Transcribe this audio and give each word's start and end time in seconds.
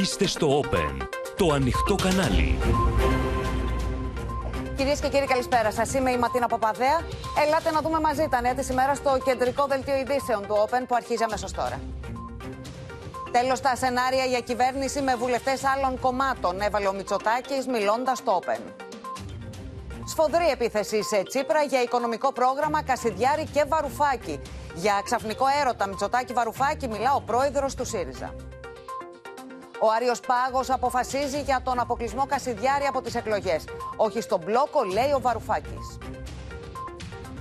Είστε 0.00 0.26
στο 0.26 0.60
Open, 0.60 1.06
το 1.36 1.52
ανοιχτό 1.52 1.94
κανάλι. 1.94 2.58
Κυρίες 4.76 5.00
και 5.00 5.08
κύριοι, 5.08 5.26
καλησπέρα 5.26 5.70
σας. 5.72 5.94
Είμαι 5.94 6.10
η 6.10 6.18
Ματίνα 6.18 6.46
Παπαδέα. 6.46 7.00
Ελάτε 7.46 7.70
να 7.70 7.80
δούμε 7.80 8.00
μαζί 8.00 8.26
τα 8.30 8.40
νέα 8.40 8.54
τη 8.54 8.66
ημέρα 8.70 8.94
στο 8.94 9.18
κεντρικό 9.24 9.66
δελτίο 9.66 9.96
ειδήσεων 9.96 10.46
του 10.46 10.54
Open 10.64 10.84
που 10.88 10.94
αρχίζει 10.94 11.22
αμέσως 11.22 11.52
τώρα. 11.52 11.80
Τέλος, 13.30 13.60
τα 13.60 13.76
σενάρια 13.76 14.24
για 14.24 14.40
κυβέρνηση 14.40 15.02
με 15.02 15.16
βουλευτές 15.16 15.64
άλλων 15.64 15.98
κομμάτων 16.00 16.60
έβαλε 16.60 16.88
ο 16.88 16.92
Μητσοτάκης 16.92 17.66
μιλώντας 17.66 18.18
στο 18.18 18.40
Open. 18.40 18.60
Σφοδρή 20.04 20.48
επίθεση 20.52 21.02
σε 21.02 21.22
Τσίπρα 21.22 21.62
για 21.62 21.82
οικονομικό 21.82 22.32
πρόγραμμα 22.32 22.82
Κασιδιάρη 22.82 23.44
και 23.52 23.64
Βαρουφάκη. 23.68 24.40
Για 24.74 25.00
ξαφνικό 25.04 25.44
έρωτα 25.60 25.86
Μητσοτάκη 25.86 26.32
Βαρουφάκη 26.32 26.88
μιλά 26.88 27.14
ο 27.14 27.20
πρόεδρος 27.20 27.74
του 27.74 27.84
ΣΥΡΙΖΑ. 27.84 28.34
Ο 29.84 29.90
Άριος 29.96 30.20
Πάγος 30.20 30.70
αποφασίζει 30.70 31.40
για 31.40 31.60
τον 31.64 31.80
αποκλεισμό 31.80 32.26
Κασιδιάρη 32.26 32.84
από 32.84 33.00
τις 33.00 33.14
εκλογές. 33.14 33.64
Όχι 33.96 34.20
στον 34.20 34.40
μπλόκο, 34.44 34.84
λέει 34.84 35.12
ο 35.16 35.20
Βαρουφάκης. 35.20 35.98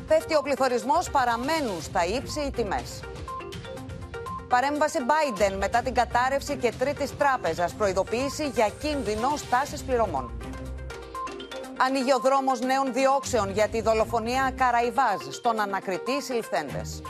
Πέφτει 0.07 0.35
ο 0.35 0.41
πληθωρισμός, 0.41 1.09
παραμένουν 1.09 1.81
στα 1.81 2.05
ύψη 2.05 2.39
οι 2.39 2.51
τιμές. 2.51 2.99
Παρέμβαση 4.47 4.99
Biden 5.07 5.55
μετά 5.57 5.81
την 5.81 5.93
κατάρρευση 5.93 6.55
και 6.55 6.73
τρίτης 6.79 7.17
τράπεζας. 7.17 7.73
Προειδοποίηση 7.73 8.47
για 8.47 8.69
κίνδυνο 8.81 9.33
στάσης 9.35 9.83
πληρωμών. 9.83 10.31
Ανοίγει 11.77 12.13
ο 12.13 12.19
δρόμος 12.19 12.59
νέων 12.59 12.93
διώξεων 12.93 13.49
για 13.51 13.67
τη 13.67 13.81
δολοφονία 13.81 14.53
Καραϊβάζ 14.57 15.21
στον 15.29 15.59
ανακριτή 15.59 16.21
συλληφθέντες. 16.21 17.01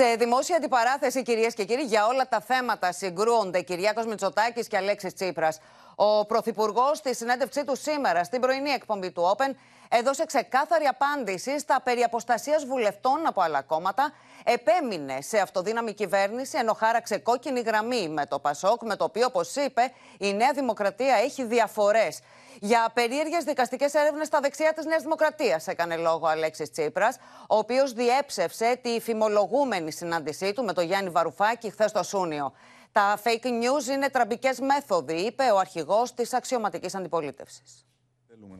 Σε 0.00 0.14
δημόσια 0.14 0.56
αντιπαράθεση, 0.56 1.22
κυρίες 1.22 1.54
και 1.54 1.64
κύριοι, 1.64 1.82
για 1.82 2.06
όλα 2.06 2.28
τα 2.28 2.40
θέματα 2.40 2.92
συγκρούονται 2.92 3.60
Κυριάκος 3.60 4.06
Μητσοτάκης 4.06 4.68
και 4.68 4.76
Αλέξης 4.76 5.14
Τσίπρας. 5.14 5.60
Ο 5.94 6.26
Πρωθυπουργός, 6.26 6.98
στη 6.98 7.14
συνέντευξή 7.14 7.64
του 7.64 7.76
σήμερα, 7.76 8.24
στην 8.24 8.40
πρωινή 8.40 8.70
εκπομπή 8.70 9.10
του 9.10 9.36
Open, 9.36 9.54
έδωσε 9.88 10.24
ξεκάθαρη 10.24 10.84
απάντηση 10.84 11.58
στα 11.58 11.80
περί 11.80 12.02
αποστασίας 12.02 12.64
βουλευτών 12.66 13.26
από 13.26 13.40
άλλα 13.40 13.62
κόμματα, 13.62 14.12
επέμεινε 14.52 15.20
σε 15.20 15.38
αυτοδύναμη 15.38 15.92
κυβέρνηση, 15.92 16.58
ενώ 16.58 16.72
χάραξε 16.72 17.18
κόκκινη 17.18 17.60
γραμμή 17.60 18.08
με 18.08 18.26
το 18.26 18.38
Πασόκ, 18.38 18.82
με 18.82 18.96
το 18.96 19.04
οποίο, 19.04 19.26
όπως 19.26 19.54
είπε, 19.56 19.92
η 20.18 20.34
Νέα 20.34 20.52
Δημοκρατία 20.52 21.14
έχει 21.14 21.44
διαφορές. 21.44 22.20
Για 22.60 22.90
περίεργες 22.94 23.44
δικαστικές 23.44 23.94
έρευνες 23.94 24.26
στα 24.26 24.40
δεξιά 24.40 24.72
της 24.72 24.84
Νέας 24.84 25.02
Δημοκρατίας 25.02 25.66
έκανε 25.66 25.96
λόγο 25.96 26.26
ο 26.26 26.28
Αλέξης 26.28 26.70
Τσίπρας, 26.70 27.16
ο 27.48 27.56
οποίος 27.56 27.92
διέψευσε 27.92 28.78
τη 28.82 29.00
φημολογούμενη 29.00 29.92
συνάντησή 29.92 30.52
του 30.52 30.64
με 30.64 30.72
τον 30.72 30.84
Γιάννη 30.84 31.10
Βαρουφάκη 31.10 31.70
χθες 31.70 31.90
στο 31.90 32.02
Σούνιο. 32.02 32.52
Τα 32.92 33.18
fake 33.24 33.46
news 33.46 33.92
είναι 33.92 34.08
τραμπικές 34.08 34.60
μέθοδοι, 34.60 35.14
είπε 35.14 35.50
ο 35.50 35.58
αρχηγός 35.58 36.14
της 36.14 36.32
αξιωματικής 36.34 36.94
αντιπολίτευσης. 36.94 37.86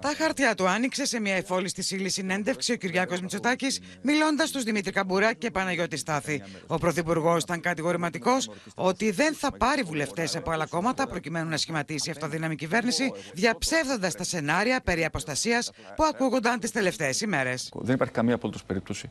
Τα 0.00 0.14
χαρτιά 0.16 0.54
του 0.54 0.68
άνοιξε 0.68 1.06
σε 1.06 1.20
μια 1.20 1.34
εφόλιστη 1.34 1.82
σύλλη 1.82 2.08
συνέντευξη 2.08 2.72
ο 2.72 2.76
Κυριάκος 2.76 3.20
Μητσοτάκης, 3.20 3.80
μιλώντας 4.02 4.48
στου 4.48 4.62
Δημήτρη 4.62 4.92
Καμπουρά 4.92 5.32
και 5.32 5.50
Παναγιώτη 5.50 5.96
Στάθη. 5.96 6.42
Ο 6.66 6.78
Πρωθυπουργός 6.78 7.42
ήταν 7.42 7.60
κατηγορηματικός 7.60 8.50
ότι 8.74 9.10
δεν 9.10 9.34
θα 9.34 9.52
πάρει 9.52 9.82
βουλευτές 9.82 10.36
από 10.36 10.50
άλλα 10.50 10.66
κόμματα 10.66 11.06
προκειμένου 11.06 11.48
να 11.48 11.56
σχηματίσει 11.56 12.10
αυτοδύναμη 12.10 12.54
κυβέρνηση, 12.54 13.12
διαψεύδοντας 13.34 14.14
τα 14.14 14.24
σενάρια 14.24 14.80
περί 14.80 15.04
αποστασίας 15.04 15.70
που 15.96 16.04
ακούγονταν 16.04 16.60
τις 16.60 16.70
τελευταίες 16.70 17.20
ημέρες. 17.20 17.72
Δεν 17.74 17.94
υπάρχει 17.94 18.14
καμία 18.14 18.34
απολύτω 18.34 18.58
περίπτωση 18.66 19.10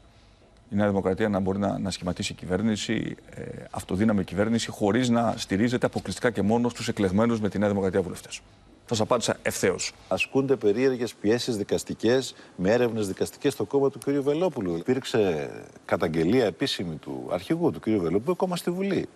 η 0.69 0.75
Νέα 0.75 0.87
Δημοκρατία 0.87 1.29
να 1.29 1.39
μπορεί 1.39 1.59
να, 1.59 1.79
να 1.79 1.91
σχηματίσει 1.91 2.33
κυβέρνηση, 2.33 3.15
ε, 3.29 3.41
αυτοδύναμη 3.71 4.23
κυβέρνηση, 4.23 4.69
χωρίς 4.69 5.09
να 5.09 5.33
στηρίζεται 5.37 5.85
αποκλειστικά 5.85 6.29
και 6.29 6.41
μόνο 6.41 6.69
στους 6.69 6.87
εκλεγμένους 6.87 7.39
με 7.39 7.49
τη 7.49 7.59
Νέα 7.59 7.69
Δημοκρατία 7.69 8.01
βουλευτές. 8.01 8.41
Θα 8.89 8.95
σας 8.95 8.99
απάντησα 8.99 9.37
ευθέως. 9.41 9.93
Ασκούνται 10.07 10.55
περίεργες 10.55 11.13
πιέσεις 11.13 11.57
δικαστικές 11.57 12.35
με 12.55 12.71
έρευνες 12.71 13.07
δικαστικές 13.07 13.53
στο 13.53 13.65
κόμμα 13.65 13.89
του 13.89 13.99
κ. 13.99 14.09
Βελόπουλου. 14.09 14.77
Υπήρξε 14.77 15.49
καταγγελία 15.85 16.45
επίσημη 16.45 16.95
του 16.95 17.27
αρχηγού 17.31 17.71
του 17.71 17.79
κ. 17.79 17.83
Βελόπουλου, 17.89 18.31
ακόμα 18.31 18.55
στη 18.55 18.71
Βουλή, 18.71 19.07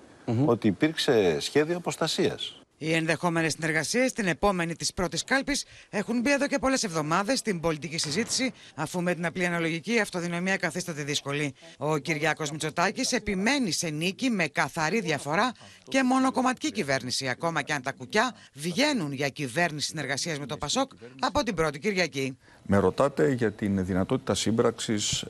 ότι 0.46 0.68
υπήρξε 0.68 1.40
σχέδιο 1.40 1.78
αποστασίας. 1.78 2.61
Οι 2.84 2.94
ενδεχόμενες 2.94 3.52
συνεργασίες 3.52 4.12
στην 4.12 4.28
επόμενη 4.28 4.76
της 4.76 4.94
πρώτης 4.94 5.24
κάλπης 5.24 5.66
έχουν 5.90 6.22
μπει 6.22 6.32
εδώ 6.32 6.48
και 6.48 6.60
πολλές 6.60 6.84
εβδομάδες 6.84 7.40
στην 7.40 7.60
πολιτική 7.60 7.98
συζήτηση, 7.98 8.52
αφού 8.76 9.02
με 9.02 9.14
την 9.14 9.26
απλή 9.26 9.46
αναλογική 9.46 9.94
η 9.94 10.00
αυτοδυναμία 10.00 10.58
καθίσταται 10.58 11.04
δύσκολη. 11.04 11.54
Ο 11.78 11.98
Κυριάκος 11.98 12.52
Μητσοτάκης 12.52 13.12
επιμένει 13.12 13.72
σε 13.72 13.90
νίκη 13.90 14.30
με 14.30 14.48
καθαρή 14.48 15.02
διαφορά 15.02 15.52
και 15.84 16.04
μονοκομματική 16.04 16.72
κυβέρνηση, 16.72 17.28
ακόμα 17.28 17.62
και 17.62 17.74
αν 17.74 17.82
τα 17.82 17.92
κουκιά 17.92 18.36
βγαίνουν 18.54 19.12
για 19.12 19.30
κυβέρνηση 19.30 19.88
συνεργασίας 19.88 20.40
με 20.40 20.46
το 20.46 20.58
Πασόκ 20.58 20.92
από 21.20 21.44
την 21.44 21.56
πρώτη 21.56 21.80
Κυριακή. 21.80 22.38
Με 22.66 22.78
ρωτάτε 22.78 23.32
για 23.32 23.52
την 23.52 23.86
δυνατότητα 23.86 24.36
σύμπραξης 24.36 25.22
ε, 25.22 25.28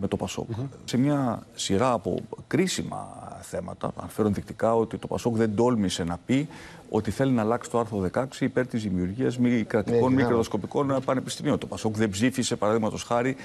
με 0.00 0.08
το 0.08 0.16
Πασόκ. 0.16 0.48
Σε 0.84 0.96
μια 0.96 1.46
σειρά 1.54 1.92
από 1.92 2.20
κρίσιμα 2.46 3.17
θέματα, 3.42 3.92
αναφέρω 3.96 4.28
ενδεικτικά 4.28 4.74
ότι 4.74 4.96
το 4.96 5.06
Πασόκ 5.06 5.36
δεν 5.36 5.54
τόλμησε 5.54 6.04
να 6.04 6.18
πει 6.26 6.48
ότι 6.90 7.10
θέλει 7.10 7.32
να 7.32 7.42
αλλάξει 7.42 7.70
το 7.70 7.78
άρθρο 7.78 8.10
16 8.12 8.24
υπέρ 8.40 8.66
της 8.66 8.82
δημιουργίας 8.82 9.38
μη 9.38 9.64
κρατικών, 9.64 10.14
ναι, 10.14 10.22
μη 10.22 10.28
κρατοσκοπικών 10.28 11.00
πανεπιστημίων. 11.04 11.58
Το 11.58 11.66
Πασόκ 11.66 11.96
δεν 11.96 12.10
ψήφισε, 12.10 12.56
παραδείγματος 12.56 13.02
χάρη, 13.02 13.36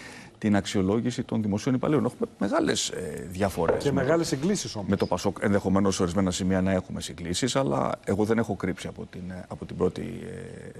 την 0.43 0.55
αξιολόγηση 0.55 1.23
των 1.23 1.41
δημοσίων 1.41 1.75
υπαλλήλων. 1.75 2.05
Έχουμε 2.05 2.29
μεγάλες 2.39 2.89
ε, 2.89 3.27
διαφορές. 3.31 3.83
Και 3.83 3.91
μεγάλες 3.91 4.27
συγκλήσεις 4.27 4.75
όμως. 4.75 4.89
Με 4.89 4.95
το 4.95 5.05
Πασόκ, 5.05 5.37
ενδεχομένως 5.41 5.95
σε 5.95 6.01
ορισμένα 6.01 6.31
σημεία 6.31 6.61
να 6.61 6.71
έχουμε 6.71 7.01
συγκλήσεις, 7.01 7.55
αλλά 7.55 7.91
εγώ 8.03 8.23
δεν 8.23 8.37
έχω 8.37 8.55
κρύψει 8.55 8.87
από 8.87 9.05
την, 9.05 9.31
ε, 9.31 9.45
από 9.47 9.65
την 9.65 9.75
πρώτη 9.75 10.01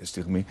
ε, 0.02 0.06
στιγμή 0.06 0.46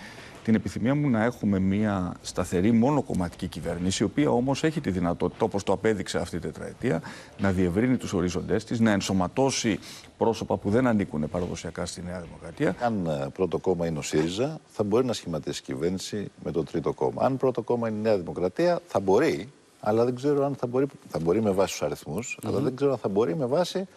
την 0.45 0.55
επιθυμία 0.55 0.95
μου 0.95 1.09
να 1.09 1.25
έχουμε 1.25 1.59
μια 1.59 2.15
σταθερή 2.23 2.73
μόνο 2.73 3.03
κομματική 3.03 3.47
κυβέρνηση, 3.47 4.03
η 4.03 4.07
οποία 4.07 4.31
όμως 4.31 4.65
έχει 4.65 4.81
τη 4.81 4.91
δυνατότητα, 4.91 5.45
όπως 5.45 5.63
το 5.63 5.73
απέδειξε 5.73 6.19
αυτή 6.19 6.37
η 6.37 6.39
τετραετία, 6.39 7.03
να 7.39 7.53
διευρύνει 7.53 7.97
τους 7.97 8.13
ορίζοντέ 8.13 8.57
της, 8.57 8.81
να 8.81 8.91
ενσωματώσει 8.91 9.79
πρόσωπα 10.19 10.57
που 10.57 10.71
δεν 10.71 10.87
ανήκουν 10.87 11.29
παραδοσιακά 11.31 11.87
στη 11.87 12.03
Νέα 12.03 12.21
Δημοκρατία. 12.21 12.77
Αν 12.81 13.07
ε, 13.07 13.29
πρώτο 13.33 13.59
κόμμα 13.59 13.87
είναι 13.87 13.99
ο 13.99 14.03
ΣΥΡΙΖΑ, 14.03 14.61
θα 14.67 14.83
μπορεί 14.83 15.07
να 15.07 15.13
σχηματίσει 15.13 15.63
κυβέρνηση 15.63 16.31
με 16.45 16.51
το 16.51 16.63
τρίτο 16.63 16.93
κόμμα. 16.93 17.23
Αν 17.23 17.37
πρώτο 17.37 17.63
κόμμα 17.63 17.89
είναι 17.89 17.99
η 17.99 18.03
Νέα 18.03 18.19
Δημοκρατία, 18.19 18.81
θα 18.87 19.01
μπορεί, 19.03 19.53
αλλά 19.81 20.05
δεν 20.05 20.15
ξέρω 20.15 20.45
αν 20.45 20.55
θα 20.55 20.67
μπορεί, 20.67 20.87
θα 21.09 21.19
μπορεί 21.19 21.43
με 21.43 21.51
βάση 21.51 21.73
τους 21.73 21.83
αριθμούς, 21.83 22.39
αλλά 22.45 22.59
δεν 22.59 22.77
ξέρω 22.77 22.93
αν 22.93 22.99
θα 22.99 23.09
μπορεί 23.09 23.37
με 23.37 23.47
βάση 23.47 23.89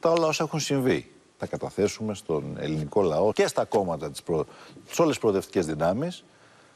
τα 0.00 0.10
όλα 0.10 0.26
όσα 0.26 0.44
έχουν 0.44 0.60
συμβεί. 0.60 1.10
Θα 1.38 1.46
καταθέσουμε 1.46 2.14
στον 2.14 2.56
ελληνικό 2.58 3.02
λαό 3.02 3.32
και 3.32 3.46
στα 3.46 3.64
κόμματα, 3.64 4.10
προ... 4.24 4.46
σε 4.90 5.02
όλες 5.02 5.12
τις 5.12 5.18
προοδευτικές 5.18 5.66
δυνάμεις, 5.66 6.24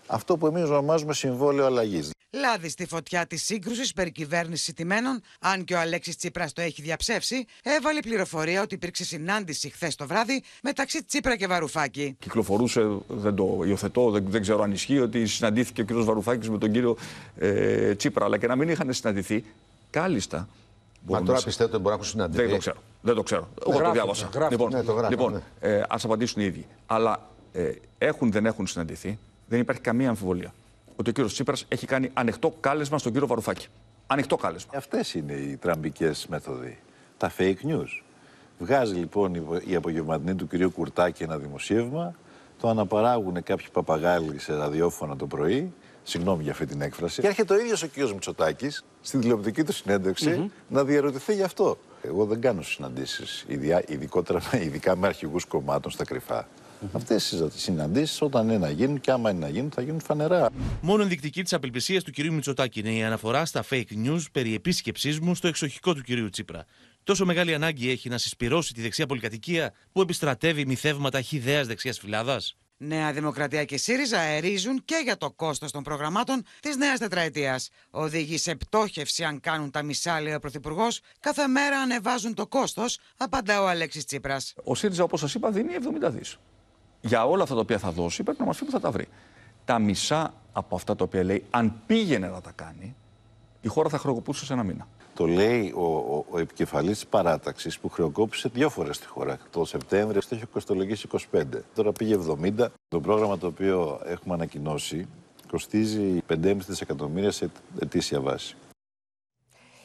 αυτό 0.06 0.36
που 0.36 0.46
εμείς 0.46 0.62
ονομάζουμε 0.62 1.14
συμβόλαιο 1.14 1.66
αλλαγής. 1.66 2.10
Λάδι 2.30 2.68
στη 2.68 2.86
φωτιά 2.86 3.26
της 3.26 3.44
σύγκρουσης 3.44 3.92
περί 3.92 4.10
κυβέρνηση 4.10 4.72
τιμένων, 4.72 5.20
αν 5.40 5.64
και 5.64 5.74
ο 5.74 5.78
Αλέξης 5.78 6.16
Τσίπρας 6.16 6.52
το 6.52 6.60
έχει 6.60 6.82
διαψεύσει, 6.82 7.44
έβαλε 7.62 8.00
πληροφορία 8.00 8.62
ότι 8.62 8.74
υπήρξε 8.74 9.04
συνάντηση 9.04 9.70
χθες 9.70 9.94
το 9.94 10.06
βράδυ 10.06 10.42
μεταξύ 10.62 11.04
Τσίπρα 11.04 11.36
και 11.36 11.46
Βαρουφάκη. 11.46 12.16
Κυκλοφορούσε, 12.18 12.88
δεν 13.08 13.34
το 13.34 13.62
υιοθετώ, 13.66 14.10
δεν, 14.10 14.24
δεν 14.28 14.40
ξέρω 14.40 14.62
αν 14.62 14.72
ισχύει, 14.72 14.98
ότι 14.98 15.26
συναντήθηκε 15.26 15.80
ο 15.80 15.84
κ. 15.84 15.92
Βαρουφάκης 15.92 16.50
με 16.50 16.58
τον 16.58 16.72
κύριο 16.72 16.96
ε, 17.36 17.94
Τσίπρα. 17.94 18.24
Αλλά 18.24 18.38
και 18.38 18.46
να 18.46 18.56
μην 18.56 18.68
είχαν 18.68 18.92
συναντηθεί, 18.92 19.44
κάλλιστα. 19.90 20.48
Μα 21.08 21.22
τώρα 21.22 21.42
πιστεύετε 21.42 21.76
ότι 21.76 21.82
μπορεί 21.82 21.86
να 21.86 21.92
έχουν 21.92 22.04
συναντηθεί. 22.04 22.42
Δεν 22.42 22.50
το 22.50 22.58
ξέρω. 22.58 22.76
Δεν 23.00 23.14
το 23.14 23.22
ξέρω. 23.22 23.48
Εγώ 23.66 23.78
το 23.82 23.90
διάβασα. 23.90 24.30
λοιπόν, 24.50 24.72
ναι, 24.72 24.82
το 24.82 24.92
γράφει, 24.92 25.10
λοιπόν 25.10 25.32
ναι. 25.32 25.68
ε, 25.68 25.82
ας 25.88 26.04
απαντήσουν 26.04 26.42
οι 26.42 26.44
ίδιοι. 26.44 26.66
Αλλά 26.86 27.28
ε, 27.52 27.72
έχουν, 27.98 28.32
δεν 28.32 28.46
έχουν 28.46 28.66
συναντηθεί. 28.66 29.18
Δεν 29.48 29.60
υπάρχει 29.60 29.82
καμία 29.82 30.08
αμφιβολία 30.08 30.54
ότι 30.96 31.10
ο 31.10 31.12
κύριος 31.12 31.32
Τσίπρας 31.32 31.64
έχει 31.68 31.86
κάνει 31.86 32.10
ανοιχτό 32.14 32.56
κάλεσμα 32.60 32.98
στον 32.98 33.12
κύριο 33.12 33.26
Βαρουφάκη. 33.26 33.66
Ανοιχτό 34.06 34.36
κάλεσμα. 34.36 34.72
Αυτές 34.76 35.14
είναι 35.14 35.32
οι 35.32 35.56
τραμπικές 35.56 36.26
μέθοδοι. 36.26 36.78
Τα 37.16 37.32
fake 37.38 37.66
news. 37.68 38.02
Βγάζει 38.58 38.94
λοιπόν 38.94 39.34
η 39.64 39.74
απογευματινή 39.74 40.34
του 40.34 40.46
κυρίου 40.46 40.70
Κουρτάκη 40.70 41.22
ένα 41.22 41.38
δημοσίευμα, 41.38 42.14
το 42.60 42.68
αναπαράγουν 42.68 43.42
κάποιοι 43.42 43.66
παπαγάλοι 43.72 44.38
σε 44.38 44.54
ραδιόφωνα 44.54 45.16
το 45.16 45.26
πρωί, 45.26 45.72
συγγνώμη 46.02 46.42
για 46.42 46.52
αυτή 46.52 46.66
την 46.66 46.80
έκφραση, 46.80 47.20
και 47.20 47.26
έρχεται 47.26 47.54
ο 47.54 47.58
ίδιος 47.58 47.82
ο 47.82 47.86
κύριος 47.86 48.12
Μητσοτάκης 48.12 48.84
στην 49.00 49.20
τηλεοπτική 49.20 49.64
του 49.64 49.72
συνέντευξη 49.72 50.50
να 50.68 50.84
διαρωτηθεί 50.84 51.34
γι' 51.34 51.42
αυτό. 51.42 51.78
Εγώ 52.02 52.24
δεν 52.24 52.40
κάνω 52.40 52.62
συναντήσεις, 52.62 53.44
ειδικότερα 53.86 54.40
ειδικά 54.52 54.96
με 54.96 55.06
αρχηγούς 55.06 55.44
κομμάτων 55.44 55.90
στα 55.90 56.04
κρυφά. 56.04 56.48
Αυτές 56.92 57.30
οι 57.32 57.50
συναντήσεις, 57.54 58.22
όταν 58.22 58.48
είναι 58.48 58.58
να 58.58 58.70
γίνουν 58.70 59.00
και 59.00 59.10
άμα 59.10 59.30
είναι 59.30 59.38
να 59.38 59.48
γίνουν, 59.48 59.70
θα 59.70 59.82
γίνουν 59.82 60.00
φανερά. 60.00 60.50
Μόνο 60.80 61.02
ενδεικτική 61.02 61.42
της 61.42 61.52
απελπισίας 61.52 62.02
του 62.02 62.10
κυρίου 62.10 62.32
Μητσοτάκη 62.32 62.80
είναι 62.80 62.92
η 62.92 63.02
αναφορά 63.02 63.44
στα 63.44 63.64
fake 63.70 64.06
news 64.06 64.22
περί 64.32 64.54
επίσκεψής 64.54 65.20
μου 65.20 65.34
στο 65.34 65.48
εξοχικό 65.48 65.94
του 65.94 66.02
κυρίου 66.02 66.28
Τσίπρα. 66.28 66.64
Τόσο 67.04 67.24
μεγάλη 67.24 67.54
ανάγκη 67.54 67.90
έχει 67.90 68.08
να 68.08 68.18
συσπυρώσει 68.18 68.74
τη 68.74 68.80
δεξιά 68.80 69.06
πολυκατοικία 69.06 69.72
που 69.92 70.00
επιστρατεύει 70.00 70.66
μυθεύματα 70.66 71.20
χιδέας 71.20 71.66
δεξιάς 71.66 71.98
φυλάδας. 71.98 72.56
Νέα 72.78 73.12
Δημοκρατία 73.12 73.64
και 73.64 73.76
ΣΥΡΙΖΑ 73.76 74.18
αερίζουν 74.18 74.84
και 74.84 75.00
για 75.04 75.16
το 75.16 75.30
κόστος 75.30 75.70
των 75.70 75.82
προγραμμάτων 75.82 76.42
της 76.60 76.76
νέας 76.76 76.98
τετραετίας. 76.98 77.68
Οδηγεί 77.90 78.38
σε 78.38 78.54
πτώχευση 78.54 79.24
αν 79.24 79.40
κάνουν 79.40 79.70
τα 79.70 79.82
μισά, 79.82 80.20
λέει 80.20 80.34
ο 80.34 80.38
Πρωθυπουργός. 80.38 81.00
Κάθε 81.20 81.46
μέρα 81.46 81.78
ανεβάζουν 81.78 82.34
το 82.34 82.46
κόστος, 82.46 82.98
απαντά 83.16 83.62
ο 83.62 83.68
Αλέξης 83.68 84.04
Τσίπρας. 84.04 84.54
Ο 84.64 84.74
ΣΥΡΙΖΑ, 84.74 85.02
όπως 85.02 85.20
σας 85.20 85.34
είπα, 85.34 85.50
δίνει 85.50 85.74
70 85.74 86.10
δις. 86.10 86.38
Για 87.00 87.26
όλα 87.26 87.42
αυτά 87.42 87.54
τα 87.54 87.60
οποία 87.60 87.78
θα 87.78 87.90
δώσει, 87.90 88.22
πρέπει 88.22 88.40
να 88.40 88.46
μας 88.46 88.58
πει 88.58 88.64
που 88.64 88.70
θα 88.70 88.80
τα 88.80 88.90
βρει. 88.90 89.08
Τα 89.64 89.78
μισά 89.78 90.34
από 90.52 90.76
αυτά 90.76 90.96
τα 90.96 91.04
οποία 91.04 91.24
λέει, 91.24 91.44
αν 91.50 91.80
πήγαινε 91.86 92.28
να 92.28 92.40
τα 92.40 92.52
κάνει, 92.54 92.94
η 93.60 93.68
χώρα 93.68 93.88
θα 93.88 93.98
χρεοκοπούσε 93.98 94.44
σε 94.44 94.52
ένα 94.52 94.62
μήνα. 94.62 94.86
Το 95.14 95.26
λέει 95.26 95.72
ο, 95.76 95.84
ο, 95.84 96.24
ο 96.30 96.38
επικεφαλής 96.38 96.92
της 96.92 97.06
παράταξης 97.06 97.78
που 97.78 97.88
χρεοκόπησε 97.88 98.48
δύο 98.52 98.70
φορές 98.70 98.96
στη 98.96 99.06
χώρα. 99.06 99.38
Το 99.50 99.64
Σεπτέμβριο 99.64 100.20
το 100.20 100.28
έχει 100.30 100.46
κοστολογήσει 100.46 101.08
25. 101.32 101.42
Τώρα 101.74 101.92
πήγε 101.92 102.18
70. 102.58 102.66
Το 102.88 103.00
πρόγραμμα 103.00 103.38
το 103.38 103.46
οποίο 103.46 104.00
έχουμε 104.04 104.34
ανακοινώσει 104.34 105.08
κοστίζει 105.50 106.18
5,5 106.28 106.56
δισεκατομμύρια 106.56 107.30
σε 107.30 107.50
ετήσια 107.80 108.20
βάση. 108.20 108.56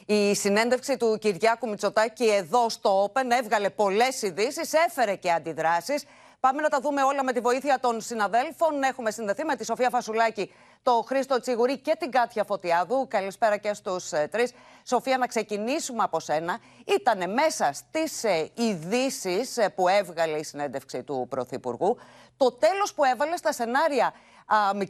Η 0.06 0.34
συνέντευξη 0.34 0.96
του 0.96 1.18
Κυριάκου 1.20 1.68
Μητσοτάκη 1.68 2.24
εδώ 2.24 2.68
στο 2.68 3.04
Open 3.04 3.30
έβγαλε 3.42 3.70
πολλές 3.70 4.22
ειδήσεις, 4.22 4.72
έφερε 4.72 5.16
και 5.16 5.32
αντιδράσεις. 5.32 6.04
Πάμε 6.46 6.62
να 6.62 6.68
τα 6.68 6.80
δούμε 6.80 7.02
όλα 7.02 7.24
με 7.24 7.32
τη 7.32 7.40
βοήθεια 7.40 7.78
των 7.80 8.00
συναδέλφων. 8.00 8.82
Έχουμε 8.82 9.10
συνδεθεί 9.10 9.44
με 9.44 9.56
τη 9.56 9.64
Σοφία 9.64 9.90
Φασουλάκη, 9.90 10.54
το 10.82 11.04
Χρήστο 11.06 11.40
Τσιγουρή 11.40 11.78
και 11.78 11.96
την 11.98 12.10
Κάτια 12.10 12.44
Φωτιάδου. 12.44 13.06
Καλησπέρα 13.08 13.56
και 13.56 13.74
στους 13.74 14.12
ε, 14.12 14.28
τρεις. 14.30 14.52
Σοφία, 14.82 15.18
να 15.18 15.26
ξεκινήσουμε 15.26 16.02
από 16.02 16.20
σένα. 16.20 16.58
Ήταν 16.84 17.32
μέσα 17.32 17.72
στις 17.72 18.24
ε, 18.24 18.50
ειδήσεις 18.54 19.56
ε, 19.56 19.68
που 19.68 19.88
έβγαλε 19.88 20.38
η 20.38 20.42
συνέντευξη 20.42 21.02
του 21.02 21.26
Πρωθυπουργού 21.30 21.98
το 22.36 22.52
τέλος 22.52 22.94
που 22.94 23.04
έβαλε 23.04 23.36
στα 23.36 23.52
σενάρια 23.52 24.12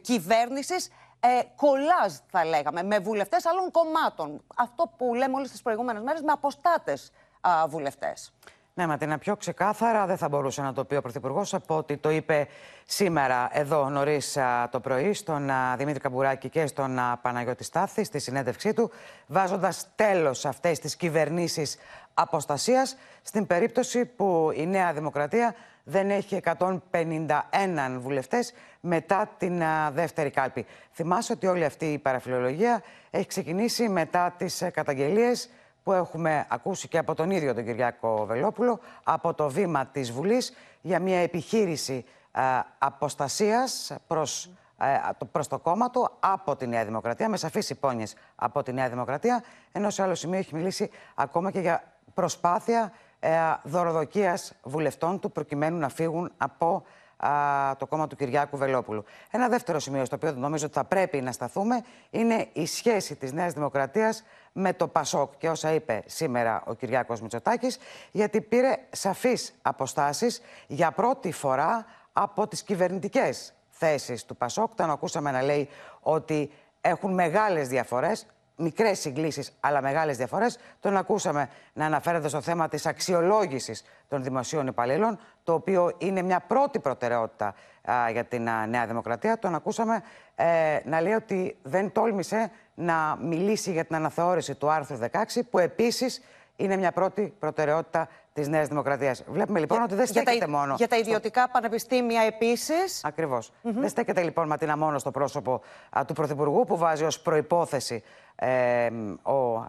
κυβέρνησης 0.01 0.89
ε, 1.19 1.41
κολλάζ, 1.55 2.13
θα 2.29 2.45
λέγαμε, 2.45 2.83
με 2.83 2.99
βουλευτές 2.99 3.45
άλλων 3.45 3.71
κομμάτων. 3.71 4.43
Αυτό 4.55 4.93
που 4.97 5.13
λέμε 5.13 5.35
όλες 5.35 5.51
τις 5.51 5.61
προηγούμενες 5.61 6.03
μέρες 6.03 6.21
με 6.21 6.31
αποστάτες 6.31 7.11
βουλευτές. 7.67 8.33
Ναι, 8.75 8.87
Ματίνα, 8.87 9.17
πιο 9.17 9.35
ξεκάθαρα 9.35 10.05
δεν 10.05 10.17
θα 10.17 10.29
μπορούσε 10.29 10.61
να 10.61 10.73
το 10.73 10.85
πει 10.85 10.95
ο 10.95 11.01
Πρωθυπουργός 11.01 11.53
από 11.53 11.77
ότι 11.77 11.97
το 11.97 12.09
είπε 12.09 12.47
σήμερα 12.85 13.49
εδώ 13.51 13.89
νωρίς 13.89 14.37
το 14.69 14.79
πρωί 14.79 15.13
στον 15.13 15.49
Δημήτρη 15.77 15.99
Καμπουράκη 15.99 16.49
και 16.49 16.65
στον 16.65 16.99
Παναγιώτη 17.21 17.63
Στάθη 17.63 18.03
στη 18.03 18.19
συνέντευξή 18.19 18.73
του, 18.73 18.91
βάζοντας 19.27 19.87
τέλος 19.95 20.39
σε 20.39 20.47
αυτές 20.47 20.79
τις 20.79 20.95
κυβερνήσεις 20.95 21.77
αποστασίας 22.13 22.95
στην 23.21 23.47
περίπτωση 23.47 24.05
που 24.05 24.51
η 24.55 24.65
Νέα 24.65 24.93
Δημοκρατία 24.93 25.55
δεν 25.83 26.09
έχει 26.09 26.39
151 26.57 26.77
βουλευτές 27.99 28.53
μετά 28.79 29.29
την 29.37 29.63
δεύτερη 29.91 30.29
κάλπη. 30.29 30.65
Θυμάσαι 30.91 31.33
ότι 31.33 31.47
όλη 31.47 31.65
αυτή 31.65 31.85
η 31.85 31.97
παραφιλολογία 31.97 32.83
έχει 33.09 33.27
ξεκινήσει 33.27 33.89
μετά 33.89 34.33
τις 34.37 34.61
ε, 34.61 34.69
καταγγελίες 34.69 35.49
που 35.83 35.91
έχουμε 35.91 36.45
ακούσει 36.49 36.87
και 36.87 36.97
από 36.97 37.15
τον 37.15 37.31
ίδιο 37.31 37.53
τον 37.53 37.65
Κυριάκο 37.65 38.25
Βελόπουλο 38.25 38.79
από 39.03 39.33
το 39.33 39.49
βήμα 39.49 39.85
της 39.85 40.11
Βουλής 40.11 40.53
για 40.81 40.99
μια 40.99 41.17
επιχείρηση 41.19 42.05
ε, 42.31 42.41
αποστασίας 42.77 43.95
προς, 44.07 44.49
ε, 44.77 45.25
προς 45.31 45.47
το 45.47 45.59
κόμμα 45.59 45.89
του 45.89 46.11
από 46.19 46.55
τη 46.55 46.67
Νέα 46.67 46.85
Δημοκρατία, 46.85 47.29
με 47.29 47.37
σαφείς 47.37 47.69
υπόνοιες 47.69 48.15
από 48.35 48.63
τη 48.63 48.73
Νέα 48.73 48.89
Δημοκρατία, 48.89 49.43
ενώ 49.71 49.89
σε 49.89 50.03
άλλο 50.03 50.15
σημείο 50.15 50.39
έχει 50.39 50.55
μιλήσει 50.55 50.89
ακόμα 51.15 51.51
και 51.51 51.59
για 51.59 51.83
προσπάθεια 52.13 52.91
ε, 53.19 53.29
δωροδοκίας 53.63 54.53
βουλευτών 54.63 55.19
του 55.19 55.31
προκειμένου 55.31 55.77
να 55.77 55.89
φύγουν 55.89 56.31
από 56.37 56.83
το 57.77 57.85
κόμμα 57.85 58.07
του 58.07 58.15
Κυριάκου 58.15 58.57
Βελόπουλου. 58.57 59.03
Ένα 59.31 59.47
δεύτερο 59.47 59.79
σημείο 59.79 60.05
στο 60.05 60.15
οποίο 60.15 60.31
νομίζω 60.31 60.65
ότι 60.65 60.73
θα 60.73 60.83
πρέπει 60.83 61.21
να 61.21 61.31
σταθούμε 61.31 61.83
είναι 62.09 62.47
η 62.53 62.65
σχέση 62.65 63.15
της 63.15 63.31
Νέας 63.31 63.53
Δημοκρατίας 63.53 64.23
με 64.53 64.73
το 64.73 64.87
Πασόκ 64.87 65.37
και 65.37 65.49
όσα 65.49 65.73
είπε 65.73 66.03
σήμερα 66.05 66.63
ο 66.65 66.73
Κυριάκος 66.73 67.21
Μητσοτάκης 67.21 67.77
γιατί 68.11 68.41
πήρε 68.41 68.75
σαφείς 68.91 69.53
αποστάσεις 69.61 70.41
για 70.67 70.91
πρώτη 70.91 71.31
φορά 71.31 71.85
από 72.13 72.47
τις 72.47 72.63
κυβερνητικές 72.63 73.53
θέσεις 73.69 74.25
του 74.25 74.35
Πασόκ. 74.35 74.75
Τον 74.75 74.89
ακούσαμε 74.89 75.31
να 75.31 75.41
λέει 75.41 75.69
ότι 75.99 76.51
έχουν 76.81 77.13
μεγάλες 77.13 77.67
διαφορές 77.67 78.25
μικρές 78.55 78.99
συγκλήσεις 78.99 79.57
αλλά 79.59 79.81
μεγάλες 79.81 80.17
διαφορές. 80.17 80.57
Τον 80.79 80.97
ακούσαμε 80.97 81.49
να 81.73 81.85
αναφέρεται 81.85 82.27
στο 82.27 82.41
θέμα 82.41 82.67
της 82.67 82.85
αξιολόγησης 82.85 83.83
των 84.07 84.23
δημοσίων 84.23 84.67
υπαλλήλων, 84.67 85.19
το 85.43 85.53
οποίο 85.53 85.95
είναι 85.97 86.21
μια 86.21 86.39
πρώτη 86.39 86.79
προτεραιότητα 86.79 87.55
για 88.11 88.23
την 88.23 88.49
Νέα 88.67 88.85
Δημοκρατία. 88.87 89.39
Τον 89.39 89.55
ακούσαμε 89.55 90.03
ε, 90.35 90.79
να 90.83 91.01
λέει 91.01 91.13
ότι 91.13 91.57
δεν 91.61 91.91
τόλμησε 91.91 92.51
να 92.75 93.17
μιλήσει 93.21 93.71
για 93.71 93.85
την 93.85 93.95
αναθεώρηση 93.95 94.55
του 94.55 94.69
άρθρου 94.69 94.97
16, 95.11 95.41
που 95.49 95.59
επίσης 95.59 96.21
είναι 96.55 96.77
μια 96.77 96.91
πρώτη 96.91 97.33
προτεραιότητα 97.39 98.07
της 98.33 98.47
Νέας 98.47 98.67
Δημοκρατίας. 98.67 99.23
Βλέπουμε 99.27 99.59
λοιπόν 99.59 99.81
ότι 99.81 99.95
δεν 99.95 100.05
στέκεται 100.05 100.35
για 100.35 100.49
μόνο. 100.49 100.75
Για 100.77 100.87
τα 100.87 100.97
ιδιωτικά 100.97 101.49
πανεπιστήμια 101.49 102.21
επίσης. 102.21 103.03
Ακριβώς. 103.03 103.51
Δεν 103.61 103.89
στέκεται 103.89 104.23
λοιπόν 104.23 104.47
Ματίνα 104.47 104.77
μόνο 104.77 104.97
στο 104.97 105.11
πρόσωπο 105.11 105.61
του 106.07 106.13
Πρωθυπουργού 106.13 106.63
που 106.65 106.77
βάζει 106.77 107.03
ως 107.03 107.19
προπόθεση 107.19 108.03
ε, 108.35 108.89
ο 109.21 109.67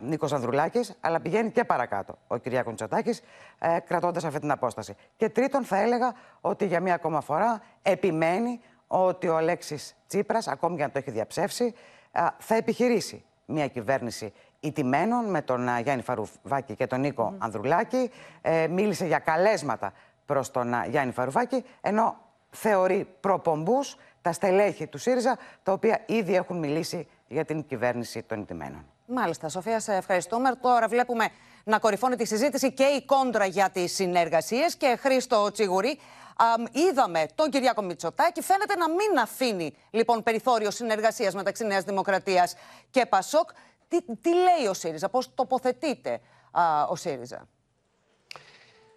Νίκος 0.00 0.32
Ανδρουλάκης, 0.32 0.96
αλλά 1.00 1.20
πηγαίνει 1.20 1.50
και 1.50 1.64
παρακάτω 1.64 2.18
ο 2.26 2.36
Κυριάκος 2.36 2.70
Μητσοτάκης, 2.70 3.22
ε, 3.58 3.78
κρατώντας 3.86 4.24
αυτή 4.24 4.40
την 4.40 4.50
απόσταση. 4.50 4.94
Και 5.16 5.28
τρίτον, 5.28 5.64
θα 5.64 5.76
έλεγα 5.76 6.14
ότι 6.40 6.66
για 6.66 6.80
μία 6.80 6.94
ακόμα 6.94 7.20
φορά 7.20 7.62
επιμένει 7.82 8.60
ότι 8.86 9.28
ο 9.28 9.36
Αλέξης 9.36 9.96
Τσίπρας, 10.08 10.48
ακόμη 10.48 10.76
και 10.76 10.82
αν 10.82 10.92
το 10.92 10.98
έχει 10.98 11.10
διαψεύσει, 11.10 11.74
θα 12.38 12.54
επιχειρήσει 12.54 13.24
μια 13.44 13.68
κυβέρνηση 13.68 14.32
ιτημένων 14.60 15.30
με 15.30 15.42
τον 15.42 15.68
Γιάννη 15.82 16.02
Φαρουβάκη 16.02 16.74
και 16.74 16.86
τον 16.86 17.00
Νίκο 17.00 17.34
Ανδρουλάκη. 17.38 18.10
Ε, 18.42 18.66
μίλησε 18.66 19.06
για 19.06 19.18
καλέσματα 19.18 19.92
προς 20.26 20.50
τον 20.50 20.74
Γιάννη 20.88 21.12
Φαρουβάκη, 21.12 21.64
ενώ 21.80 22.16
θεωρεί 22.50 23.06
προπομπούς 23.20 23.96
τα 24.22 24.32
στελέχη 24.32 24.86
του 24.86 24.98
ΣΥΡΙΖΑ, 24.98 25.38
τα 25.62 25.72
οποία 25.72 26.02
ήδη 26.06 26.34
έχουν 26.34 26.58
μιλήσει 26.58 27.08
για 27.28 27.44
την 27.44 27.66
κυβέρνηση 27.66 28.22
των 28.22 28.40
ιτημένων. 28.40 28.84
Μάλιστα, 29.06 29.48
Σοφία, 29.48 29.80
σε 29.80 29.94
ευχαριστούμε. 29.94 30.54
Τώρα 30.60 30.88
βλέπουμε 30.88 31.28
να 31.64 31.78
κορυφώνει 31.78 32.16
τη 32.16 32.26
συζήτηση 32.26 32.72
και 32.72 32.84
η 32.84 33.04
κόντρα 33.04 33.44
για 33.44 33.70
τις 33.70 33.94
συνεργασίες 33.94 34.76
και 34.76 34.96
Χρήστο 35.00 35.50
Τσιγουρή. 35.52 35.98
Είδαμε 36.72 37.26
τον 37.34 37.50
Κυριάκο 37.50 37.82
Μητσοτάκη. 37.82 38.40
Φαίνεται 38.40 38.76
να 38.76 38.88
μην 38.88 39.18
αφήνει 39.22 39.76
λοιπόν 39.90 40.22
περιθώριο 40.22 40.70
συνεργασίας 40.70 41.34
μεταξύ 41.34 41.64
Νέας 41.64 41.84
Δημοκρατίας 41.84 42.54
και 42.90 43.06
Πασόκ. 43.06 43.50
Τι, 43.88 44.02
τι 44.02 44.30
λέει 44.34 44.66
ο 44.68 44.74
ΣΥΡΙΖΑ, 44.74 45.08
πώς 45.08 45.34
τοποθετείται 45.34 46.20
α, 46.50 46.84
ο 46.88 46.96
ΣΥΡΙΖΑ; 46.96 47.48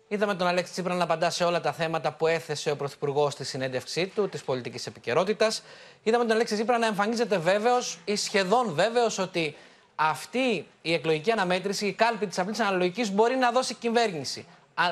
Είδαμε 0.08 0.36
τον 0.36 0.48
Αλέξη 0.48 0.72
Τσίπρα 0.72 0.96
να 0.96 1.04
απαντά 1.04 1.30
σε 1.30 1.44
όλα 1.44 1.62
τα 1.62 1.72
θέματα 1.74 2.14
που 2.14 2.28
έθεσε 2.28 2.72
ο 2.72 2.76
Πρωθυπουργός 2.76 3.34
στη 3.34 3.44
συνέντευξή 3.44 4.08
του 4.08 4.30
της 4.30 4.44
πολιτικής 4.44 4.86
επικαιρότητας. 4.88 5.64
Είδαμε 6.04 6.24
τον 6.24 6.34
Αλέξη 6.34 6.54
Τσίπρα 6.54 6.78
να 6.78 6.86
εμφανίζεται 6.86 7.38
βέβαιος 7.38 8.00
ή 8.06 8.16
σχεδόν 8.16 8.74
βέβαιος 8.74 9.18
ότι 9.18 9.56
αυτή 9.96 10.68
η 10.82 10.94
εκλογική 10.94 11.32
αναμέτρηση, 11.32 11.88
η 11.88 11.94
κάλπη 11.94 12.28
της 12.28 12.40
απλής 12.40 12.60
αναλογικής 12.60 13.12
μπορεί 13.12 13.36
να 13.36 13.52
δώσει 13.52 13.74
κυβέρνηση 13.74 14.46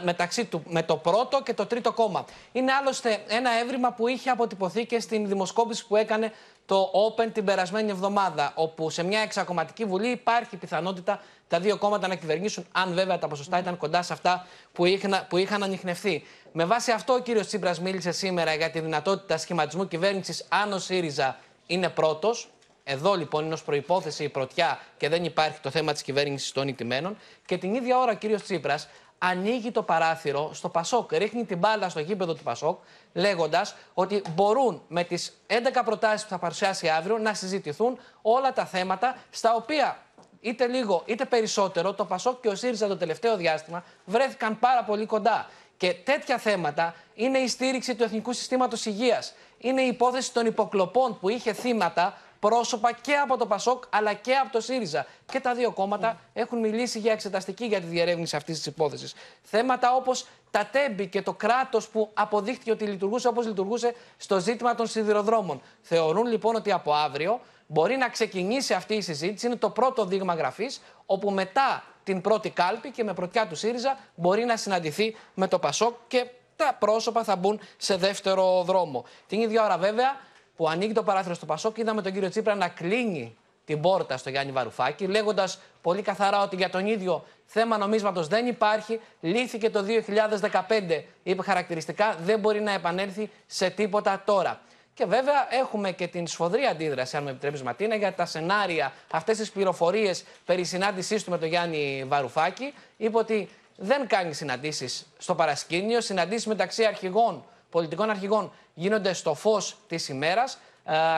μεταξύ 0.03 0.45
του 0.45 0.63
με 0.67 0.83
το 0.83 0.97
πρώτο 0.97 1.41
και 1.43 1.53
το 1.53 1.65
τρίτο 1.65 1.91
κόμμα. 1.91 2.25
Είναι 2.51 2.71
άλλωστε 2.71 3.23
ένα 3.27 3.59
έβριμα 3.59 3.91
που 3.91 4.07
είχε 4.07 4.29
αποτυπωθεί 4.29 4.85
και 4.85 4.99
στην 4.99 5.27
δημοσκόπηση 5.27 5.87
που 5.87 5.95
έκανε 5.95 6.31
το 6.65 6.91
Open 6.93 7.29
την 7.33 7.45
περασμένη 7.45 7.89
εβδομάδα, 7.89 8.51
όπου 8.55 8.89
σε 8.89 9.03
μια 9.03 9.19
εξακομματική 9.19 9.85
βουλή 9.85 10.07
υπάρχει 10.07 10.55
πιθανότητα 10.57 11.21
τα 11.47 11.59
δύο 11.59 11.77
κόμματα 11.77 12.07
να 12.07 12.15
κυβερνήσουν, 12.15 12.65
αν 12.71 12.93
βέβαια 12.93 13.19
τα 13.19 13.27
ποσοστά 13.27 13.59
ήταν 13.59 13.77
κοντά 13.77 14.01
σε 14.01 14.13
αυτά 14.13 14.47
που 14.73 14.85
είχαν, 14.85 15.25
που 15.29 15.37
είχαν 15.37 15.63
ανοιχνευθεί. 15.63 16.23
Με 16.51 16.65
βάση 16.65 16.91
αυτό, 16.91 17.13
ο 17.13 17.19
κύριος 17.19 17.47
Τσίπρας 17.47 17.79
μίλησε 17.79 18.11
σήμερα 18.11 18.53
για 18.53 18.69
τη 18.71 18.79
δυνατότητα 18.79 19.37
σχηματισμού 19.37 19.87
κυβέρνησης 19.87 20.45
αν 20.49 20.73
ο 20.73 20.79
ΣΥΡΙΖΑ 20.79 21.37
είναι 21.67 21.89
πρώτος. 21.89 22.49
Εδώ 22.83 23.13
λοιπόν 23.13 23.45
είναι 23.45 23.53
ως 23.53 23.63
προπόθεση 23.63 24.23
η 24.23 24.29
πρωτιά 24.29 24.79
και 24.97 25.09
δεν 25.09 25.23
υπάρχει 25.23 25.59
το 25.59 25.69
θέμα 25.69 25.93
της 25.93 26.01
κυβέρνησης 26.01 26.51
των 26.51 26.67
ηττημένων. 26.67 27.17
Και 27.45 27.57
την 27.57 27.73
ίδια 27.73 27.97
ώρα 27.97 28.11
ο 28.11 28.15
κύριος 28.15 28.43
Τσίπρας 28.43 28.87
ανοίγει 29.19 29.71
το 29.71 29.83
παράθυρο 29.83 30.53
στο 30.53 30.69
Πασόκ, 30.69 31.13
ρίχνει 31.13 31.45
την 31.45 31.57
μπάλα 31.57 31.89
στο 31.89 31.99
γήπεδο 31.99 32.33
του 32.33 32.43
Πασόκ, 32.43 32.79
λέγοντας 33.13 33.75
ότι 33.93 34.21
μπορούν 34.35 34.81
με 34.87 35.03
τις 35.03 35.41
11 35.47 35.81
προτάσεις 35.85 36.23
που 36.23 36.29
θα 36.29 36.37
παρουσιάσει 36.37 36.87
αύριο 36.87 37.17
να 37.17 37.33
συζητηθούν 37.33 37.99
όλα 38.21 38.53
τα 38.53 38.65
θέματα 38.65 39.15
στα 39.29 39.55
οποία 39.55 39.97
είτε 40.41 40.67
λίγο 40.67 41.03
είτε 41.05 41.25
περισσότερο 41.25 41.93
το 41.93 42.05
Πασόκ 42.05 42.41
και 42.41 42.47
ο 42.47 42.55
ΣΥΡΙΖΑ 42.55 42.87
το 42.87 42.97
τελευταίο 42.97 43.37
διάστημα 43.37 43.83
βρέθηκαν 44.05 44.59
πάρα 44.59 44.83
πολύ 44.83 45.05
κοντά. 45.05 45.49
Και 45.77 45.93
τέτοια 45.93 46.37
θέματα 46.37 46.95
είναι 47.13 47.37
η 47.37 47.47
στήριξη 47.47 47.95
του 47.95 48.03
Εθνικού 48.03 48.33
Συστήματος 48.33 48.85
Υγείας. 48.85 49.33
Είναι 49.57 49.81
η 49.81 49.87
υπόθεση 49.87 50.33
των 50.33 50.45
υποκλοπών 50.45 51.19
που 51.19 51.29
είχε 51.29 51.53
θύματα 51.53 52.17
πρόσωπα 52.39 52.91
και 52.91 53.13
από 53.15 53.37
το 53.37 53.45
Πασόκ 53.45 53.83
αλλά 53.89 54.13
και 54.13 54.33
από 54.33 54.51
το 54.51 54.61
ΣΥΡΙΖΑ. 54.61 55.05
Και 55.31 55.39
τα 55.39 55.53
δύο 55.53 55.71
κόμματα 55.71 56.19
έχουν 56.33 56.59
μιλήσει 56.59 56.99
για 56.99 57.11
εξεταστική 57.11 57.65
για 57.65 57.79
τη 57.79 57.85
διερεύνηση 57.85 58.35
αυτής 58.35 58.57
της 58.57 58.65
υπόθεσης. 58.65 59.13
Θέματα 59.41 59.95
όπως 59.95 60.25
τα 60.51 60.65
τέμπη 60.71 61.07
και 61.07 61.21
το 61.21 61.33
κράτος 61.33 61.87
που 61.87 62.09
αποδείχθηκε 62.13 62.71
ότι 62.71 62.85
λειτουργούσε 62.85 63.27
όπως 63.27 63.45
λειτουργούσε 63.45 63.95
στο 64.17 64.39
ζήτημα 64.39 64.75
των 64.75 64.87
σιδηροδρόμων. 64.87 65.61
Θεωρούν 65.81 66.25
λοιπόν 66.25 66.55
ότι 66.55 66.71
από 66.71 66.93
αύριο 66.93 67.39
μπορεί 67.67 67.95
να 67.95 68.09
ξεκινήσει 68.09 68.73
αυτή 68.73 68.93
η 68.93 69.01
συζήτηση. 69.01 69.45
Είναι 69.45 69.55
το 69.55 69.69
πρώτο 69.69 70.05
δείγμα 70.05 70.33
γραφής, 70.33 70.81
όπου 71.05 71.31
μετά 71.31 71.83
την 72.03 72.21
πρώτη 72.21 72.49
κάλπη 72.49 72.91
και 72.91 73.03
με 73.03 73.13
πρωτιά 73.13 73.47
του 73.47 73.55
ΣΥΡΙΖΑ 73.55 73.97
μπορεί 74.15 74.45
να 74.45 74.57
συναντηθεί 74.57 75.15
με 75.33 75.47
το 75.47 75.59
Πασόκ 75.59 75.95
και 76.07 76.27
τα 76.55 76.75
πρόσωπα 76.79 77.23
θα 77.23 77.35
μπουν 77.35 77.59
σε 77.77 77.95
δεύτερο 77.95 78.63
δρόμο. 78.63 79.05
Την 79.27 79.41
ίδια 79.41 79.63
ώρα 79.63 79.77
βέβαια 79.77 80.17
που 80.59 80.69
ανοίγει 80.69 80.93
το 80.93 81.03
παράθυρο 81.03 81.33
στο 81.33 81.45
Πασόκ, 81.45 81.77
είδαμε 81.77 82.01
τον 82.01 82.11
κύριο 82.11 82.29
Τσίπρα 82.29 82.55
να 82.55 82.67
κλείνει 82.67 83.37
την 83.65 83.81
πόρτα 83.81 84.17
στο 84.17 84.29
Γιάννη 84.29 84.51
Βαρουφάκη, 84.51 85.07
λέγοντας 85.07 85.59
πολύ 85.81 86.01
καθαρά 86.01 86.41
ότι 86.41 86.55
για 86.55 86.69
τον 86.69 86.85
ίδιο 86.85 87.25
θέμα 87.45 87.77
νομίσματος 87.77 88.27
δεν 88.27 88.45
υπάρχει. 88.47 88.99
Λύθηκε 89.19 89.69
το 89.69 89.83
2015, 89.83 91.03
είπε 91.23 91.43
χαρακτηριστικά, 91.43 92.15
δεν 92.23 92.39
μπορεί 92.39 92.61
να 92.61 92.71
επανέλθει 92.71 93.29
σε 93.45 93.69
τίποτα 93.69 94.21
τώρα. 94.25 94.61
Και 94.93 95.05
βέβαια 95.05 95.47
έχουμε 95.61 95.91
και 95.91 96.07
την 96.07 96.27
σφοδρή 96.27 96.65
αντίδραση, 96.65 97.17
αν 97.17 97.23
με 97.23 97.29
επιτρέπεις, 97.29 97.63
Ματίνα, 97.63 97.95
για 97.95 98.13
τα 98.13 98.25
σενάρια, 98.25 98.93
αυτές 99.11 99.37
τις 99.37 99.51
πληροφορίες 99.51 100.23
περί 100.45 100.63
συνάντησής 100.63 101.23
του 101.23 101.31
με 101.31 101.37
τον 101.37 101.47
Γιάννη 101.47 102.05
Βαρουφάκη. 102.07 102.73
Είπε 102.97 103.17
ότι 103.17 103.49
δεν 103.77 104.07
κάνει 104.07 104.33
συναντήσεις 104.33 105.05
στο 105.17 105.35
παρασκήνιο. 105.35 106.01
Συναντήσεις 106.01 106.45
μεταξύ 106.45 106.85
αρχηγών, 106.85 107.43
πολιτικών 107.69 108.09
αρχηγών, 108.09 108.51
γίνονται 108.79 109.13
στο 109.13 109.33
φως 109.33 109.77
της 109.87 110.09
ημέρας. 110.09 110.57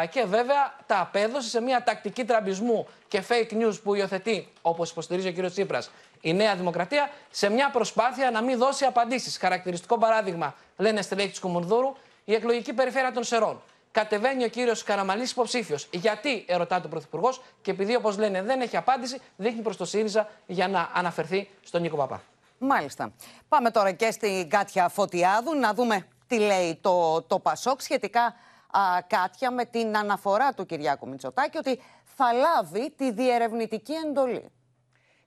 Και 0.10 0.24
βέβαια 0.24 0.76
τα 0.86 1.00
απέδωσε 1.00 1.50
σε 1.50 1.62
μια 1.62 1.84
τακτική 1.84 2.26
τραμπισμού 2.26 2.88
και 3.08 3.24
fake 3.28 3.54
news 3.54 3.82
που 3.84 3.96
υιοθετεί, 3.96 4.48
όπως 4.62 4.92
υποστηρίζει 4.92 5.28
ο 5.28 5.34
κ. 5.34 5.50
Τσίπρας, 5.50 5.92
η 6.22 6.34
Νέα 6.34 6.56
Δημοκρατία, 6.56 7.10
σε 7.30 7.50
μια 7.50 7.70
προσπάθεια 7.70 8.32
να 8.32 8.42
μην 8.42 8.58
δώσει 8.58 8.86
απαντήσεις. 8.86 9.38
Χαρακτηριστικό 9.38 9.98
παράδειγμα, 9.98 10.56
λένε 10.78 11.02
στελέχη 11.02 11.30
της 11.30 11.40
Κουμουνδούρου, 11.40 11.96
η 12.26 12.34
εκλογική 12.34 12.74
περιφέρεια 12.74 13.12
των 13.12 13.24
Σερών. 13.24 13.62
Κατεβαίνει 13.92 14.44
ο 14.44 14.48
κύριος 14.48 14.84
Καραμαλής 14.84 15.32
υποψήφιος. 15.32 15.88
Γιατί, 15.92 16.46
ερωτά 16.48 16.82
ο 16.86 16.88
Πρωθυπουργός, 16.88 17.42
και 17.62 17.72
επειδή 17.72 17.96
όπως 17.96 18.18
λένε 18.18 18.42
δεν 18.42 18.62
έχει 18.62 18.78
απάντηση, 18.78 19.22
δείχνει 19.36 19.62
προς 19.62 19.78
το 19.78 19.86
ΣΥΡΙΖΑ 19.86 20.30
για 20.46 20.68
να 20.68 20.90
αναφερθεί 20.94 21.50
στον 21.64 21.82
Νίκο 21.82 21.98
Παπά. 21.98 22.22
Μάλιστα. 22.58 23.12
Πάμε 23.48 23.72
τώρα 23.72 23.92
και 23.92 24.12
στην 24.12 24.50
Κάτια 24.50 24.90
Φωτιάδου 24.90 25.56
να 25.56 25.74
δούμε 25.74 26.08
τι 26.32 26.40
λέει 26.40 26.78
το, 26.82 27.22
το 27.22 27.40
Πασόκ 27.40 27.82
σχετικά 27.82 28.22
α, 28.22 29.02
Κάτια 29.08 29.52
με 29.52 29.66
την 29.66 29.98
αναφορά 29.98 30.54
του 30.54 30.66
Κυριάκου 30.66 31.08
Μητσοτάκη 31.08 31.58
ότι 31.58 31.82
θα 32.04 32.32
λάβει 32.34 32.92
τη 32.92 33.12
διερευνητική 33.12 33.94
εντολή. 33.94 34.52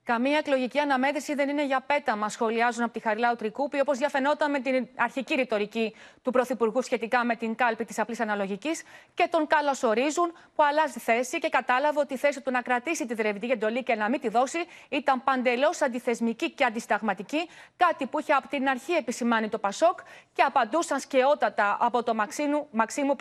Καμία 0.05 0.37
εκλογική 0.37 0.79
αναμέτρηση 0.79 1.33
δεν 1.33 1.49
είναι 1.49 1.65
για 1.65 1.81
πέταμα, 1.81 2.29
σχολιάζουν 2.29 2.83
από 2.83 2.93
τη 2.93 2.99
Χαριλάου 2.99 3.35
Τρικούπη, 3.35 3.79
όπως 3.79 3.97
διαφαινόταν 3.97 4.51
με 4.51 4.59
την 4.59 4.87
αρχική 4.95 5.35
ρητορική 5.35 5.95
του 6.21 6.31
Πρωθυπουργού 6.31 6.81
σχετικά 6.81 7.23
με 7.25 7.35
την 7.35 7.55
κάλπη 7.55 7.85
της 7.85 7.99
απλής 7.99 8.19
αναλογικής 8.19 8.83
και 9.13 9.27
τον 9.31 9.47
καλωσορίζουν 9.47 10.31
που 10.55 10.63
αλλάζει 10.63 10.99
θέση 10.99 11.39
και 11.39 11.49
κατάλαβε 11.49 11.99
ότι 11.99 12.13
η 12.13 12.17
θέση 12.17 12.41
του 12.41 12.51
να 12.51 12.61
κρατήσει 12.61 13.05
τη 13.05 13.13
διερευνητική 13.13 13.51
εντολή 13.51 13.83
και 13.83 13.95
να 13.95 14.09
μην 14.09 14.19
τη 14.19 14.29
δώσει 14.29 14.59
ήταν 14.89 15.23
παντελώς 15.23 15.81
αντιθεσμική 15.81 16.51
και 16.51 16.63
αντισταγματική, 16.63 17.49
κάτι 17.77 18.05
που 18.05 18.19
είχε 18.19 18.33
από 18.33 18.47
την 18.47 18.69
αρχή 18.69 18.91
επισημάνει 18.91 19.49
το 19.49 19.57
Πασόκ 19.57 19.99
και 20.33 20.41
απαντούσαν 20.41 20.99
σκαιότατα 20.99 21.77
από 21.79 22.03
το 22.03 22.13
Μαξίνου, 22.13 22.67
Μαξίμου 22.71 23.15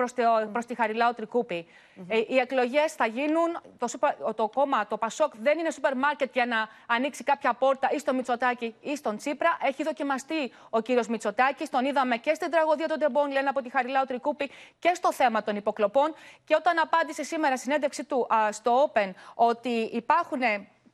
προς 0.52 0.66
τη 0.66 0.74
Χαριλάου 0.74 1.14
Τρικούπη. 1.14 1.66
Ε, 2.08 2.18
οι 2.28 2.36
εκλογές 2.38 2.92
θα 2.92 3.06
γίνουν. 3.06 3.58
Το, 3.78 3.86
το 4.34 4.48
κόμμα, 4.48 4.86
το 4.86 4.96
Πασόκ, 4.96 5.32
δεν 5.36 5.58
είναι 5.58 5.70
σούπερ 5.70 5.96
μάρκετ 5.96 6.30
για 6.32 6.46
να 6.46 6.68
ανοίξει 6.86 7.24
κάποια 7.24 7.54
πόρτα 7.54 7.90
ή 7.92 7.98
στο 7.98 8.14
Μητσοτάκι 8.14 8.74
ή 8.80 8.96
στον 8.96 9.16
Τσίπρα. 9.16 9.58
Έχει 9.62 9.82
δοκιμαστεί 9.82 10.52
ο 10.70 10.80
κύριος 10.80 11.06
Μητσοτάκης. 11.06 11.70
Τον 11.70 11.84
είδαμε 11.84 12.16
και 12.16 12.34
στην 12.34 12.50
τραγωδία 12.50 12.88
των 12.88 12.98
Τεμπών, 12.98 13.30
λένε 13.30 13.48
από 13.48 13.62
τη 13.62 13.70
Χαριλάου 13.70 14.04
Τρικούπη, 14.04 14.50
και 14.78 14.92
στο 14.94 15.12
θέμα 15.12 15.42
των 15.42 15.56
υποκλοπών. 15.56 16.14
Και 16.44 16.54
όταν 16.54 16.78
απάντησε 16.78 17.22
σήμερα 17.22 17.56
συνέντευξη 17.56 18.04
του 18.04 18.26
στο 18.50 18.90
Open 18.92 19.10
ότι 19.34 19.70
υπάρχουν 19.70 20.40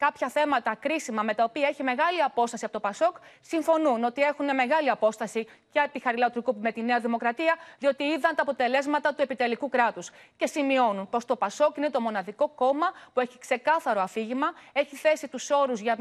κάποια 0.05 0.29
θέματα 0.29 0.75
κρίσιμα 0.75 1.23
με 1.23 1.35
τα 1.35 1.45
οποία 1.45 1.69
έχει 1.69 1.83
μεγάλη 1.83 2.23
απόσταση 2.23 2.65
από 2.65 2.73
το 2.73 2.81
Πασόκ, 2.81 3.17
συμφωνούν 3.41 4.05
ότι 4.05 4.23
έχουν 4.23 4.55
μεγάλη 4.55 4.91
απόσταση 4.91 5.47
και 5.73 5.89
τη 5.93 5.99
Χαριλάου 6.01 6.31
Τρικούπη 6.31 6.61
με 6.61 6.73
τη 6.73 6.83
Νέα 6.83 7.01
Δημοκρατία, 7.01 7.57
διότι 7.79 8.05
είδαν 8.05 8.35
τα 8.35 8.43
αποτελέσματα 8.43 9.15
του 9.15 9.23
επιτελικού 9.23 9.69
κράτους. 9.69 10.11
Και 10.37 10.47
σημειώνουν 10.47 11.09
πως 11.09 11.25
το 11.25 11.37
Πασόκ 11.37 11.77
είναι 11.77 11.91
το 11.91 12.01
μοναδικό 12.01 12.49
κόμμα 12.49 12.87
που 13.13 13.21
έχει 13.21 13.39
ξεκάθαρο 13.39 14.01
αφήγημα, 14.01 14.47
έχει 14.73 14.97
θέσει 14.97 15.29
τους 15.29 15.51
όρους 15.51 15.81
για, 15.81 15.97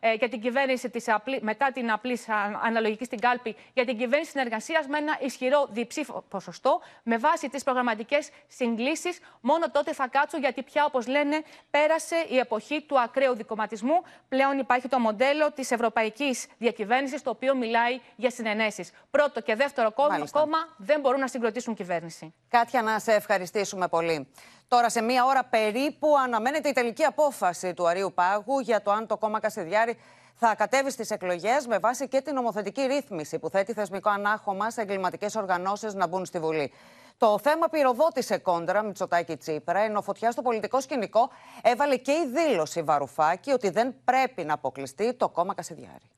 ε, 0.00 0.12
για 0.12 0.28
την 0.28 0.40
κυβέρνηση 0.40 0.90
της 0.90 1.08
απλή, 1.08 1.38
μετά 1.42 1.72
την 1.72 1.90
απλή 1.90 2.18
αναλογική 2.62 3.04
στην 3.04 3.20
κάλπη 3.20 3.56
για 3.72 3.84
την 3.84 3.98
κυβέρνηση 3.98 4.30
συνεργασίας 4.30 4.86
με 4.86 4.98
ένα 4.98 5.18
ισχυρό 5.20 5.68
διψήφο 5.70 6.24
ποσοστό, 6.28 6.80
με 7.02 7.18
βάση 7.18 7.48
τις 7.48 7.62
προγραμματικές 7.62 8.30
συγκλήσεις. 8.46 9.20
Μόνο 9.40 9.70
τότε 9.70 9.92
θα 9.92 10.08
κάτσουν, 10.08 10.40
γιατί 10.40 10.62
πια, 10.62 10.84
όπως 10.84 11.06
λένε, 11.06 11.42
πέρασε 11.70 12.26
η 12.28 12.38
εποχή 12.38 12.82
του 12.82 13.00
ακραίου 13.00 13.34
κομματισμού. 13.44 14.02
Πλέον 14.28 14.58
υπάρχει 14.58 14.88
το 14.88 14.98
μοντέλο 14.98 15.52
της 15.52 15.70
ευρωπαϊκής 15.70 16.46
διακυβέρνησης, 16.58 17.22
το 17.22 17.30
οποίο 17.30 17.56
μιλάει 17.56 18.00
για 18.16 18.30
συνενέσεις. 18.30 18.92
Πρώτο 19.10 19.40
και 19.40 19.54
δεύτερο 19.54 19.92
κόμμα, 19.92 20.28
κόμμα 20.30 20.58
δεν 20.76 21.00
μπορούν 21.00 21.20
να 21.20 21.28
συγκροτήσουν 21.28 21.74
κυβέρνηση. 21.74 22.34
Κάτια, 22.48 22.82
να 22.82 22.98
σε 22.98 23.12
ευχαριστήσουμε 23.12 23.88
πολύ. 23.88 24.28
Τώρα, 24.68 24.88
σε 24.88 25.02
μία 25.02 25.24
ώρα 25.24 25.44
περίπου, 25.44 26.16
αναμένεται 26.24 26.68
η 26.68 26.72
τελική 26.72 27.04
απόφαση 27.04 27.74
του 27.74 27.88
Αρίου 27.88 28.12
Πάγου 28.14 28.58
για 28.60 28.82
το 28.82 28.90
αν 28.90 29.06
το 29.06 29.16
κόμμα 29.16 29.40
Κασιδιάρη 29.40 29.98
θα 30.34 30.54
κατέβει 30.54 30.90
στις 30.90 31.10
εκλογές 31.10 31.66
με 31.66 31.78
βάση 31.78 32.08
και 32.08 32.20
την 32.20 32.34
νομοθετική 32.34 32.82
ρύθμιση 32.82 33.38
που 33.38 33.50
θέτει 33.50 33.72
θεσμικό 33.72 34.10
ανάχωμα 34.10 34.70
σε 34.70 34.80
εγκληματικές 34.80 35.34
οργανώσεις 35.34 35.94
να 35.94 36.06
μπουν 36.06 36.24
στη 36.24 36.38
Βουλή. 36.38 36.72
Το 37.18 37.38
θέμα 37.42 37.68
πυροδότησε 37.68 38.38
κόντρα 38.38 38.82
Μητσοτάκη 38.82 39.36
Τσίπρα, 39.36 39.80
ενώ 39.80 40.02
φωτιά 40.02 40.30
στο 40.30 40.42
πολιτικό 40.42 40.80
σκηνικό 40.80 41.30
έβαλε 41.62 41.96
και 41.96 42.12
η 42.12 42.26
δήλωση 42.34 42.82
Βαρουφάκη 42.82 43.50
ότι 43.50 43.70
δεν 43.70 43.94
πρέπει 44.04 44.44
να 44.44 44.54
αποκλειστεί 44.54 45.14
το 45.14 45.28
κόμμα 45.28 45.54
Κασιδιάρη. 45.54 46.10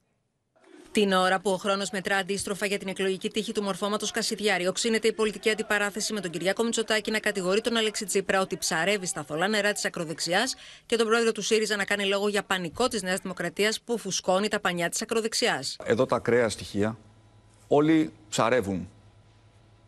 Την 0.92 1.12
ώρα 1.12 1.40
που 1.40 1.50
ο 1.50 1.56
χρόνος 1.56 1.90
μετρά 1.90 2.16
αντίστροφα 2.16 2.66
για 2.66 2.78
την 2.78 2.88
εκλογική 2.88 3.30
τύχη 3.30 3.52
του 3.52 3.62
μορφώματος 3.62 4.10
Κασιδιάρη, 4.10 4.66
οξύνεται 4.66 5.08
η 5.08 5.12
πολιτική 5.12 5.50
αντιπαράθεση 5.50 6.12
με 6.12 6.20
τον 6.20 6.30
Κυριάκο 6.30 6.62
Μητσοτάκη 6.62 7.10
να 7.10 7.18
κατηγορεί 7.18 7.60
τον 7.60 7.76
Αλέξη 7.76 8.04
Τσίπρα 8.04 8.40
ότι 8.40 8.56
ψαρεύει 8.56 9.06
στα 9.06 9.24
θολά 9.24 9.48
νερά 9.48 9.72
της 9.72 9.84
ακροδεξιάς 9.84 10.54
και 10.86 10.96
τον 10.96 11.06
πρόεδρο 11.06 11.32
του 11.32 11.42
ΣΥΡΙΖΑ 11.42 11.76
να 11.76 11.84
κάνει 11.84 12.04
λόγο 12.04 12.28
για 12.28 12.42
πανικό 12.42 12.88
της 12.88 13.02
Νέας 13.02 13.18
Δημοκρατίας 13.20 13.80
που 13.80 13.98
φουσκώνει 13.98 14.48
τα 14.48 14.60
πανιά 14.60 14.88
της 14.88 15.02
ακροδεξιάς. 15.02 15.76
Εδώ 15.84 16.06
τα 16.06 16.16
ακραία 16.16 16.48
στοιχεία 16.48 16.98
όλοι 17.68 18.12
ψαρεύουν 18.28 18.88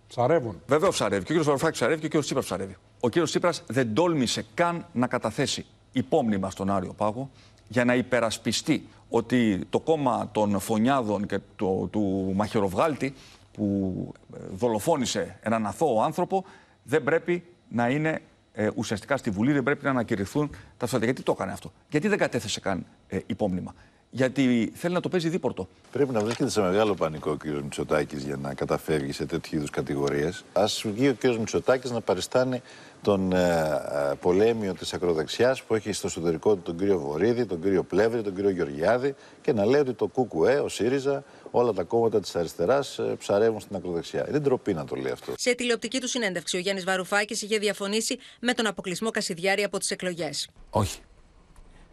Ψαρεύουν. 0.08 0.60
Βέβαια 0.66 0.90
ψαρεύει. 0.90 1.24
Και 1.24 1.32
ο 1.32 1.40
κ. 1.40 1.42
Βαρουφάκης 1.42 1.78
ψαρεύει 1.78 2.08
και 2.08 2.16
ο 2.16 2.20
κ. 2.20 2.22
Τσίπρας 2.22 2.44
ψαρεύει. 2.44 2.76
Ο 3.00 3.08
κ. 3.08 3.22
Τσίπρας 3.22 3.62
δεν 3.66 3.94
τόλμησε 3.94 4.44
καν 4.54 4.86
να 4.92 5.06
καταθέσει 5.06 5.66
υπόμνημα 5.92 6.50
στον 6.50 6.70
Άριο 6.70 6.92
Πάγο 6.92 7.30
για 7.68 7.84
να 7.84 7.94
υπερασπιστεί 7.94 8.88
ότι 9.08 9.60
το 9.70 9.80
κόμμα 9.80 10.28
των 10.32 10.60
φωνιάδων 10.60 11.26
και 11.26 11.38
το, 11.56 11.88
του 11.90 12.32
μαχαιροβγάλτη 12.34 13.14
που 13.52 14.12
ε, 14.34 14.38
δολοφόνησε 14.50 15.38
έναν 15.42 15.66
αθώο 15.66 16.02
άνθρωπο 16.02 16.44
δεν 16.82 17.02
πρέπει 17.02 17.44
να 17.68 17.88
είναι 17.88 18.22
ε, 18.52 18.70
ουσιαστικά 18.74 19.16
στη 19.16 19.30
Βουλή, 19.30 19.52
δεν 19.52 19.62
πρέπει 19.62 19.84
να 19.84 19.90
ανακηρυχθούν 19.90 20.50
τα 20.76 20.84
αυτά. 20.84 20.98
Γιατί 20.98 21.22
το 21.22 21.32
έκανε 21.36 21.52
αυτό, 21.52 21.72
Γιατί 21.90 22.08
δεν 22.08 22.18
κατέθεσε 22.18 22.60
καν 22.60 22.86
ε, 23.08 23.18
υπόμνημα; 23.26 23.74
Γιατί 24.18 24.72
θέλει 24.74 24.94
να 24.94 25.00
το 25.00 25.08
παίζει 25.08 25.28
δίπορτο. 25.28 25.68
Πρέπει 25.92 26.12
να 26.12 26.20
βρίσκεται 26.20 26.50
σε 26.50 26.60
μεγάλο 26.60 26.94
πανικό 26.94 27.30
ο 27.30 27.36
κ. 27.36 27.44
Μητσοτάκης 27.44 28.22
για 28.22 28.36
να 28.36 28.54
καταφεύγει 28.54 29.12
σε 29.12 29.26
τέτοιου 29.26 29.56
είδους 29.56 29.70
κατηγορίες. 29.70 30.44
Α 30.52 30.64
βγει 30.84 31.08
ο 31.08 31.14
κ. 31.18 31.24
Μητσοτάκης 31.24 31.90
να 31.90 32.00
παριστάνει 32.00 32.62
τον 33.02 33.32
ε, 33.32 33.80
ε, 34.10 34.14
πολέμιο 34.20 34.74
της 34.74 34.92
ακροδεξιάς 34.92 35.62
που 35.62 35.74
έχει 35.74 35.92
στο 35.92 36.06
εσωτερικό 36.06 36.54
του 36.54 36.62
τον 36.62 36.78
κύριο 36.78 36.98
Βορύδη, 36.98 37.46
τον 37.46 37.62
κύριο 37.62 37.82
Πλεύρη, 37.82 38.22
τον 38.22 38.34
κύριο 38.34 38.50
Γεωργιάδη 38.50 39.14
και 39.42 39.52
να 39.52 39.64
λέει 39.64 39.80
ότι 39.80 39.92
το 39.92 40.06
ΚΚΕ, 40.06 40.58
ο 40.58 40.68
ΣΥΡΙΖΑ, 40.68 41.24
όλα 41.50 41.72
τα 41.72 41.82
κόμματα 41.82 42.20
της 42.20 42.36
αριστεράς 42.36 42.98
ε, 42.98 43.14
ψαρεύουν 43.18 43.60
στην 43.60 43.76
ακροδεξιά. 43.76 44.28
Είναι 44.28 44.38
ντροπή 44.38 44.74
να 44.74 44.84
το 44.84 44.96
λέει 44.96 45.12
αυτό. 45.12 45.32
Σε 45.36 45.54
τηλεοπτική 45.54 46.00
του 46.00 46.08
συνέντευξη, 46.08 46.56
ο 46.56 46.60
Γιάννης 46.60 46.84
Βαρουφάκης 46.84 47.42
είχε 47.42 47.58
διαφωνήσει 47.58 48.18
με 48.40 48.52
τον 48.52 48.66
αποκλεισμό 48.66 49.10
Κασιδιάρη 49.10 49.62
από 49.62 49.78
τις 49.78 49.90
εκλογές. 49.90 50.48
Όχι. 50.70 50.98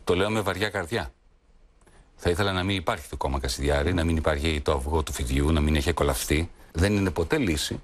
Το 0.03 0.15
λέω 0.15 0.29
με 0.29 0.41
βαριά 0.41 0.70
καρδιά. 0.70 1.13
Θα 2.15 2.29
ήθελα 2.29 2.51
να 2.51 2.63
μην 2.63 2.75
υπάρχει 2.75 3.10
το 3.10 3.17
κόμμα 3.17 3.39
Κασιδιάρη, 3.39 3.93
να 3.93 4.03
μην 4.03 4.17
υπάρχει 4.17 4.62
το 4.62 4.72
αυγό 4.72 5.03
του 5.03 5.13
φιδιού, 5.13 5.51
να 5.51 5.62
μην 5.62 5.75
έχει 5.75 5.89
εκολαφθεί. 5.89 6.50
Δεν 6.72 6.95
είναι 6.95 7.10
ποτέ 7.10 7.38
λύση 7.38 7.79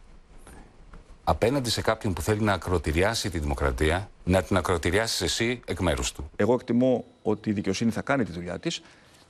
απέναντι 1.24 1.70
σε 1.70 1.82
κάποιον 1.82 2.14
που 2.14 2.22
θέλει 2.22 2.42
να 2.42 2.54
ακροτηριάσει 2.54 3.30
τη 3.30 3.40
δημοκρατία, 3.40 4.10
να 4.24 4.44
την 4.44 4.58
ακροτηριάσεις 4.58 5.22
εσύ 5.22 5.62
εκ 5.66 5.80
μέρους 5.80 6.12
του. 6.12 6.30
Εγώ 6.36 6.54
εκτιμώ 6.54 7.06
ότι 7.22 7.50
η 7.50 7.54
δικαιοσύνη 7.54 7.92
θα 7.92 8.02
κάνει 8.02 8.24
τη 8.24 8.32
δουλειά 8.32 8.60
της. 8.60 8.82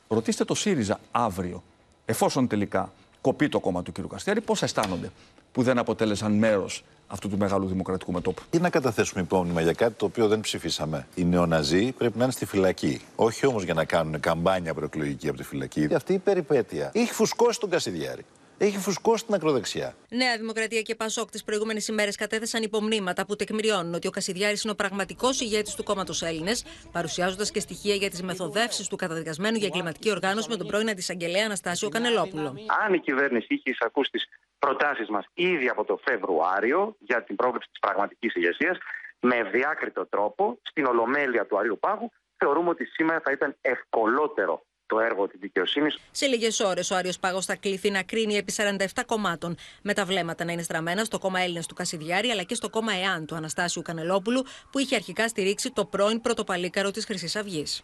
Ρωτήστε 0.07 0.43
το 0.43 0.55
ΣΥΡΙΖΑ 0.55 0.99
αύριο, 1.11 1.63
εφόσον 2.05 2.47
τελικά 2.47 2.93
κοπεί 3.21 3.49
το 3.49 3.59
κόμμα 3.59 3.83
του 3.83 3.91
κ. 3.91 4.07
Καστιάρη, 4.07 4.41
πώς 4.41 4.63
αισθάνονται. 4.63 5.11
Που 5.51 5.61
δεν 5.61 5.77
αποτέλεσαν 5.77 6.31
μέρος 6.31 6.83
αυτού 7.07 7.29
του 7.29 7.37
μεγάλου 7.37 7.67
δημοκρατικού 7.67 8.11
μετόπου. 8.11 8.41
Ή 8.49 8.57
να 8.57 8.69
καταθέσουμε 8.69 9.21
υπόμνημα 9.21 9.61
για 9.61 9.73
κάτι 9.73 9.93
το 9.93 10.05
οποίο 10.05 10.27
δεν 10.27 10.39
ψηφίσαμε. 10.39 11.07
Οι 11.15 11.23
νεοναζί 11.23 11.91
πρέπει 11.91 12.17
να 12.17 12.23
είναι 12.23 12.33
στη 12.33 12.45
φυλακή. 12.45 13.01
Όχι 13.15 13.45
όμως 13.45 13.63
για 13.63 13.73
να 13.73 13.85
κάνουν 13.85 14.19
καμπάνια 14.19 14.73
προεκλογική 14.73 15.27
από 15.27 15.37
τη 15.37 15.43
φυλακή. 15.43 15.87
Αυτή 15.95 16.13
η 16.13 16.19
περιπέτεια 16.19 16.91
έχει 16.93 17.13
φουσκώσει 17.13 17.59
τον 17.59 17.69
Κασιδιάρη 17.69 18.25
έχει 18.65 18.77
φουσκώσει 18.77 19.25
την 19.25 19.33
ακροδεξιά. 19.33 19.95
Νέα 20.09 20.37
Δημοκρατία 20.37 20.81
και 20.81 20.95
Πασόκ 20.95 21.29
τις 21.29 21.43
προηγούμενες 21.43 21.87
ημέρες 21.87 22.15
κατέθεσαν 22.15 22.63
υπομνήματα 22.63 23.25
που 23.25 23.35
τεκμηριώνουν 23.35 23.93
ότι 23.93 24.07
ο 24.07 24.11
Κασιδιάρης 24.11 24.63
είναι 24.63 24.71
ο 24.71 24.75
πραγματικός 24.75 25.41
ηγέτης 25.41 25.75
του 25.75 25.83
κόμματος 25.83 26.21
Έλληνες, 26.21 26.65
παρουσιάζοντας 26.91 27.51
και 27.51 27.59
στοιχεία 27.59 27.95
για 27.95 28.09
τις 28.09 28.21
μεθοδεύσεις 28.21 28.87
του 28.87 28.95
καταδικασμένου 28.95 29.57
για 29.57 29.67
εγκληματική 29.67 30.11
οργάνωση 30.11 30.49
με 30.49 30.55
τον 30.55 30.67
πρώην 30.67 30.89
αντισαγγελέα 30.89 31.45
Αναστάσιο 31.45 31.89
Κανελόπουλο. 31.89 32.55
Αν 32.85 32.93
η 32.93 32.99
κυβέρνηση 32.99 33.53
είχε 33.53 33.69
εισακούσει 33.69 34.11
τις 34.11 34.25
προτάσεις 34.65 35.09
μας 35.09 35.25
ήδη 35.33 35.67
από 35.69 35.83
το 35.83 35.99
Φεβρουάριο 36.05 36.95
για 36.99 37.23
την 37.23 37.35
πρόβλεψη 37.35 37.69
της 37.69 37.79
πραγματικής 37.79 38.35
ηγεσίας, 38.35 38.77
με 39.19 39.43
διάκριτο 39.43 40.05
τρόπο 40.05 40.59
στην 40.61 40.85
Ολομέλεια 40.85 41.45
του 41.45 41.57
Αρίου 41.57 41.77
Πάγου, 41.79 42.11
θεωρούμε 42.37 42.69
ότι 42.69 42.85
σήμερα 42.85 43.19
θα 43.23 43.31
ήταν 43.31 43.55
ευκολότερο 43.61 44.65
το 44.85 44.99
έργο 44.99 45.27
της 45.27 45.39
δικαιοσύνης. 45.39 45.97
Σε 46.11 46.25
λίγες 46.25 46.59
ώρες, 46.59 46.91
ο 46.91 46.95
Άριος 46.95 47.19
Πάγος 47.19 47.45
θα 47.45 47.55
κληθεί 47.55 47.89
να 47.89 48.03
κρίνει 48.03 48.35
επί 48.35 48.51
47 48.51 49.03
κομμάτων, 49.05 49.55
με 49.81 49.93
τα 49.93 50.05
βλέμματα 50.05 50.45
να 50.45 50.51
είναι 50.51 50.61
στραμμένα 50.61 51.03
στο 51.03 51.19
κόμμα 51.19 51.39
Έλληνες 51.39 51.65
του 51.67 51.75
Κασιδιάρη 51.75 52.29
αλλά 52.29 52.43
και 52.43 52.55
στο 52.55 52.69
κόμμα 52.69 52.93
ΕΑΝ 52.93 53.25
του 53.25 53.35
Αναστάσιου 53.35 53.81
Κανελόπουλου, 53.81 54.43
που 54.71 54.79
είχε 54.79 54.95
αρχικά 54.95 55.27
στηρίξει 55.27 55.71
το 55.71 55.85
πρώην 55.85 56.21
πρωτοπαλίκαρο 56.21 56.91
της 56.91 57.05
Χρυσής 57.05 57.35
Αυγής. 57.35 57.83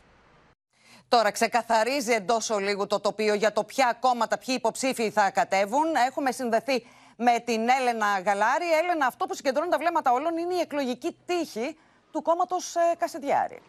Τώρα 1.09 1.31
ξεκαθαρίζει 1.31 2.11
εντός 2.11 2.49
ολίγου 2.49 2.87
το 2.87 2.99
τοπίο 2.99 3.33
για 3.33 3.53
το 3.53 3.63
ποια 3.63 3.97
κόμματα, 3.99 4.37
ποιοι 4.37 4.55
υποψήφοι 4.57 5.09
θα 5.09 5.29
κατέβουν. 5.29 5.95
Έχουμε 6.07 6.31
συνδεθεί 6.31 6.87
με 7.15 7.39
την 7.39 7.69
Έλενα 7.69 8.19
Γαλάρη. 8.25 8.65
Έλενα, 8.83 9.05
αυτό 9.05 9.25
που 9.25 9.35
συγκεντρώνει 9.35 9.69
τα 9.69 9.77
βλέμματα 9.77 10.11
όλων 10.11 10.37
είναι 10.37 10.53
η 10.53 10.59
εκλογική 10.59 11.17
τύχη 11.25 11.77
του 12.11 12.21
κόμματος 12.21 12.75
ε, 12.75 12.95
Κασιδιάρη. 12.97 13.61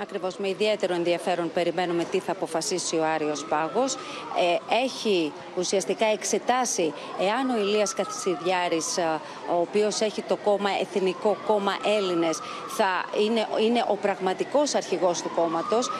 Ακριβώς 0.00 0.36
με 0.36 0.48
ιδιαίτερο 0.48 0.94
ενδιαφέρον 0.94 1.52
περιμένουμε 1.52 2.04
τι 2.04 2.18
θα 2.18 2.32
αποφασίσει 2.32 2.96
ο 2.96 3.04
Άριος 3.14 3.44
Πάγος. 3.44 3.94
Ε, 3.94 4.74
έχει 4.84 5.32
ουσιαστικά 5.56 6.06
εξετάσει 6.06 6.92
εάν 7.20 7.50
ο 7.50 7.56
Ηλίας 7.56 7.94
Καθησιδιάρης, 7.94 8.96
ε, 8.96 9.20
ο 9.54 9.60
οποίος 9.60 10.00
έχει 10.00 10.22
το 10.22 10.36
κόμμα 10.36 10.70
Εθνικό 10.80 11.36
Κόμμα 11.46 11.76
Έλληνες, 11.96 12.38
θα 12.76 12.90
είναι, 13.24 13.46
είναι 13.66 13.84
ο 13.88 13.94
πραγματικός 13.94 14.74
αρχηγός 14.74 15.22
του 15.22 15.30
κόμματος 15.34 15.86
ε, 15.86 15.92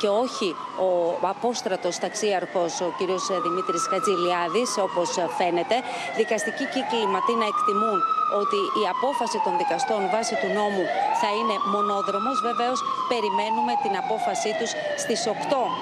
και 0.00 0.08
όχι 0.08 0.54
ο 0.86 0.90
απόστρατος 1.20 1.98
ταξίαρχος, 1.98 2.80
ο 2.80 2.94
κύριος 2.98 3.26
Δημήτρης 3.42 3.86
Χατζηλιάδης, 3.90 4.70
όπως 4.86 5.08
φαίνεται. 5.38 5.76
Δικαστικοί 6.16 6.64
κύκλοι 6.74 7.06
Ματίνα 7.14 7.46
εκτιμούν 7.52 7.98
ότι 8.42 8.58
η 8.82 8.84
απόφαση 8.94 9.38
των 9.44 9.52
δικαστών 9.60 10.00
βάσει 10.14 10.34
του 10.40 10.50
νόμου 10.58 10.84
θα 11.20 11.28
είναι 11.38 11.56
μονόδρομος. 11.74 12.36
Βεβαίως 12.48 12.78
περιμένουμε 13.08 13.37
την 13.82 13.96
απόφασή 13.96 14.50
τους 14.58 14.70
στις 15.02 15.20
8 15.26 15.32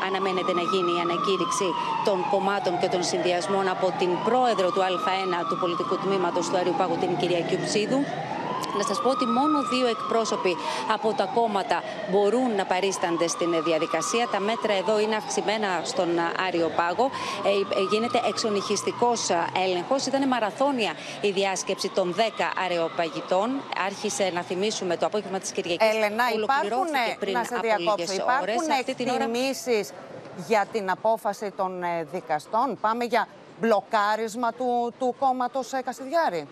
αναμένεται 0.06 0.52
να 0.52 0.64
γίνει 0.72 0.92
η 0.98 1.00
ανακήρυξη 1.06 1.68
των 2.04 2.18
κομμάτων 2.32 2.72
και 2.80 2.88
των 2.94 3.02
συνδυασμών 3.10 3.68
από 3.68 3.86
την 4.00 4.10
πρόεδρο 4.28 4.66
του 4.70 4.80
Α1 4.86 5.34
του 5.48 5.56
πολιτικού 5.62 5.94
τμήματος 6.04 6.44
του 6.48 6.56
Αριού 6.60 6.74
Πάγου, 6.78 6.96
την 7.02 7.16
κυρία 7.20 7.40
Κιουψίδου. 7.48 8.00
Να 8.76 8.82
σας 8.82 9.00
πω 9.02 9.08
ότι 9.08 9.26
μόνο 9.26 9.62
δύο 9.62 9.86
εκπρόσωποι 9.86 10.56
από 10.92 11.12
τα 11.12 11.24
κόμματα 11.34 11.82
μπορούν 12.10 12.54
να 12.56 12.64
παρίστανται 12.64 13.26
στην 13.28 13.62
διαδικασία. 13.64 14.28
Τα 14.32 14.40
μέτρα 14.40 14.72
εδώ 14.72 14.98
είναι 15.00 15.16
αυξημένα 15.16 15.80
στον 15.84 16.08
Άριο 16.46 16.70
Πάγο. 16.76 17.10
Ε, 17.44 17.48
ε, 17.48 17.82
γίνεται 17.90 18.20
εξονυχιστικός 18.28 19.20
έλεγχος. 19.64 20.06
Ήταν 20.06 20.28
μαραθώνια 20.28 20.92
η 21.20 21.30
διάσκεψη 21.30 21.88
των 21.88 22.14
10 22.16 22.20
αρεοπαγητών. 22.64 23.48
Άρχισε 23.86 24.30
να 24.34 24.42
θυμίσουμε 24.42 24.96
το 24.96 25.06
απόγευμα 25.06 25.38
της 25.38 25.50
Κυριακής. 25.50 25.88
Ελενά, 25.94 26.24
υπάρχουν, 26.42 26.88
πριν 27.18 27.32
να 27.32 27.44
σε 27.44 27.58
διακόψω, 27.62 28.12
υπάρχουν 28.12 28.68
εκτιμήσεις 28.78 29.92
για 30.46 30.66
την 30.72 30.90
απόφαση 30.90 31.52
των 31.56 31.82
ε, 31.82 32.06
δικαστών; 32.12 32.78
Πάμε 32.80 33.04
για 33.04 33.28
μπλοκάρισμα 33.60 34.52
του, 34.52 34.92
του 34.98 35.14
κόμματος 35.18 35.70
Κασιδιάρη. 35.84 36.48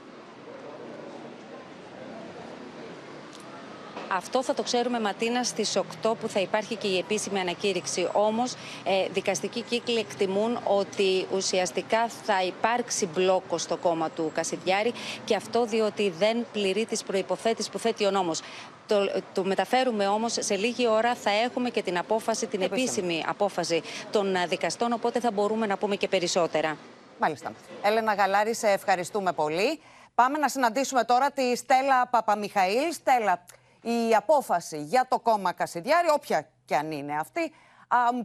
Αυτό 4.08 4.42
θα 4.42 4.54
το 4.54 4.62
ξέρουμε 4.62 5.00
Ματίνα 5.00 5.44
στις 5.44 5.78
8 6.02 6.12
που 6.20 6.28
θα 6.28 6.40
υπάρχει 6.40 6.74
και 6.74 6.86
η 6.86 6.98
επίσημη 6.98 7.40
ανακήρυξη. 7.40 8.08
Όμως 8.12 8.52
ε, 8.84 9.08
δικαστικοί 9.12 9.60
κύκλοι 9.60 9.98
εκτιμούν 9.98 10.58
ότι 10.64 11.26
ουσιαστικά 11.34 12.08
θα 12.08 12.42
υπάρξει 12.42 13.06
μπλόκο 13.06 13.58
στο 13.58 13.76
κόμμα 13.76 14.10
του 14.10 14.30
Κασιδιάρη 14.34 14.92
και 15.24 15.36
αυτό 15.36 15.64
διότι 15.64 16.10
δεν 16.18 16.46
πληρεί 16.52 16.86
τις 16.86 17.02
προϋποθέτεις 17.02 17.68
που 17.68 17.78
θέτει 17.78 18.06
ο 18.06 18.10
νόμος. 18.10 18.40
Το, 18.86 18.96
το 19.32 19.44
μεταφέρουμε 19.44 20.06
όμως 20.06 20.36
σε 20.38 20.56
λίγη 20.56 20.86
ώρα 20.88 21.14
θα 21.14 21.30
έχουμε 21.30 21.70
και 21.70 21.82
την 21.82 21.98
απόφαση, 21.98 22.46
την 22.46 22.62
επίσημη 22.62 23.24
απόφαση 23.26 23.82
των 24.10 24.34
δικαστών 24.48 24.92
οπότε 24.92 25.20
θα 25.20 25.30
μπορούμε 25.30 25.66
να 25.66 25.76
πούμε 25.76 25.96
και 25.96 26.08
περισσότερα. 26.08 26.76
Μάλιστα. 27.18 27.52
Έλενα 27.82 28.14
Γαλάρη, 28.14 28.54
σε 28.54 28.68
ευχαριστούμε 28.68 29.32
πολύ. 29.32 29.80
Πάμε 30.14 30.38
να 30.38 30.48
συναντήσουμε 30.48 31.04
τώρα 31.04 31.30
τη 31.30 31.56
Στέλλα 31.56 32.06
Παπαμιχαήλ. 32.06 32.92
Στέλλα, 32.92 33.44
η 33.84 34.14
απόφαση 34.14 34.82
για 34.82 35.06
το 35.08 35.20
κόμμα 35.20 35.52
Κασιδιάρη, 35.52 36.08
όποια 36.10 36.48
και 36.64 36.76
αν 36.76 36.90
είναι 36.90 37.16
αυτή, 37.16 37.52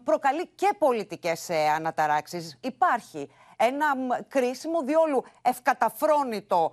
προκαλεί 0.04 0.48
και 0.48 0.74
πολιτικές 0.78 1.50
ε, 1.50 1.70
αναταράξεις. 1.70 2.58
Υπάρχει 2.62 3.30
ένα 3.58 3.86
κρίσιμο, 4.28 4.82
διόλου 4.82 5.24
ευκαταφρόνητο 5.42 6.72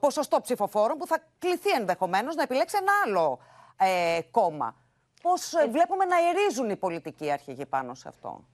ποσοστό 0.00 0.40
ψηφοφόρων 0.40 0.98
που 0.98 1.06
θα 1.06 1.22
κληθεί 1.38 1.70
ενδεχομένως 1.70 2.34
να 2.34 2.42
επιλέξει 2.42 2.76
ένα 2.80 2.92
άλλο 3.04 3.38
ε, 3.76 4.20
κόμμα. 4.30 4.76
Πώς 5.22 5.52
ε, 5.52 5.66
βλέπουμε 5.68 6.04
να 6.04 6.16
ερίζουν 6.28 6.70
οι 6.70 6.76
πολιτικοί 6.76 7.30
αρχηγοί 7.30 7.66
πάνω 7.66 7.94
σε 7.94 8.08
αυτό; 8.08 8.44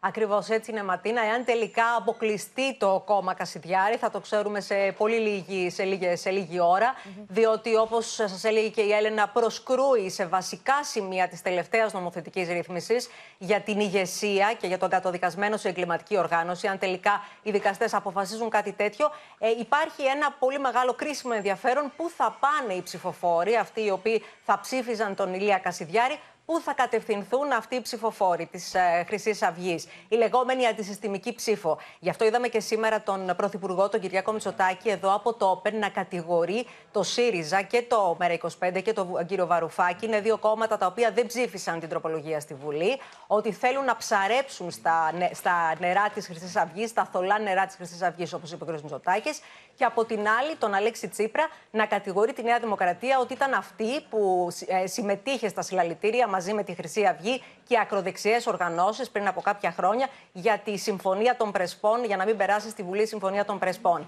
Ακριβώς 0.00 0.48
έτσι 0.48 0.70
είναι, 0.70 0.82
Ματίνα. 0.82 1.24
Εάν 1.24 1.44
τελικά 1.44 1.84
αποκλειστεί 1.96 2.76
το 2.78 3.02
κόμμα 3.06 3.34
Κασιδιάρη, 3.34 3.96
θα 3.96 4.10
το 4.10 4.20
ξέρουμε 4.20 4.60
σε 4.60 4.92
πολύ 4.96 5.18
λίγη, 5.18 5.70
σε 5.70 5.84
λίγη, 5.84 6.16
σε 6.16 6.30
λίγη 6.30 6.60
ώρα. 6.60 6.94
Διότι, 7.28 7.76
όπως 7.76 8.12
σας 8.12 8.44
έλεγε 8.44 8.68
και 8.68 8.80
η 8.80 8.92
Έλενα, 8.92 9.28
προσκρούει 9.28 10.10
σε 10.10 10.26
βασικά 10.26 10.84
σημεία 10.84 11.28
της 11.28 11.42
τελευταίας 11.42 11.92
νομοθετικής 11.92 12.48
ρύθμισης 12.48 13.08
για 13.38 13.60
την 13.60 13.80
ηγεσία 13.80 14.52
και 14.60 14.66
για 14.66 14.78
τον 14.78 14.88
κατοδικασμένο 14.88 15.56
σε 15.56 15.68
εγκληματική 15.68 16.18
οργάνωση. 16.18 16.66
Αν 16.66 16.78
τελικά 16.78 17.24
οι 17.42 17.50
δικαστές 17.50 17.94
αποφασίζουν 17.94 18.48
κάτι 18.50 18.72
τέτοιο, 18.72 19.10
ε, 19.38 19.50
υπάρχει 19.50 20.02
ένα 20.02 20.32
πολύ 20.38 20.58
μεγάλο 20.58 20.92
κρίσιμο 20.94 21.32
ενδιαφέρον 21.36 21.92
πού 21.96 22.10
θα 22.16 22.36
πάνε 22.40 22.72
οι 22.72 22.82
ψηφοφόροι, 22.82 23.56
αυτοί 23.56 23.84
οι 23.84 23.90
οποίοι 23.90 24.24
θα 24.44 24.60
ψήφιζαν 24.60 25.14
τον 25.14 25.34
Ηλία 25.34 25.58
Κασιδιάρη, 25.58 26.18
πού 26.48 26.60
θα 26.60 26.72
κατευθυνθούν 26.72 27.52
αυτοί 27.52 27.74
οι 27.74 27.80
ψηφοφόροι 27.80 28.46
της 28.46 28.74
ε, 28.74 29.04
Χρυσής 29.06 29.42
Αυγής, 29.42 29.86
η 30.08 30.16
λεγόμενη 30.16 30.66
αντισυστημική 30.66 31.34
ψήφο. 31.34 31.78
Γι' 31.98 32.10
αυτό 32.10 32.24
είδαμε 32.24 32.48
και 32.48 32.60
σήμερα 32.60 33.02
τον 33.02 33.32
Πρωθυπουργό, 33.36 33.88
τον 33.88 34.00
Κυριάκο 34.00 34.32
Μητσοτάκη, 34.32 34.88
εδώ 34.88 35.14
από 35.14 35.34
το 35.34 35.46
ΟΠΕΝ 35.46 35.78
να 35.78 35.88
κατηγορεί 35.88 36.66
το 36.92 37.02
ΣΥΡΙΖΑ 37.02 37.62
και 37.62 37.82
το 37.88 38.16
ΜΕΡΑ25 38.20 38.82
και 38.82 38.92
τον 38.92 39.26
κύριο 39.26 39.46
Βαρουφάκη. 39.46 40.06
Είναι 40.06 40.20
δύο 40.20 40.38
κόμματα 40.38 40.76
τα 40.76 40.86
οποία 40.86 41.10
δεν 41.10 41.26
ψήφισαν 41.26 41.80
την 41.80 41.88
τροπολογία 41.88 42.40
στη 42.40 42.54
Βουλή, 42.54 43.00
ότι 43.26 43.52
θέλουν 43.52 43.84
να 43.84 43.96
ψαρέψουν 43.96 44.70
στα, 44.70 45.12
στα 45.32 45.74
νερά 45.78 46.08
της 46.14 46.26
Χρυσής 46.26 46.56
Αυγής, 46.56 46.90
στα 46.90 47.08
θολά 47.12 47.38
νερά 47.38 47.66
της 47.66 47.76
Χρυσής 47.76 48.02
Αυγής, 48.02 48.32
όπως 48.32 48.52
είπε 48.52 48.64
ο 48.64 48.66
κ. 48.66 48.70
Μητσοτάκης. 48.70 49.40
Και 49.74 49.84
από 49.84 50.04
την 50.04 50.18
άλλη, 50.18 50.56
τον 50.58 50.74
Αλέξη 50.74 51.08
Τσίπρα 51.08 51.48
να 51.70 51.86
κατηγορεί 51.86 52.32
τη 52.32 52.42
Νέα 52.42 52.58
Δημοκρατία 52.58 53.18
ότι 53.18 53.32
ήταν 53.32 53.52
αυτή 53.52 54.00
που 54.10 54.48
ε, 54.66 54.86
συμμετείχε 54.86 55.48
στα 55.48 55.62
συλλαλητήρια 55.62 56.28
μαζί 56.38 56.52
με 56.54 56.62
τη 56.62 56.74
Χρυσή 56.74 57.04
Αυγή 57.04 57.42
και 57.66 57.78
ακροδεξιές 57.78 58.46
οργανώσεις 58.46 59.10
πριν 59.10 59.28
από 59.28 59.40
κάποια 59.40 59.70
χρόνια 59.72 60.08
για 60.32 60.58
τη 60.64 60.76
Συμφωνία 60.76 61.36
των 61.36 61.52
Πρεσπών, 61.52 62.04
για 62.04 62.16
να 62.16 62.24
μην 62.24 62.36
περάσει 62.36 62.70
στη 62.70 62.82
Βουλή 62.82 63.02
η 63.02 63.06
Συμφωνία 63.06 63.44
των 63.44 63.58
Πρεσπών. 63.58 64.06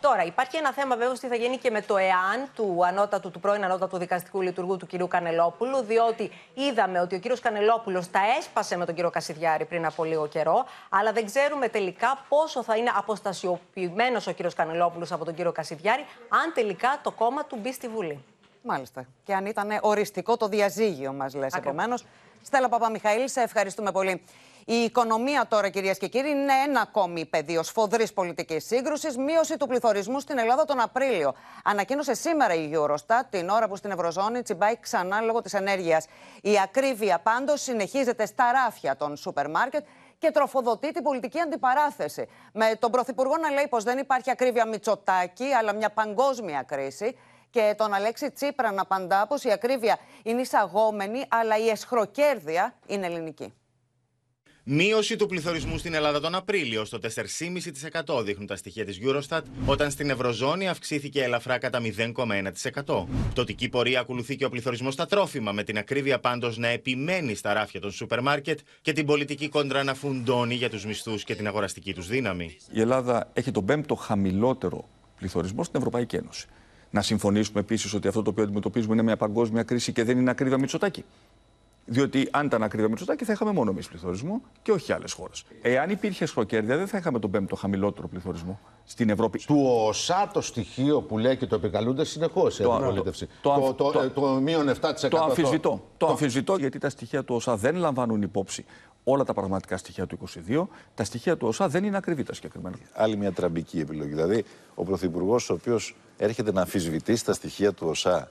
Τώρα, 0.00 0.24
υπάρχει 0.24 0.56
ένα 0.56 0.72
θέμα 0.72 0.96
βέβαια 0.96 1.12
τι 1.12 1.26
θα 1.26 1.34
γίνει 1.34 1.56
και 1.56 1.70
με 1.70 1.82
το 1.82 1.96
ΕΑΝ 1.96 2.48
του, 2.54 2.80
ανώτατου, 2.86 3.30
του 3.30 3.40
πρώην 3.40 3.64
ανώτατου 3.64 3.98
δικαστικού 3.98 4.40
λειτουργού 4.40 4.76
του 4.76 4.86
κ. 4.86 5.08
Κανελόπουλου, 5.08 5.80
διότι 5.80 6.30
είδαμε 6.54 7.00
ότι 7.00 7.14
ο 7.14 7.20
κ. 7.20 7.40
Κανελόπουλος 7.40 8.10
τα 8.10 8.20
έσπασε 8.38 8.76
με 8.76 8.84
τον 8.84 8.94
κ. 8.94 9.10
Κασιδιάρη 9.10 9.64
πριν 9.64 9.86
από 9.86 10.04
λίγο 10.04 10.26
καιρό, 10.26 10.64
αλλά 10.88 11.12
δεν 11.12 11.26
ξέρουμε 11.26 11.68
τελικά 11.68 12.24
πόσο 12.28 12.62
θα 12.62 12.76
είναι 12.76 12.90
αποστασιοποιημένος 12.94 14.26
ο 14.26 14.32
κ. 14.32 14.54
Κανελόπουλος 14.56 15.12
από 15.12 15.24
τον 15.24 15.34
κ. 15.34 15.52
Κασιδιάρη, 15.52 16.04
αν 16.28 16.52
τελικά 16.54 17.00
το 17.02 17.10
κόμμα 17.10 17.44
του 17.44 17.58
μπει 17.62 17.72
στη 17.72 17.88
Βουλή. 17.88 18.24
Μάλιστα. 18.62 19.06
Και 19.24 19.34
αν 19.34 19.46
ήταν 19.46 19.78
οριστικό 19.80 20.36
το 20.36 20.48
διαζύγιο, 20.48 21.12
μας 21.12 21.34
λες 21.34 21.54
επομένως. 21.54 22.04
Στέλλα 22.42 22.68
Παπαμιχαήλ, 22.68 23.28
σε 23.28 23.40
ευχαριστούμε 23.40 23.92
πολύ. 23.92 24.22
Η 24.64 24.74
οικονομία 24.74 25.46
τώρα, 25.48 25.68
κυρίες 25.68 25.98
και 25.98 26.08
κύριοι, 26.08 26.30
είναι 26.30 26.52
ένα 26.66 26.80
ακόμη 26.80 27.26
πεδίο 27.26 27.62
σφοδρής 27.62 28.12
πολιτικής 28.12 28.66
σύγκρουσης. 28.66 29.16
Μείωση 29.16 29.56
του 29.56 29.66
πληθωρισμού 29.66 30.20
στην 30.20 30.38
Ελλάδα 30.38 30.64
τον 30.64 30.80
Απρίλιο. 30.80 31.34
Ανακοίνωσε 31.64 32.14
σήμερα 32.14 32.54
η 32.54 32.70
Eurostat 32.74 33.22
την 33.30 33.48
ώρα 33.48 33.68
που 33.68 33.76
στην 33.76 33.90
Ευρωζώνη 33.90 34.42
τσιμπάει 34.42 34.78
ξανά 34.80 35.20
λόγω 35.20 35.42
της 35.42 35.54
ενέργειας. 35.54 36.06
Η 36.42 36.60
ακρίβεια 36.60 37.18
πάντως 37.18 37.62
συνεχίζεται 37.62 38.26
στα 38.26 38.52
ράφια 38.52 38.96
των 38.96 39.16
σούπερ 39.16 39.50
μάρκετ 39.50 39.84
και 40.18 40.30
τροφοδοτεί 40.30 40.92
την 40.92 41.02
πολιτική 41.02 41.40
αντιπαράθεση. 41.40 42.28
Με 42.52 42.76
τον 42.78 42.90
Πρωθυπουργό 42.90 43.36
να 43.36 43.50
λέει 43.50 43.66
πως 43.68 43.84
δεν 43.84 43.98
υπάρχει 43.98 44.30
ακρίβεια 44.30 44.66
Μητσοτάκη, 44.66 45.52
αλλά 45.52 45.72
μια 45.72 45.90
παγκόσμια 45.90 46.62
κρίση. 46.62 47.16
Και 47.50 47.74
τον 47.76 47.92
Αλέξη 47.92 48.30
Τσίπρα 48.30 48.72
να 48.72 48.82
απαντά 48.82 49.26
πως 49.26 49.44
η 49.44 49.52
ακρίβεια 49.52 49.98
είναι 50.22 50.40
εισαγόμενη, 50.40 51.24
αλλά 51.28 51.58
η 51.58 51.68
εσχροκέρδεια 51.68 52.74
είναι 52.86 53.06
ελληνική. 53.06 53.52
Μείωση 54.70 55.16
του 55.16 55.26
πληθωρισμού 55.26 55.78
στην 55.78 55.94
Ελλάδα 55.94 56.20
τον 56.20 56.34
Απρίλιο 56.34 56.84
στο 56.84 56.98
4,5% 58.06 58.24
δείχνουν 58.24 58.46
τα 58.46 58.56
στοιχεία 58.56 58.84
της 58.84 58.98
Eurostat, 59.02 59.40
όταν 59.66 59.90
στην 59.90 60.10
Ευρωζώνη 60.10 60.68
αυξήθηκε 60.68 61.22
ελαφρά 61.22 61.58
κατά 61.58 61.80
0,1%. 62.84 63.04
Πτωτική 63.30 63.68
πορεία 63.68 64.00
ακολουθεί 64.00 64.36
και 64.36 64.44
ο 64.44 64.48
πληθωρισμός 64.48 64.94
στα 64.94 65.06
τρόφιμα, 65.06 65.52
με 65.52 65.62
την 65.62 65.78
ακρίβεια 65.78 66.18
πάντως 66.18 66.58
να 66.58 66.68
επιμένει 66.68 67.34
στα 67.34 67.52
ράφια 67.52 67.80
των 67.80 67.90
σούπερ 67.90 68.22
μάρκετ 68.22 68.58
και 68.80 68.92
την 68.92 69.06
πολιτική 69.06 69.48
κόντρα 69.48 69.82
να 69.82 69.94
φουντώνει 69.94 70.54
για 70.54 70.70
τους 70.70 70.86
μισθούς 70.86 71.24
και 71.24 71.34
την 71.34 71.46
αγοραστική 71.46 71.94
τους 71.94 72.06
δύναμη. 72.06 72.56
Η 72.70 72.80
Ελλάδα 72.80 73.30
έχει 73.32 73.50
τον 73.50 73.64
πέμπτο 73.64 73.94
χαμηλότερο 73.94 74.88
πληθωρισμό 75.16 75.64
στην 75.64 75.78
Ευρωπαϊκή 75.78 76.16
Ένωση. 76.16 76.46
Να 76.90 77.02
συμφωνήσουμε 77.02 77.60
επίσης 77.60 77.94
ότι 77.94 78.08
αυτό 78.08 78.22
το 78.22 78.30
οποίο 78.30 78.44
αντιμετωπίζουμε 78.44 78.94
είναι 78.94 79.02
μια 79.02 79.16
παγκόσμια 79.16 79.62
κρίση 79.62 79.92
και 79.92 80.04
δεν 80.04 80.18
είναι 80.18 80.30
ακρίβεια 80.30 80.58
Μητσοτάκη. 80.58 81.04
Διότι 81.90 82.28
αν 82.30 82.46
ήταν 82.46 82.62
ακρίβεια 82.62 82.88
Μητσοτάκη 82.88 83.24
θα 83.24 83.32
είχαμε 83.32 83.52
μόνο 83.52 83.70
εμείς 83.70 83.88
πληθωρισμό 83.88 84.40
και 84.62 84.72
όχι 84.72 84.92
άλλες 84.92 85.12
χώρες. 85.12 85.44
Εάν 85.62 85.90
υπήρχε 85.90 86.26
σχροκέρδια, 86.26 86.76
δεν 86.76 86.86
θα 86.86 86.98
είχαμε 86.98 87.18
τον 87.18 87.30
πέμπτο 87.30 87.56
χαμηλότερο 87.56 88.08
πληθωρισμό 88.08 88.60
στην 88.84 89.10
Ευρώπη. 89.10 89.38
Του 89.38 89.62
ΟΣΑ 89.86 90.30
το 90.32 90.40
στοιχείο 90.40 91.00
που 91.00 91.18
λέει 91.18 91.36
και 91.36 91.46
το 91.46 91.54
επικαλούνται 91.54 92.04
συνεχώς 92.04 92.58
η 92.58 92.64
αντιπολίτευση. 92.64 93.28
Το, 93.42 93.74
το, 93.76 93.90
το, 93.90 94.10
το, 94.10 94.26
μείον 94.26 94.68
7%. 94.68 95.08
Το 95.10 95.18
αμφισβητώ. 95.18 95.82
Το 95.96 96.06
αμφισβητώ 96.06 96.56
γιατί 96.56 96.78
τα 96.78 96.88
στοιχεία 96.88 97.24
του 97.24 97.34
ΟΣΑ 97.34 97.56
δεν 97.56 97.76
λαμβάνουν 97.76 98.22
υπόψη 98.22 98.64
όλα 99.12 99.24
τα 99.24 99.34
πραγματικά 99.34 99.76
στοιχεία 99.76 100.06
του 100.06 100.18
22. 100.48 100.66
Τα 100.94 101.04
στοιχεία 101.04 101.36
του 101.36 101.48
ΟΣΑ 101.48 101.68
δεν 101.68 101.84
είναι 101.84 101.96
ακριβή 101.96 102.22
τα 102.22 102.34
συγκεκριμένα. 102.34 102.76
Άλλη 102.92 103.16
μια 103.16 103.32
τραμπική 103.32 103.80
επιλογή. 103.80 104.10
Δηλαδή, 104.10 104.44
ο 104.74 104.84
Πρωθυπουργός, 104.84 105.50
ο 105.50 105.52
οποίος 105.54 105.96
έρχεται 106.16 106.52
να 106.52 106.60
αμφισβητήσει 106.60 107.24
τα 107.24 107.32
στοιχεία 107.32 107.72
του 107.72 107.86
ΟΣΑ 107.88 108.30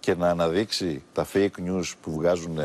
και 0.00 0.14
να 0.14 0.28
αναδείξει 0.28 1.02
τα 1.12 1.26
fake 1.32 1.66
news 1.66 1.92
που 2.02 2.12
βγάζουν 2.12 2.58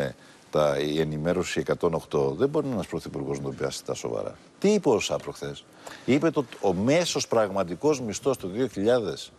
τα, 0.51 0.79
η 0.79 0.99
ενημέρωση 0.99 1.63
108, 1.79 2.35
δεν 2.37 2.49
μπορεί 2.49 2.67
ένας 2.67 2.87
πρωθυπουργός 2.87 3.39
να 3.39 3.43
το 3.43 3.51
πιάσει 3.51 3.85
τα 3.85 3.93
σοβαρά. 3.93 4.35
Τι 4.59 4.73
είπε 4.73 4.89
ο 4.89 4.93
ΩΣΑ 4.93 5.17
προχθές; 5.17 5.65
Είπε 6.05 6.29
ότι 6.33 6.57
ο 6.61 6.73
μέσος 6.73 7.27
πραγματικός 7.27 8.01
μισθός 8.01 8.37
το 8.37 8.49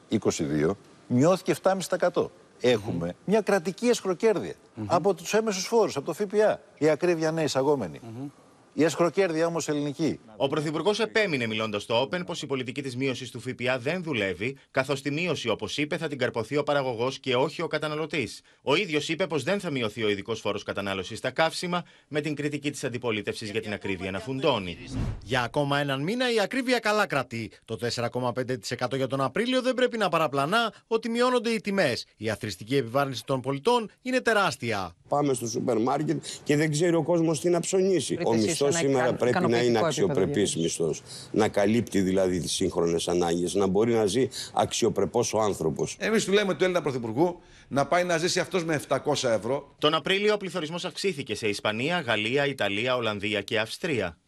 2022 0.09 0.71
μειώθηκε 1.07 1.55
7,5%. 1.63 2.27
Έχουμε 2.61 3.15
μια 3.25 3.41
κρατική 3.41 3.89
εσχροκέρδεια 3.89 4.55
από 4.87 5.15
τους 5.15 5.35
έμεσους 5.35 5.67
φόρους, 5.67 5.97
από 5.97 6.07
το 6.07 6.13
ΦΠΑ. 6.13 6.61
Η 6.79 6.89
ακρίβεια 6.89 7.33
ναι, 7.33 7.43
εισαγόμενη. 7.43 8.01
Η 8.79 8.85
εσχροκέρδεια 8.85 9.47
όμως 9.47 9.69
ελληνική. 9.69 10.21
Ο 10.37 10.49
Πρωθυπουργός 10.49 11.01
επέμεινε 11.01 11.47
μιλώντας 11.47 11.83
στο 11.83 12.03
Open 12.03 12.27
πως 12.27 12.43
η 12.43 12.47
πολιτική 12.47 12.83
της 12.83 12.97
μείωσης 12.97 13.31
του 13.31 13.41
ΦΠΑ 13.41 13.79
δεν 13.79 14.03
δουλεύει, 14.03 14.57
καθώς 14.71 15.03
τη 15.03 15.11
μείωση, 15.11 15.49
όπως 15.49 15.79
είπε, 15.79 15.97
θα 15.97 16.09
την 16.09 16.19
καρποθεί 16.19 16.57
ο 16.57 16.63
παραγωγός 16.63 17.19
και 17.19 17.37
όχι 17.37 17.63
ο 17.63 17.67
καταναλωτής. 17.67 18.41
Ο 18.63 18.75
ίδιος 18.75 19.09
είπε 19.09 19.27
πως 19.27 19.43
δεν 19.43 19.61
θα 19.61 19.71
μειωθεί 19.71 20.03
ο 20.03 20.09
ειδικός 20.09 20.41
φόρος 20.41 20.63
κατανάλωσης 20.63 21.19
στα 21.19 21.31
καύσιμα, 21.31 21.85
με 22.09 22.21
την 22.21 22.35
κριτική 22.35 22.71
της 22.71 22.85
αντιπολίτευσης 22.85 23.51
για 23.51 23.61
την 23.61 23.73
ακρίβεια 23.73 24.11
να 24.11 24.19
φουντώνει. 24.19 24.79
Για 25.23 25.43
ακόμα 25.43 25.79
έναν 25.79 26.03
μήνα 26.03 26.33
η 26.33 26.41
ακρίβεια 26.41 26.79
καλά 26.79 27.07
κρατεί. 27.07 27.51
Το 27.65 27.77
4,5% 27.77 28.97
για 28.97 29.07
τον 29.07 29.21
Απρίλιο 29.21 29.63
δεν 29.63 29.75
πρέπει 29.75 29.99
να 29.99 30.09
παραπλανά 30.09 30.73
ότι 30.87 31.09
μειώνονται 31.09 31.51
οι 31.51 31.61
τιμές. 31.61 32.07
Η 32.17 32.31
αθρηστική 32.31 32.77
επιβάρυνση 32.77 33.25
των 33.25 33.41
πολιτών 33.41 33.91
είναι 34.03 34.21
τεράστια. 34.21 34.95
Πάμε 35.09 35.35
στο 35.35 35.47
σούπερ 35.47 35.79
μάρκετ 35.79 36.25
και 36.43 36.57
δεν 36.57 36.71
ξέρει 36.71 36.95
ο 36.95 37.03
κόσμος 37.03 37.41
τι 37.41 37.49
να 37.49 37.61
ψωνίσει. 37.61 38.19
Ο 38.25 38.35
μισθός 38.35 38.68
σήμερα 38.71 39.13
πρέπει 39.15 39.49
να 39.49 39.63
είναι 39.63 39.79
αξιοπρεπής 39.79 40.57
μισθός. 40.57 41.03
Να 41.31 41.49
καλύπτει 41.49 42.01
δηλαδή 42.01 42.41
τις 42.41 42.53
σύγχρονες 42.53 43.09
ανάγκες, 43.09 43.55
να 43.55 43.67
μπορεί 43.67 43.93
να 43.93 44.07
ζει 44.07 44.29
αξιοπρεπώ 44.55 45.25
ο 45.33 45.41
άνθρωπος. 45.41 45.97
Εμείς 45.99 46.25
του 46.25 46.33
λέμε 46.33 46.55
του 46.55 46.65
Έλληνα 46.65 46.83
Πρωθυπουργού 46.83 47.41
να 47.69 47.87
πάει 47.87 48.05
να 48.05 48.19
ζήσει 48.19 48.41
αυτός 48.41 48.65
με 48.65 48.81
700 48.89 49.29
ευρώ. 49.29 49.75
Τον 49.79 49.95
Απρίλιο 49.95 50.35
ο 50.35 50.37
πληθωρισμός 50.37 50.85
αυξήθηκε 50.85 51.35
σε 51.35 51.49
Ισπανία, 51.49 52.01
Γαλλία, 52.01 52.47
Ιταλία, 52.47 52.97
Ολλανδία 52.97 53.43
και 53.43 53.59
Αυστρία. 53.59 54.19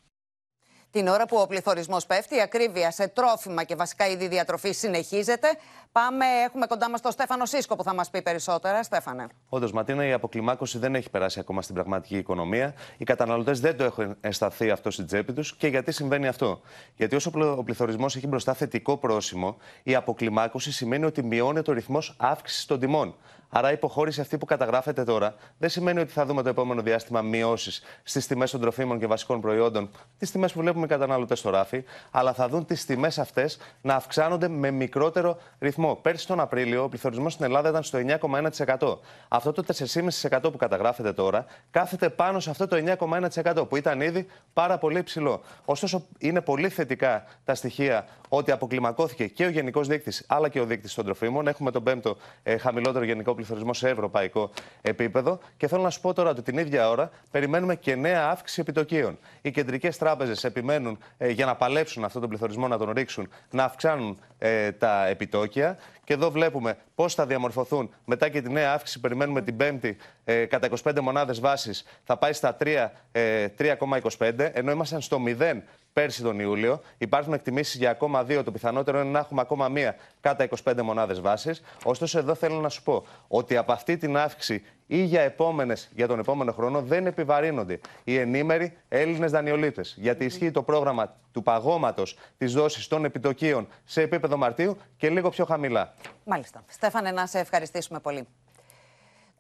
Την 0.90 1.09
ώρα 1.09 1.26
που 1.26 1.37
ο 1.37 1.46
πληθωρισμός 1.46 2.07
πέφτει, 2.07 2.37
η 2.37 2.40
ακρίβεια 2.40 2.90
σε 2.90 3.09
τρόφιμα 3.09 3.64
και 3.64 3.74
βασικά 3.74 4.09
είδη 4.09 4.29
διατροφής 4.29 4.79
συνεχίζεται. 4.79 5.48
Πάμε, 5.92 6.24
έχουμε 6.46 6.66
κοντά 6.66 6.90
μας 6.90 7.00
τον 7.00 7.12
Στέφανο 7.12 7.44
Σίσκο 7.44 7.76
που 7.76 7.83
θα 7.83 7.94
μας 7.94 8.11
πει 8.11 8.22
περισσότερα. 8.22 8.83
Στέφανε. 8.83 9.26
Όντως, 9.48 9.72
Ματίνα, 9.72 10.07
η 10.07 10.12
αποκλιμάκωση 10.12 10.79
δεν 10.79 10.94
έχει 10.94 11.11
περάσει 11.11 11.40
ακόμα 11.40 11.62
στην 11.62 11.74
πραγματική 11.74 12.16
οικονομία. 12.16 12.74
Οι 12.96 13.05
καταναλωτές 13.05 13.61
δεν 13.61 13.76
το 13.76 13.85
έχουν 13.85 14.16
αισθανθεί 14.20 14.70
αυτό 14.70 14.90
στην 14.90 15.07
τσέπη 15.07 15.33
τους. 15.33 15.57
Και 15.57 15.66
γιατί 15.66 15.92
συμβαίνει 15.92 16.29
αυτό; 16.29 16.61
Γιατί 16.96 17.16
όσο 17.16 17.31
ο 17.57 17.62
πληθωρισμός 17.62 18.16
έχει 18.16 18.26
μπροστά 18.26 18.55
θετικό 18.55 18.96
πρόσημο, 18.96 19.57
η 19.83 19.94
αποκλιμάκωση 19.94 20.72
σημαίνει 20.72 21.05
ότι 21.05 21.22
μειώνεται 21.22 21.70
ο 21.70 21.74
ρυθμός 21.74 22.14
αύξησης 22.18 22.66
των 22.66 22.79
τιμών. 22.79 23.14
Άρα 23.53 23.70
η 23.70 23.72
υποχώρηση 23.72 24.20
αυτή 24.20 24.38
που 24.38 24.44
καταγράφεται 24.44 25.05
τώρα 25.05 25.35
δεν 25.59 25.68
σημαίνει 25.68 26.00
ότι 26.00 26.12
θα 26.12 26.26
δούμε 26.26 26.42
το 26.42 26.48
επόμενο 26.48 26.83
διάστημα 26.83 27.22
μειώσεις 27.22 27.83
στις 28.03 28.26
τιμές 28.26 28.50
των 28.50 28.61
τροφίμων 28.61 28.98
και 28.98 29.07
βασικών 29.07 29.40
προϊόντων, 29.40 29.90
τις 30.18 30.31
τιμές 30.31 30.53
που 30.53 30.61
βλέπουμε 30.61 30.85
οι 30.85 30.88
καταναλωτές 30.88 31.38
στο 31.38 31.50
ράφι, 31.50 31.85
αλλά 32.11 32.33
θα 32.33 32.48
δουν 32.48 32.66
τις 32.66 32.85
τιμές 32.85 33.18
αυτές 33.18 33.59
να 33.83 33.94
αυξάνονται 33.94 34.48
με 34.48 34.70
μικρότερο 34.70 35.38
ρυθμό. 35.59 35.79
Πέρσι 36.02 36.26
τον 36.26 36.40
Απρίλιο 36.40 36.82
ο 36.82 36.88
πληθωρισμός 36.88 37.32
στην 37.32 37.44
Ελλάδα 37.44 37.68
ήταν 37.68 37.82
στο 37.82 37.98
9,1%. 38.78 38.98
Αυτό 39.28 39.52
το 39.52 39.64
4,5% 39.66 40.42
που 40.42 40.56
καταγράφεται 40.56 41.12
τώρα 41.12 41.44
κάθεται 41.70 42.08
πάνω 42.08 42.40
σε 42.40 42.50
αυτό 42.50 42.66
το 42.66 42.76
9,1% 42.76 43.68
που 43.68 43.76
ήταν 43.76 44.00
ήδη 44.00 44.26
πάρα 44.52 44.78
πολύ 44.78 44.98
υψηλό. 44.98 45.40
Ωστόσο, 45.64 46.06
είναι 46.18 46.40
πολύ 46.40 46.68
θετικά 46.68 47.24
τα 47.44 47.54
στοιχεία 47.54 48.06
ότι 48.28 48.50
αποκλιμακώθηκε 48.50 49.26
και 49.26 49.44
ο 49.44 49.48
γενικός 49.48 49.88
δείκτης 49.88 50.24
αλλά 50.28 50.48
και 50.48 50.60
ο 50.60 50.64
δείκτης 50.64 50.94
των 50.94 51.04
τροφίμων. 51.04 51.48
Έχουμε 51.48 51.70
τον 51.70 51.82
πέμπτο 51.82 52.16
ε, 52.42 52.56
χαμηλότερο 52.56 53.04
γενικό 53.04 53.34
πληθωρισμό 53.34 53.74
σε 53.74 53.88
ευρωπαϊκό 53.88 54.50
επίπεδο. 54.82 55.38
Και 55.56 55.68
θέλω 55.68 55.82
να 55.82 55.90
σου 55.90 56.00
πω 56.00 56.12
τώρα 56.12 56.30
ότι 56.30 56.42
την 56.42 56.58
ίδια 56.58 56.88
ώρα 56.88 57.10
περιμένουμε 57.30 57.76
και 57.76 57.94
νέα 57.94 58.28
αύξηση 58.28 58.60
επιτοκίων. 58.60 59.18
Οι 59.42 59.50
κεντρικές 59.50 59.98
τράπεζες 59.98 60.44
επιμένουν 60.44 60.98
ε, 61.18 61.28
για 61.28 61.46
να 61.46 61.56
παλέψουν 61.56 62.04
αυτόν 62.04 62.20
τον 62.20 62.30
πληθωρισμό, 62.30 62.68
να 62.68 62.78
τον 62.78 62.90
ρίξουν, 62.90 63.28
να 63.50 63.64
αυξάνουν 63.64 64.18
ε, 64.38 64.72
τα 64.72 65.06
επιτόκια. 65.06 65.69
Και 66.04 66.12
εδώ 66.12 66.30
βλέπουμε 66.30 66.76
πώς 66.94 67.14
θα 67.14 67.26
διαμορφωθούν 67.26 67.94
μετά 68.04 68.28
και 68.28 68.42
τη 68.42 68.50
νέα 68.50 68.72
αύξηση. 68.72 69.00
Περιμένουμε 69.00 69.42
την 69.42 69.56
Πέμπτη 69.56 69.96
ε, 70.24 70.44
κατά 70.44 70.68
25 70.83 71.00
μονάδες 71.00 71.40
βάσης. 71.40 71.85
Θα 72.04 72.16
πάει 72.16 72.33
στα 72.33 72.56
3,25, 72.61 74.38
ε, 74.38 74.44
ενώ 74.44 74.70
ήμασταν 74.70 75.00
στο 75.00 75.22
0 75.26 75.62
πέρσι 75.92 76.22
τον 76.22 76.40
Ιούλιο. 76.40 76.81
Υπάρχουν 76.98 77.33
εκτιμήσεις 77.33 77.74
για 77.74 77.90
ακόμα 77.90 78.24
δύο. 78.24 78.44
Το 78.44 78.50
πιθανότερο 78.50 79.00
είναι 79.00 79.11
να 79.11 79.18
έχουμε 79.18 79.40
ακόμα 79.40 79.68
μία 79.68 79.96
κατά 80.20 80.48
25 80.64 80.83
μονάδες 80.83 81.20
βάσης. 81.20 81.62
Ωστόσο, 81.85 82.18
εδώ 82.18 82.35
θέλω 82.35 82.61
να 82.61 82.68
σου 82.68 82.83
πω 82.83 83.07
ότι 83.29 83.57
από 83.57 83.72
αυτή 83.72 83.96
την 83.96 84.16
αύξηση 84.16 84.62
ή 84.87 85.03
για, 85.03 85.20
επόμενες, 85.20 85.90
για 85.94 86.07
τον 86.07 86.18
επόμενο 86.18 86.53
χρόνο 86.53 86.83
δεν 86.83 87.07
επιβαρύνονται 87.07 87.81
οι 88.05 88.16
ενήμεροι 88.18 88.76
Έλληνες 88.88 89.31
δανειολήτε. 89.31 89.83
Γιατί 89.96 90.24
ισχύει 90.24 90.50
το 90.50 90.62
πρόγραμμα 90.62 91.16
του 91.33 91.42
παγώματος 91.42 92.18
της 92.38 92.53
δόσης 92.53 92.88
των 92.88 93.05
επιτοκίων 93.05 93.68
σε 93.85 94.03
επίπεδο 94.03 94.37
Μαρτίου 94.37 94.76
και 94.96 95.11
λίγο 95.11 95.29
πιο 95.31 95.44
χαμηλά. 95.44 95.94
Μάλιστα. 96.24 96.62
Στέφανε, 96.68 97.11
να 97.11 97.26
σε 97.26 97.38
ευχαριστήσουμε 97.38 98.00
πολύ. 98.00 98.26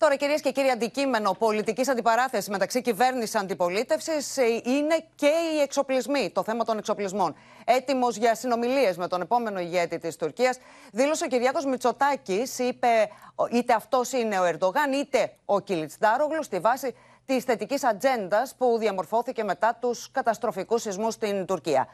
Τώρα, 0.00 0.16
κυρίες 0.16 0.40
και 0.40 0.50
κύριοι, 0.50 0.70
αντικείμενο 0.70 1.32
πολιτικής 1.32 1.88
αντιπαράθεσης 1.88 2.48
μεταξύ 2.48 2.80
κυβέρνησης 2.80 3.34
αντιπολίτευσης 3.34 4.36
ε, 4.36 4.44
είναι 4.64 5.04
και 5.14 5.26
οι 5.26 5.60
εξοπλισμοί, 5.60 6.30
το 6.30 6.42
θέμα 6.42 6.64
των 6.64 6.78
εξοπλισμών. 6.78 7.34
Έτοιμος 7.64 8.16
για 8.16 8.34
συνομιλίες 8.34 8.96
με 8.96 9.08
τον 9.08 9.20
επόμενο 9.20 9.60
ηγέτη 9.60 9.98
της 9.98 10.16
Τουρκίας, 10.16 10.58
δήλωσε 10.92 11.24
ο 11.24 11.26
Κυριάκος 11.26 11.64
Μητσοτάκης, 11.64 12.58
είπε 12.58 13.08
είτε 13.52 13.72
αυτός 13.72 14.12
είναι 14.12 14.38
ο 14.38 14.44
Ερντογάν 14.44 14.92
είτε 14.92 15.32
ο 15.44 15.60
Κιλιτσδάρογλου, 15.60 16.42
στη 16.42 16.58
βάση 16.58 16.94
της 17.26 17.44
θετικής 17.44 17.84
ατζέντας 17.84 18.54
που 18.58 18.76
διαμορφώθηκε 18.78 19.44
μετά 19.44 19.78
τους 19.80 20.10
καταστροφικούς 20.10 20.82
σεισμούς 20.82 21.14
στην 21.14 21.46
Τουρκία. 21.46 21.88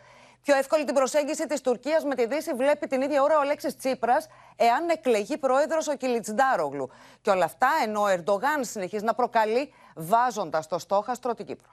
Πιο 0.46 0.56
εύκολη 0.56 0.84
την 0.84 0.94
προσέγγιση 0.94 1.46
της 1.46 1.60
Τουρκίας 1.60 2.04
με 2.04 2.14
τη 2.14 2.26
Δύση 2.26 2.52
βλέπει 2.54 2.86
την 2.86 3.00
ίδια 3.02 3.22
ώρα 3.22 3.36
ο 3.38 3.40
Αλέξης 3.40 3.76
Τσίπρας, 3.76 4.26
εάν 4.56 4.88
εκλεγεί 4.88 5.38
πρόεδρος 5.38 5.88
ο 5.88 5.96
Κιλιτσντάρογλου. 5.96 6.90
Και 7.20 7.30
όλα 7.30 7.44
αυτά 7.44 7.68
ενώ 7.84 8.00
ο 8.00 8.06
Ερντογάν 8.08 8.64
συνεχίζει 8.64 9.04
να 9.04 9.14
προκαλεί, 9.14 9.72
βάζοντας 9.96 10.66
το 10.66 10.78
στόχαστρο 10.78 11.34
την 11.34 11.46
Κύπρο. 11.46 11.70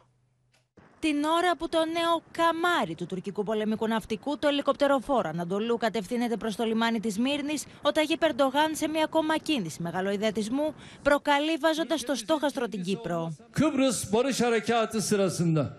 Την 0.99 1.23
ώρα 1.23 1.55
που 1.57 1.69
το 1.69 1.77
νέο 1.77 2.21
καμάρι 2.31 2.95
του 2.95 3.05
τουρκικού 3.05 3.43
πολεμικού 3.43 3.88
ναυτικού, 3.88 4.38
το 4.38 4.47
ελικοπτεροφόρο 4.47 5.29
Ανατολού, 5.29 5.77
κατευθύνεται 5.77 6.38
προς 6.38 6.55
το 6.55 6.63
λιμάνι 6.63 6.99
της 6.99 7.19
Μύρνης, 7.19 7.65
ο 7.81 7.91
Ταγί 7.91 8.17
Περντογάν 8.17 8.75
σε 8.75 8.88
μια 8.88 9.03
ακόμα 9.03 9.38
κίνηση 9.38 9.81
μεγαλοειδετισμού 9.81 10.75
προκαλεί 11.01 11.57
βάζοντας 11.59 12.03
το 12.03 12.15
στόχαστρο 12.15 12.67
την 12.67 12.83
Κύπρο. 12.83 13.33
Kıbrıs 13.51 14.13
Barış 14.13 14.41
Harekatı 14.41 15.01
sırasında 15.01 15.77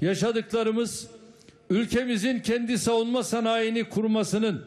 yaşadıklarımız 0.00 1.17
ülkemizin 1.70 2.40
kendi 2.40 2.78
savunma 2.78 3.22
sanayini 3.22 3.84
kurmasının 3.84 4.64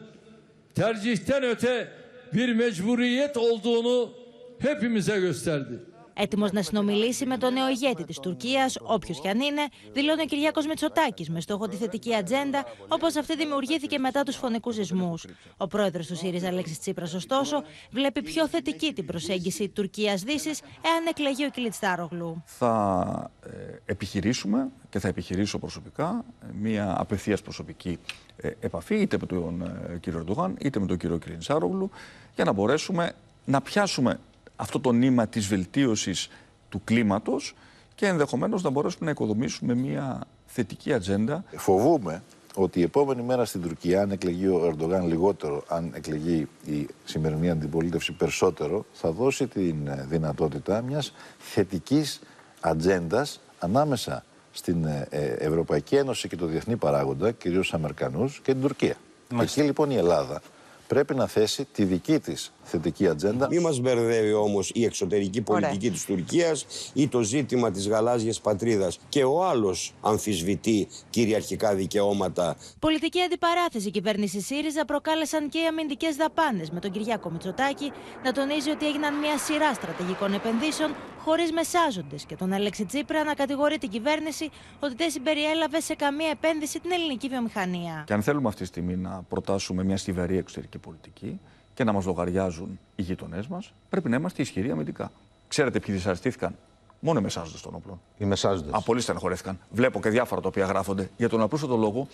tercihten 0.74 1.42
öte 1.42 1.88
bir 2.34 2.52
mecburiyet 2.52 3.36
olduğunu 3.36 4.12
hepimize 4.58 5.20
gösterdi. 5.20 5.78
Έτοιμος 6.14 6.52
να 6.52 6.62
συνομιλήσει 6.62 7.26
με 7.26 7.36
τον 7.36 7.52
νέο 7.52 7.68
ηγέτη 7.68 8.04
της 8.04 8.18
Τουρκίας, 8.18 8.78
όποιος 8.82 9.20
κι 9.20 9.28
αν 9.28 9.40
είναι, 9.40 9.62
δηλώνει 9.92 10.22
ο 10.22 10.24
Κυριάκος 10.24 10.66
Μητσοτάκης 10.66 11.30
με 11.30 11.40
στόχο 11.40 11.68
τη 11.68 11.76
θετική 11.76 12.14
ατζέντα, 12.14 12.64
όπως 12.88 13.16
αυτή 13.16 13.36
δημιουργήθηκε 13.36 13.98
μετά 13.98 14.22
τους 14.22 14.36
φωνικούς 14.36 14.74
σεισμούς. 14.74 15.26
Ο 15.56 15.66
πρόεδρος 15.66 16.06
του 16.06 16.16
ΣΥΡΙΖΑ, 16.16 16.48
Αλέξης 16.48 16.78
Τσίπρας, 16.78 17.14
ωστόσο, 17.14 17.62
βλέπει 17.90 18.22
πιο 18.22 18.48
θετική 18.48 18.92
την 18.92 19.06
προσέγγιση 19.06 19.68
Τουρκία-Δύση 19.68 20.50
εάν 20.84 21.06
εκλεγεί 21.08 21.44
ο 21.44 21.50
Κιλιτστάρογλου. 21.50 22.42
Θα 22.44 23.30
ε, 23.46 23.50
επιχειρήσουμε 23.84 24.68
και 24.90 24.98
θα 24.98 25.08
επιχειρήσω 25.08 25.58
προσωπικά 25.58 26.24
μία 26.60 26.94
απευθείας 26.98 27.42
προσωπική 27.42 27.98
ε, 28.36 28.50
επαφή 28.60 28.94
είτε 28.94 29.16
με 29.20 29.26
τον 29.26 29.62
ε, 29.62 29.98
κύριο 29.98 30.18
Ερντογάν 30.18 30.56
είτε 30.60 30.80
με 30.80 30.86
τον 30.86 30.96
κύριο 30.96 31.18
Κιλιτστάρογλου 31.18 31.90
για 32.34 32.44
να 32.44 32.52
μπορέσουμε 32.52 33.12
να 33.44 33.60
πιάσουμε 33.60 34.18
αυτό 34.56 34.80
το 34.80 34.92
νήμα 34.92 35.26
της 35.26 35.46
βελτίωσης 35.46 36.28
του 36.68 36.80
κλίματος 36.84 37.54
και 37.94 38.06
ενδεχομένως 38.06 38.62
να 38.62 38.70
μπορέσουμε 38.70 39.04
να 39.04 39.10
οικοδομήσουμε 39.10 39.74
μια 39.74 40.26
θετική 40.46 40.92
ατζέντα. 40.92 41.44
Φοβούμε 41.56 42.22
ότι 42.54 42.78
η 42.78 42.82
επόμενη 42.82 43.22
μέρα 43.22 43.44
στην 43.44 43.62
Τουρκία, 43.62 44.02
αν 44.02 44.10
εκλεγεί 44.10 44.46
ο 44.46 44.64
Ερντογάν 44.66 45.06
λιγότερο, 45.06 45.64
αν 45.68 45.92
εκλεγεί 45.94 46.48
η 46.64 46.88
σημερινή 47.04 47.50
αντιπολίτευση 47.50 48.12
περισσότερο, 48.12 48.84
θα 48.92 49.10
δώσει 49.10 49.46
τη 49.46 49.74
δυνατότητα 50.08 50.82
μιας 50.82 51.12
θετικής 51.38 52.20
ατζέντας 52.60 53.40
ανάμεσα 53.58 54.24
στην 54.52 54.84
ε, 54.84 55.06
ε, 55.10 55.24
Ευρωπαϊκή 55.24 55.96
Ένωση 55.96 56.28
και 56.28 56.36
το 56.36 56.46
διεθνή 56.46 56.76
παράγοντα, 56.76 57.30
κυρίως 57.30 57.74
Αμερικανούς 57.74 58.40
και 58.42 58.52
την 58.52 58.60
Τουρκία. 58.60 58.96
Εκεί 59.40 59.62
λοιπόν 59.62 59.90
η 59.90 59.96
Ελλάδα 59.96 60.42
πρέπει 60.86 61.14
να 61.14 61.26
θέσει 61.26 61.64
τη 61.72 61.84
δική 61.84 62.18
της 62.18 62.52
θετική 62.62 63.08
ατζέντα. 63.08 63.46
Μη 63.50 63.58
μας 63.58 63.80
μπερδεύει 63.80 64.32
όμως 64.32 64.70
η 64.74 64.84
εξωτερική 64.84 65.42
πολιτική 65.42 65.90
της 65.90 66.04
Τουρκίας 66.04 66.66
ή 66.92 67.08
το 67.08 67.22
ζήτημα 67.22 67.70
της 67.70 67.88
γαλάζιας 67.88 68.40
πατρίδας. 68.40 68.98
Και 69.08 69.24
ο 69.24 69.44
άλλος 69.44 69.94
αμφισβητεί 70.00 70.88
κυριαρχικά 71.10 71.74
δικαιώματα. 71.74 72.56
Πολιτική 72.78 73.20
αντιπαράθεση 73.20 73.90
κυβέρνηση 73.90 74.40
ΣΥΡΙΖΑ 74.40 74.84
προκάλεσαν 74.84 75.48
και 75.48 75.58
οι 75.58 75.66
αμυντικές 75.66 76.16
δαπάνες, 76.16 76.70
με 76.70 76.80
τον 76.80 76.90
Κυριάκο 76.90 77.30
Μητσοτάκη 77.30 77.92
να 78.24 78.32
τονίζει 78.32 78.70
ότι 78.70 78.86
έγιναν 78.86 79.18
μια 79.18 79.38
σειρά 79.38 79.74
στρατηγικών 79.74 80.32
επενδύσεων 80.32 80.94
χωρίς 81.24 81.52
μεσάζοντες 81.52 82.24
και 82.24 82.36
τον 82.36 82.52
Αλέξη 82.52 82.84
Τσίπρα 82.84 83.24
να 83.24 83.34
κατηγορεί 83.34 83.78
την 83.78 83.88
κυβέρνηση 83.88 84.50
ότι 84.80 84.94
δεν 84.96 85.10
συμπεριέλαβε 85.10 85.80
σε 85.80 85.94
καμία 85.94 86.28
επένδυση 86.28 86.80
την 86.80 86.92
ελληνική 86.92 87.28
βιομηχανία. 87.28 88.04
Και 88.06 88.12
αν 88.12 88.22
θέλουμε 88.22 88.48
αυτή 88.48 88.60
τη 88.60 88.66
στιγμή 88.66 88.96
να 88.96 89.24
προτάσουμε 89.28 89.84
μια 89.84 89.96
στιβερή 89.96 90.36
εξωτερική 90.36 90.78
πολιτική 90.78 91.40
και 91.74 91.84
να 91.84 91.92
μας 91.92 92.04
λογαριάζουν 92.04 92.78
οι 92.94 93.02
γείτονές 93.02 93.46
μας, 93.46 93.72
πρέπει 93.88 94.08
να 94.08 94.16
είμαστε 94.16 94.42
ισχυροί 94.42 94.70
αμυντικά. 94.70 95.12
Ξέρετε 95.48 95.80
ποιοι 95.80 95.94
δυσαρεστήθηκαν; 95.94 96.56
Μόνο 97.04 97.18
οι 97.18 97.22
μεσάζοντες 97.22 97.60
των 97.60 97.74
όπλων. 97.74 98.00
Οι 98.18 98.24
μεσάζοντες. 98.24 98.72
Α, 98.72 98.80
πολλοί 98.82 99.00
στεναχωρέθηκαν. 99.00 99.58
Βλέπω 99.70 100.00
και 100.00 100.08
διάφορα 100.08 100.40
τα 100.40 100.48
οποία 100.48 100.64
γράφονται 100.64 101.10
για 101.16 101.28
τον 101.28 101.40
απλούστατο 101.40 101.76
λόγο 101.76 102.06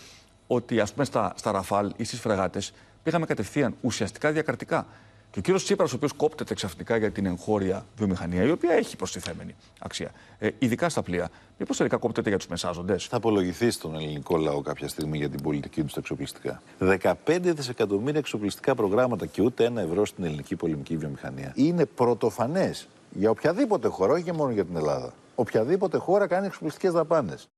ότι 0.47 0.81
ας 0.81 0.92
πούμε 0.92 1.05
στα, 1.05 1.33
στα 1.37 1.51
Ραφάλ 1.51 1.92
ή 1.97 2.05
στις 2.05 2.21
φρεγάτες 2.21 2.73
πήγαμε 3.03 3.27
κατευθείαν 3.27 3.75
ουσιαστικά 3.81 4.33
διακρατικά. 4.33 4.87
Και 5.31 5.38
ο 5.38 5.43
κύριος 5.43 5.64
Τσίπρας, 5.64 5.93
ο 5.93 5.97
οποίος 5.97 6.12
κόπτεται 6.12 6.55
ξαφνικά 6.55 6.97
για 6.97 7.11
την 7.11 7.27
εγχώρια 7.27 7.87
βιομηχανία, 7.97 8.43
η 8.43 8.51
οποία 8.51 8.73
έχει 8.73 8.97
προστιθέμενη 8.97 9.55
αξία, 9.79 10.11
ε, 10.38 10.49
ειδικά 10.59 10.88
στα 10.88 11.03
πλοία, 11.03 11.31
μήπως 11.59 11.77
τελικά 11.77 11.97
κόπτεται 11.97 12.29
για 12.29 12.38
τους 12.38 12.47
μεσάζοντες; 12.47 13.05
Θα 13.05 13.17
απολογηθεί 13.17 13.71
στον 13.71 13.95
ελληνικό 13.95 14.37
λαό 14.37 14.61
κάποια 14.61 14.88
στιγμή 14.88 15.19
για 15.19 15.29
την 15.29 15.43
πολιτική 15.43 15.83
τους 15.83 15.91
στα 15.91 16.01
εξοπλιστικά. 16.01 16.62
15 16.79 17.53
δισεκατομμύρια 17.53 18.19
εξοπλιστικά 18.19 18.75
προγράμματα 18.75 19.27
και 19.27 19.43
ούτε 19.43 19.64
ένα 19.64 19.81
ευρώ 19.81 20.07
στην 20.07 20.25
ελληνική 20.25 20.57
πολεμική 20.57 20.97
βιομηχανία. 20.97 21.53
Είναι 21.55 21.85
πρωτοφανές 21.85 22.88
για 23.11 23.31
οποιαδήποτε 23.31 23.88
χώρα, 23.88 24.12
όχι 24.12 24.33
μόνο 24.33 24.51
για 24.51 24.64
την 24.64 24.77
Ελλάδα. 24.77 25.12
Οποιαδήποτε 25.35 25.99
χώρα 25.99 26.27
κάνει 26.27 26.47
εξοπλιστικές 26.47 26.93
δαπάνες. 26.93 27.49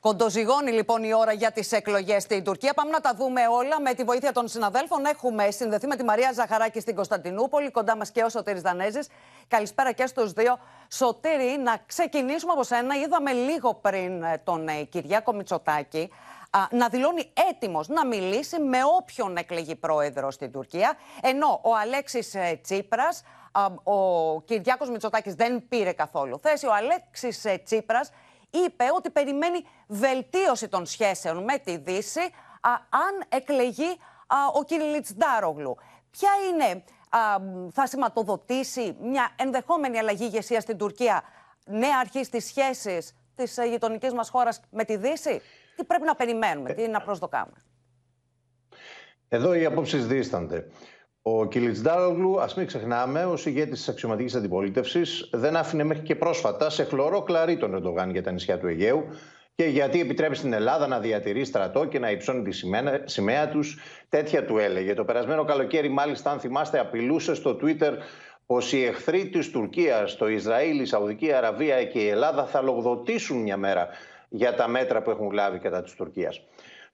Κοντοζυγώνει 0.00 0.70
λοιπόν 0.70 1.02
η 1.02 1.14
ώρα 1.14 1.32
για 1.32 1.50
τις 1.50 1.72
εκλογές 1.72 2.22
στην 2.22 2.44
Τουρκία. 2.44 2.74
Πάμε 2.74 2.90
να 2.90 3.00
τα 3.00 3.14
δούμε 3.14 3.40
όλα 3.46 3.80
με 3.80 3.94
τη 3.94 4.04
βοήθεια 4.04 4.32
των 4.32 4.48
συναδέλφων. 4.48 5.04
Έχουμε 5.06 5.50
συνδεθεί 5.50 5.86
με 5.86 5.96
τη 5.96 6.04
Μαρία 6.04 6.32
Ζαχαράκη 6.32 6.80
στην 6.80 6.94
Κωνσταντινούπολη, 6.94 7.70
κοντά 7.70 7.96
μας 7.96 8.10
και 8.10 8.22
ο 8.22 8.28
Σωτήρης 8.28 8.62
Δανέζης. 8.62 9.08
Καλησπέρα 9.48 9.92
και 9.92 10.06
στους 10.06 10.32
δύο. 10.32 10.58
Σωτήρη, 10.88 11.58
να 11.62 11.82
ξεκινήσουμε 11.86 12.52
από 12.52 12.62
σένα. 12.62 12.96
Είδαμε 12.96 13.32
λίγο 13.32 13.74
πριν 13.74 14.22
ε, 14.22 14.40
τον 14.44 14.68
ε, 14.68 14.82
Κυριάκο 14.82 15.32
Μητσοτάκη 15.32 16.10
να 16.70 16.88
δηλώνει 16.88 17.32
έτοιμος 17.50 17.88
να 17.88 18.06
μιλήσει 18.06 18.60
με 18.60 18.78
όποιον 18.96 19.36
εκλεγεί 19.36 19.74
πρόεδρο 19.74 20.30
στην 20.30 20.52
Τουρκία. 20.52 20.94
Ενώ 21.22 21.60
ο 21.62 21.76
Αλέξης 21.76 22.34
ε, 22.34 22.60
Τσίπρας, 22.62 23.22
ο 23.82 24.40
Κυριάκος 24.40 24.90
Μητσοτάκης 24.90 25.34
δεν 25.34 25.68
πήρε 25.68 25.92
καθόλου 25.92 26.38
θέση. 26.42 26.66
Ο 26.66 26.74
Αλέξης 26.74 27.46
Τσίπρας 27.64 28.10
είπε 28.64 28.84
ότι 28.96 29.10
περιμένει 29.10 29.64
βελτίωση 29.86 30.68
των 30.68 30.86
σχέσεων 30.86 31.44
με 31.44 31.58
τη 31.58 31.76
Δύση 31.76 32.20
αν 32.90 33.24
εκλεγεί 33.28 33.98
ο 34.54 34.64
Κυριλίτς 34.64 35.14
Ντάρογλου. 35.14 35.76
Ποια 36.10 36.30
είναι, 36.50 36.84
θα 37.72 37.86
σηματοδοτήσει 37.86 38.96
μια 39.00 39.30
ενδεχόμενη 39.38 39.98
αλλαγή 39.98 40.24
ηγεσία 40.24 40.60
στην 40.60 40.76
Τουρκία, 40.76 41.22
νέα 41.66 41.98
αρχή 42.00 42.24
στις 42.24 42.44
σχέσεις 42.46 43.16
της 43.34 43.58
ε, 43.58 43.64
γειτονικής 43.64 44.12
μας 44.12 44.28
χώρας 44.28 44.60
με 44.70 44.84
τη 44.84 44.96
Δύση; 44.96 45.40
Τι 45.76 45.84
πρέπει 45.84 46.04
να 46.04 46.14
περιμένουμε, 46.14 46.74
τι 46.74 46.88
να 46.88 47.00
προσδοκάμε; 47.00 47.52
Εδώ 49.28 49.54
οι 49.54 49.64
απόψεις 49.64 50.06
δίστανται. 50.06 50.70
Ο 51.28 51.46
Κιλιτζντάρογλου, 51.46 52.40
ας 52.40 52.54
μην 52.54 52.66
ξεχνάμε, 52.66 53.24
ως 53.24 53.46
ηγέτης 53.46 53.78
της 53.78 53.88
αξιωματικής 53.88 54.34
αντιπολίτευσης, 54.34 55.28
δεν 55.32 55.56
άφηνε 55.56 55.84
μέχρι 55.84 56.02
και 56.02 56.14
πρόσφατα 56.14 56.70
σε 56.70 56.84
χλωρό 56.84 57.22
κλαρί 57.22 57.56
τον 57.56 57.74
Ερντογάν 57.74 58.10
για 58.10 58.22
τα 58.22 58.30
νησιά 58.30 58.58
του 58.58 58.66
Αιγαίου 58.66 59.04
και 59.54 59.64
γιατί 59.64 60.00
επιτρέπει 60.00 60.34
στην 60.34 60.52
Ελλάδα 60.52 60.86
να 60.86 61.00
διατηρεί 61.00 61.44
στρατό 61.44 61.84
και 61.84 61.98
να 61.98 62.10
υψώνει 62.10 62.42
τη 62.42 62.52
σημαία, 62.52 63.02
σημαία 63.04 63.48
τους. 63.48 63.78
Τέτοια 64.08 64.44
του 64.44 64.58
έλεγε. 64.58 64.94
Το 64.94 65.04
περασμένο 65.04 65.44
καλοκαίρι, 65.44 65.88
μάλιστα, 65.88 66.30
αν 66.30 66.40
θυμάστε, 66.40 66.78
απειλούσε 66.78 67.34
στο 67.34 67.58
Twitter 67.62 67.92
πως 68.46 68.72
οι 68.72 68.84
εχθροί 68.84 69.28
της 69.28 69.50
Τουρκίας, 69.50 70.16
το 70.16 70.28
Ισραήλ, 70.28 70.80
η 70.80 70.84
Σαουδική 70.84 71.32
Αραβία 71.32 71.84
και 71.84 71.98
η 71.98 72.08
Ελλάδα 72.08 72.44
θα 72.44 72.62
λογοδοτήσουν 72.62 73.42
μια 73.42 73.56
μέρα 73.56 73.88
για 74.28 74.54
τα 74.54 74.68
μέτρα 74.68 75.02
που 75.02 75.10
έχουν 75.10 75.30
λάβει 75.30 75.58
κατά 75.58 75.82
της 75.82 75.92
Τουρκίας. 75.92 76.40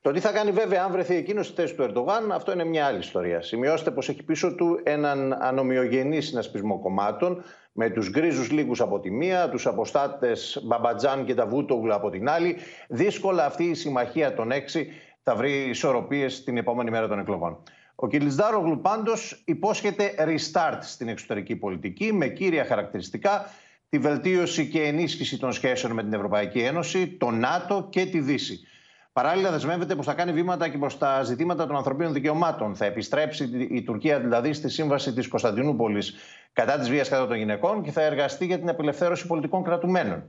Το 0.02 0.10
τι 0.10 0.20
θα 0.20 0.32
κάνει 0.32 0.50
βέβαια 0.50 0.82
αν 0.84 0.92
βρεθεί 0.92 1.16
εκείνος 1.16 1.46
στη 1.46 1.54
θέση 1.54 1.74
του 1.74 1.82
Ερντογάν, 1.82 2.32
αυτό 2.32 2.52
είναι 2.52 2.64
μια 2.64 2.86
άλλη 2.86 2.98
ιστορία. 2.98 3.42
Σημειώστε 3.42 3.90
πως 3.90 4.08
έχει 4.08 4.22
πίσω 4.22 4.54
του 4.54 4.80
έναν 4.82 5.32
ανομοιογενή 5.40 6.20
συνασπισμό 6.20 6.78
κομμάτων, 6.78 7.42
με 7.72 7.90
τους 7.90 8.10
γκρίζους 8.10 8.50
λίγους 8.50 8.80
από 8.80 9.00
τη 9.00 9.10
μία, 9.10 9.48
τους 9.48 9.66
αποστάτες 9.66 10.60
Μπαμπατζάν 10.64 11.24
και 11.24 11.34
τα 11.34 11.46
Βούτογλου 11.46 11.94
από 11.94 12.10
την 12.10 12.28
άλλη. 12.28 12.56
Δύσκολα 12.88 13.44
αυτή 13.44 13.64
η 13.64 13.74
συμμαχία 13.74 14.34
των 14.34 14.50
έξι 14.50 14.88
θα 15.22 15.34
βρει 15.34 15.52
ισορροπίες 15.52 16.44
την 16.44 16.56
επόμενη 16.56 16.90
μέρα 16.90 17.08
των 17.08 17.18
εκλογών. 17.18 17.62
Ο 17.94 18.08
Κιλισδάρογλου 18.08 18.80
πάντως 18.80 19.42
υπόσχεται 19.44 20.14
restart 20.18 20.78
στην 20.80 21.08
εξωτερική 21.08 21.56
πολιτική 21.56 22.12
με 22.12 22.28
κύρια 22.28 22.64
χαρακτηριστικά 22.64 23.44
τη 23.88 23.98
βελτίωση 23.98 24.68
και 24.68 24.82
ενίσχυση 24.82 25.38
των 25.38 25.52
σχέσεων 25.52 25.92
με 25.92 26.02
την 26.02 26.12
Ευρωπαϊκή 26.12 26.58
Ένωση, 26.58 27.08
το 27.08 27.30
ΝΑΤΟ 27.30 27.86
και 27.90 28.06
τη 28.06 28.20
Δύση. 28.20 28.66
Παράλληλα, 29.12 29.50
δεσμεύεται 29.50 29.94
πως 29.94 30.06
θα 30.06 30.14
κάνει 30.14 30.32
βήματα 30.32 30.68
και 30.68 30.78
προς 30.78 30.98
τα 30.98 31.22
ζητήματα 31.22 31.66
των 31.66 31.76
ανθρωπίνων 31.76 32.12
δικαιωμάτων. 32.12 32.74
Θα 32.74 32.84
επιστρέψει 32.84 33.68
η 33.70 33.82
Τουρκία 33.82 34.20
δηλαδή 34.20 34.52
στη 34.52 34.68
σύμβαση 34.68 35.12
της 35.12 35.28
Κωνσταντινούπολης 35.28 36.14
κατά 36.52 36.78
της 36.78 36.88
βίας 36.90 37.08
κατά 37.08 37.26
των 37.26 37.36
γυναικών 37.36 37.82
και 37.82 37.90
θα 37.90 38.02
εργαστεί 38.02 38.46
για 38.46 38.58
την 38.58 38.68
απελευθέρωση 38.68 39.26
πολιτικών 39.26 39.62
κρατουμένων. 39.62 40.24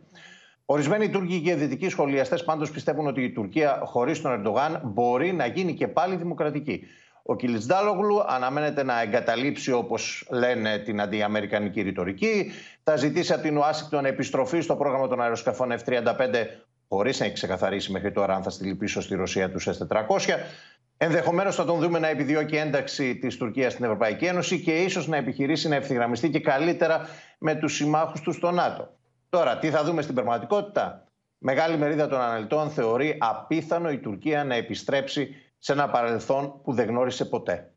Ορισμένοι 0.65 1.09
Τούρκοι 1.09 1.41
και 1.41 1.55
δυτικοί 1.55 1.89
σχολιαστές 1.89 2.43
πάντως 2.43 2.71
πιστεύουν 2.71 3.07
ότι 3.07 3.23
η 3.23 3.31
Τουρκία 3.31 3.81
χωρίς 3.83 4.21
τον 4.21 4.31
Ερντογάν 4.31 4.81
μπορεί 4.83 5.33
να 5.33 5.45
γίνει 5.45 5.73
και 5.73 5.87
πάλι 5.87 6.15
δημοκρατική. 6.15 6.87
Ο 7.23 7.35
Κιλιτσντάλογλου 7.35 8.23
αναμένεται 8.27 8.83
να 8.83 9.01
εγκαταλείψει, 9.01 9.71
όπως 9.71 10.27
λένε, 10.29 10.77
την 10.77 11.01
αντιαμερικανική 11.01 11.81
ρητορική. 11.81 12.51
Θα 12.83 12.95
ζητήσει 12.95 13.33
από 13.33 13.41
την 13.41 13.57
Ουάσιγκτον 13.57 14.05
επιστροφή 14.05 14.61
στο 14.61 14.75
πρόγραμμα 14.75 15.07
των 15.07 15.21
αεροσκαφών 15.21 15.71
F-35 15.71 16.45
χωρίς 16.93 17.19
να 17.19 17.25
έχει 17.25 17.33
ξεκαθαρίσει 17.33 17.91
μέχρι 17.91 18.11
τώρα 18.11 18.35
αν 18.35 18.43
θα 18.43 18.49
στείλει 18.49 18.75
πίσω 18.75 19.01
στη 19.01 19.15
Ρωσία 19.15 19.51
τους 19.51 19.67
S-400. 19.67 20.05
Ενδεχομένως 20.97 21.55
θα 21.55 21.65
τον 21.65 21.79
δούμε 21.79 21.99
να 21.99 22.07
επιδιώκει 22.07 22.55
ένταξη 22.55 23.15
της 23.15 23.37
Τουρκίας 23.37 23.71
στην 23.73 23.85
Ευρωπαϊκή 23.85 24.25
Ένωση 24.25 24.61
και 24.61 24.71
ίσως 24.71 25.07
να 25.07 25.17
επιχειρήσει 25.17 25.67
να 25.67 25.75
ευθυγραμμιστεί 25.75 26.29
και 26.29 26.39
καλύτερα 26.39 27.07
με 27.37 27.55
τους 27.55 27.75
συμμάχους 27.75 28.21
του 28.21 28.31
στο 28.31 28.51
ΝΑΤΟ. 28.51 28.97
Τώρα, 29.29 29.57
τι 29.57 29.69
θα 29.69 29.83
δούμε 29.83 30.01
στην 30.01 30.15
πραγματικότητα; 30.15 31.07
Μεγάλη 31.45 31.77
μερίδα 31.77 32.07
των 32.07 32.21
αναλυτών 32.21 32.69
θεωρεί 32.69 33.17
απίθανο 33.19 33.91
η 33.91 33.97
Τουρκία 33.97 34.43
να 34.43 34.55
επιστρέψει 34.55 35.35
σε 35.57 35.71
ένα 35.71 35.89
παρελθόν 35.89 36.61
που 36.63 36.73
δεν 36.73 36.87
γνώρισε 36.87 37.25
ποτέ. 37.25 37.73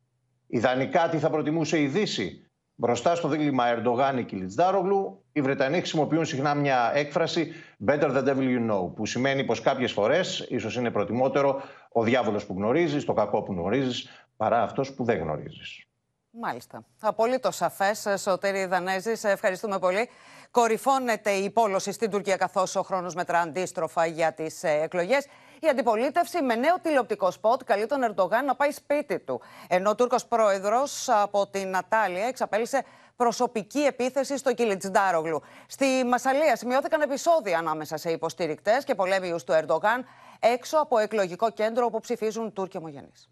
Ιδανικά 0.46 1.08
τι 1.08 1.18
θα 1.18 1.30
προτιμούσε 1.30 1.80
η 1.80 1.86
Δύση; 1.86 2.45
Μπροστά 2.78 3.14
στο 3.14 3.28
δίλημα 3.28 3.64
Ερντογάν 3.66 4.18
ή 4.18 4.24
Κιλιτζάρογλου, 4.24 5.24
οι 5.32 5.40
Βρετανοί 5.40 5.76
χρησιμοποιούν 5.76 6.24
συχνά 6.24 6.54
μια 6.54 6.90
έκφραση 6.94 7.52
better 7.86 8.16
the 8.16 8.24
devil 8.24 8.38
you 8.38 8.70
know, 8.70 8.94
που 8.94 9.06
σημαίνει 9.06 9.44
πως 9.44 9.60
κάποιες 9.60 9.92
φορές 9.92 10.46
ίσως 10.48 10.76
είναι 10.76 10.90
προτιμότερο 10.90 11.62
ο 11.92 12.02
διάβολος 12.02 12.46
που 12.46 12.54
γνωρίζεις, 12.56 13.04
το 13.04 13.12
κακό 13.12 13.42
που 13.42 13.52
γνωρίζεις, 13.52 14.26
παρά 14.36 14.62
αυτός 14.62 14.94
που 14.94 15.04
δεν 15.04 15.18
γνωρίζεις. 15.18 15.84
Μάλιστα. 16.30 16.84
Απολύτως 17.00 17.56
σαφές. 17.56 18.06
Σωτήρη 18.16 18.64
Δανέζη, 18.64 19.12
ευχαριστούμε 19.22 19.78
πολύ. 19.78 20.08
Κορυφώνεται 20.50 21.30
η 21.30 21.50
πόλωση 21.50 21.92
στην 21.92 22.10
Τουρκία, 22.10 22.36
καθώς 22.36 22.76
ο 22.76 22.82
χρόνος 22.82 23.14
μετρά 23.14 23.40
αντίστροφα 23.40 24.06
για 24.06 24.32
τις 24.32 24.62
εκλογές. 24.62 25.26
Η 25.60 25.68
αντιπολίτευση 25.68 26.42
με 26.42 26.54
νέο 26.54 26.76
τηλεοπτικό 26.82 27.30
σποτ 27.30 27.60
καλεί 27.64 27.86
τον 27.86 28.02
Ερντογάν 28.02 28.44
να 28.44 28.54
πάει 28.54 28.70
σπίτι 28.70 29.18
του. 29.18 29.40
Ενώ 29.68 29.90
ο 29.90 29.94
Τούρκος 29.94 30.26
πρόεδρος 30.26 31.08
από 31.08 31.46
την 31.46 31.68
Νατάλια 31.70 32.26
εξαπέλυσε 32.26 32.84
προσωπική 33.16 33.80
επίθεση 33.80 34.36
στο 34.36 34.54
Κιλιτζντάρογλου. 34.54 35.42
Στη 35.66 36.04
Μασαλία 36.06 36.56
σημειώθηκαν 36.56 37.00
επεισόδια 37.00 37.58
ανάμεσα 37.58 37.96
σε 37.96 38.10
υποστηρικτές 38.10 38.84
και 38.84 38.94
πολέμιους 38.94 39.44
του 39.44 39.52
Ερντογάν 39.52 40.04
έξω 40.40 40.78
από 40.78 40.98
εκλογικό 40.98 41.50
κέντρο 41.50 41.84
όπου 41.84 42.00
ψηφίζουν 42.00 42.52
Τούρκοι 42.52 42.76
ομογενείς. 42.76 43.28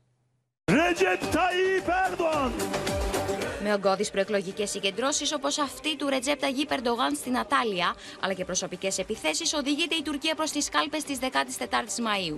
Με 3.63 3.73
ογκώδεις 3.73 4.11
προεκλογικές 4.11 4.69
συγκεντρώσεις 4.69 5.33
όπως 5.33 5.57
αυτή 5.57 5.95
του 5.95 6.09
Ρετζέπ 6.09 6.39
Ταγί 6.39 6.65
Περντογάν 6.65 7.15
στην 7.15 7.37
Ατάλια, 7.37 7.95
αλλά 8.19 8.33
και 8.33 8.45
προσωπικές 8.45 8.97
επιθέσεις, 8.97 9.53
οδηγείται 9.53 9.95
η 9.95 10.01
Τουρκία 10.01 10.35
προς 10.35 10.51
τις 10.51 10.69
κάλπες 10.69 11.03
της 11.03 11.17
14ης 11.21 12.03
Μαΐου. 12.03 12.37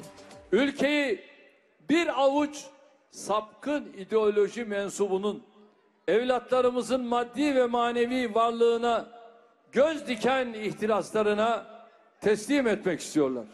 Ülkeyi 0.52 1.20
bir 1.90 2.08
avuç 2.26 2.58
sapkın 3.12 3.94
ideoloji 3.98 4.66
mensubunun 4.66 5.44
evlatlarımızın 6.08 7.06
maddi 7.06 7.56
ve 7.56 7.66
manevi 7.66 8.36
varlığına 8.36 9.08
göz 9.72 10.08
diken 10.08 10.54
ihtiraslarına 10.54 11.66
teslim 12.22 12.68
etmek 12.68 13.00
istiyorlar. 13.00 13.46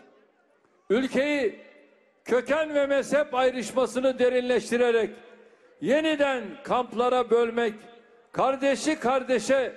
Ülkeyi 0.89 1.59
köken 2.25 2.73
ve 2.73 2.85
mezhep 2.85 3.35
ayrışmasını 3.35 4.19
derinleştirerek 4.19 5.09
yeniden 5.82 6.42
kamplara 6.64 7.30
bölmek, 7.30 7.74
kardeşi 8.32 8.98
kardeşe 8.98 9.74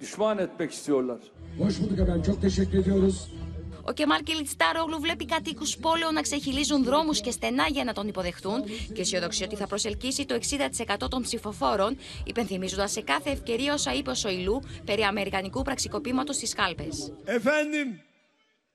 düşman 0.00 0.38
etmek 0.38 0.72
istiyorlar. 0.72 1.18
Hoş 1.58 1.80
bulduk 1.80 1.98
efendim. 1.98 2.22
Çok 2.22 2.42
teşekkür 2.42 2.78
ediyoruz. 2.78 3.28
Ο 3.88 3.92
Κεμάλ 3.92 4.22
Κιλιτστάρογλου 4.22 5.00
βλέπει 5.00 5.24
κατοίκους 5.24 5.76
πόλεων 5.76 6.14
να 6.14 6.20
ξεχυλίζουν 6.20 6.84
δρόμους 6.84 7.20
και 7.20 7.30
στενά 7.30 7.66
για 7.66 7.84
να 7.84 7.92
τον 7.92 8.08
υποδεχτούν 8.08 8.64
και 8.94 9.00
αισιοδοξεί 9.00 9.44
ότι 9.44 9.56
θα 9.56 9.66
προσελκύσει 9.66 10.26
το 10.26 10.34
60% 11.04 11.08
των 11.08 11.22
ψηφοφόρων, 11.22 11.96
υπενθυμίζοντας 12.24 12.90
σε 12.92 13.00
κάθε 13.00 13.30
ευκαιρία 13.30 13.74
όσα 13.74 13.92
είπε 13.94 14.10
ο 14.10 14.14
Σοηλού 14.14 14.62
περί 14.84 15.02
αμερικανικού 15.02 15.62
πραξικοπήματος 15.62 16.36
στις 16.36 16.54
κάλπες. 16.54 17.12
Efendim, 17.26 18.09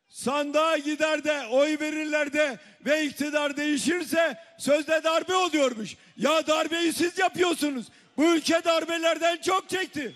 sandığa 0.09 0.77
gider 0.77 1.23
de 1.23 1.47
oy 1.51 1.77
verirler 1.79 2.33
de 2.33 2.59
ve 2.85 3.03
iktidar 3.03 3.57
değişirse 3.57 4.37
sözde 4.57 5.03
darbe 5.03 5.35
oluyormuş. 5.35 5.95
Ya 6.17 6.47
darbeyi 6.47 6.93
siz 6.93 7.17
yapıyorsunuz. 7.17 7.85
Bu 8.17 8.23
ülke 8.23 8.63
darbelerden 8.63 9.37
çok 9.37 9.69
çekti. 9.69 10.15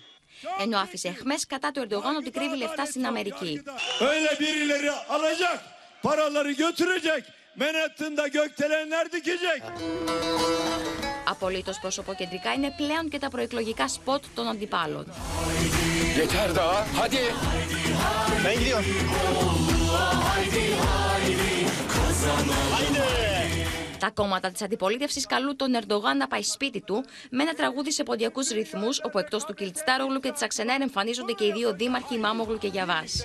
Ενώ 0.58 0.78
άφησε 0.78 1.08
εχμέ 1.08 1.34
κατά 1.48 1.70
του 1.70 1.80
Ερντογάν 1.80 2.16
ότι 2.16 2.30
κρύβει 2.30 2.56
λεφτά 2.56 2.86
στην 2.86 3.06
Αμερική. 3.06 3.62
Öyle 4.00 4.30
birileri 4.40 4.90
alacak, 4.90 5.58
paraları 6.02 6.52
götürecek, 6.52 7.24
Manhattan'da 7.56 8.26
gökdelenler 8.28 9.12
dikecek. 9.12 9.62
Απολύτω 11.28 11.72
προσωποκεντρικά 11.80 12.52
είναι 12.52 12.74
πλέον 12.76 13.08
και 13.08 13.18
τα 13.18 13.28
προεκλογικά 13.28 13.88
σποτ 13.88 14.24
των 14.34 14.48
αντιπάλων. 14.48 15.06
Yeter 16.20 16.56
daha, 16.56 16.86
hadi. 16.96 17.34
Ben 18.44 18.58
gidiyorum. 18.58 18.84
Τα 24.00 24.10
κόμματα 24.10 24.50
της 24.50 24.62
αντιπολίτευσης 24.62 25.26
καλούν 25.26 25.56
τον 25.56 25.74
Ερντογάν 25.74 26.16
να 26.16 26.26
πάει 26.28 26.42
σπίτι 26.42 26.80
του 26.80 27.04
με 27.30 27.42
ένα 27.42 27.52
τραγούδι 27.52 27.92
σε 27.92 28.02
ποντιακούς 28.02 28.48
ρυθμούς, 28.48 29.00
όπου 29.04 29.18
εκτός 29.18 29.44
του 29.44 29.54
Κιλτστάρογλου 29.54 30.20
και 30.20 30.30
της 30.32 30.42
Αξενέρ 30.42 30.80
εμφανίζονται 30.80 31.32
και 31.32 31.44
οι 31.44 31.52
δύο 31.52 31.74
δήμαρχοι 31.74 32.18
Μάμογλου 32.18 32.58
και 32.58 32.66
Γιαβάς. 32.66 33.24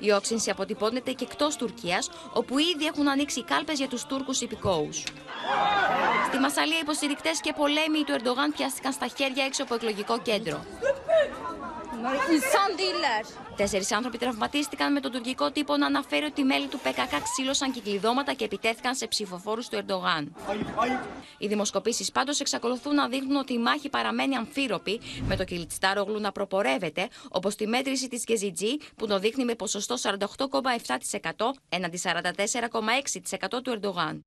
Η 0.00 0.10
όξυνση 0.12 0.50
αποτυπώνεται 0.50 1.12
και 1.12 1.26
εκτός 1.30 1.56
Τουρκίας, 1.56 2.10
όπου 2.32 2.58
ήδη 2.58 2.84
έχουν 2.86 3.08
ανοίξει 3.08 3.44
κάλπες 3.44 3.78
για 3.78 3.88
τους 3.88 4.04
Τούρκους 4.04 4.40
υπηκόους. 4.40 5.04
Στη 6.28 6.38
Μασαλία, 6.38 6.78
υποστηρικτές 6.78 7.40
και 7.40 7.52
πολέμοι 7.56 8.04
του 8.04 8.12
Ερντογάν 8.12 8.52
πιάστηκαν 8.56 8.92
στα 8.92 9.06
χέρια 9.16 9.44
έξω 9.44 9.62
από 9.62 9.74
εκλογικό 9.74 10.20
κέντρο. 10.20 10.64
Τέσσερις 13.56 13.92
άνθρωποι 13.92 14.18
τραυματίστηκαν 14.18 14.92
με 14.92 15.00
τον 15.00 15.12
τουρκικό 15.12 15.50
τύπο 15.50 15.76
να 15.76 15.86
αναφέρει 15.86 16.24
ότι 16.24 16.40
οι 16.40 16.44
μέλη 16.44 16.66
του 16.66 16.78
ΠΚΚ 16.78 17.22
ξύλωσαν 17.22 17.72
κυκλειδώματα 17.72 18.32
και 18.32 18.44
επιτέθηκαν 18.44 18.94
σε 18.94 19.06
ψηφοφόρους 19.06 19.68
του 19.68 19.76
Ερντογάν. 19.76 20.34
Οι 21.38 21.46
δημοσκοπήσεις 21.46 22.12
πάντως 22.12 22.40
εξακολουθούν 22.40 22.94
να 22.94 23.08
δείχνουν 23.08 23.36
ότι 23.36 23.52
η 23.52 23.58
μάχη 23.58 23.88
παραμένει 23.88 24.36
αμφίροπη, 24.36 25.00
με 25.26 25.36
το 25.36 25.44
Κιλιτστάρογλου 25.44 26.20
να 26.20 26.32
προπορεύεται, 26.32 27.08
όπως 27.28 27.54
τη 27.54 27.66
μέτρηση 27.66 28.08
της 28.08 28.24
Γεζιτζή 28.26 28.76
που 28.96 29.06
το 29.06 29.18
δείχνει 29.18 29.44
με 29.44 29.54
ποσοστό 29.54 29.94
48,7% 30.02 31.32
έναντι 31.68 32.00
44,6% 32.02 33.62
του 33.62 33.70
Ερντογάν. 33.70 34.24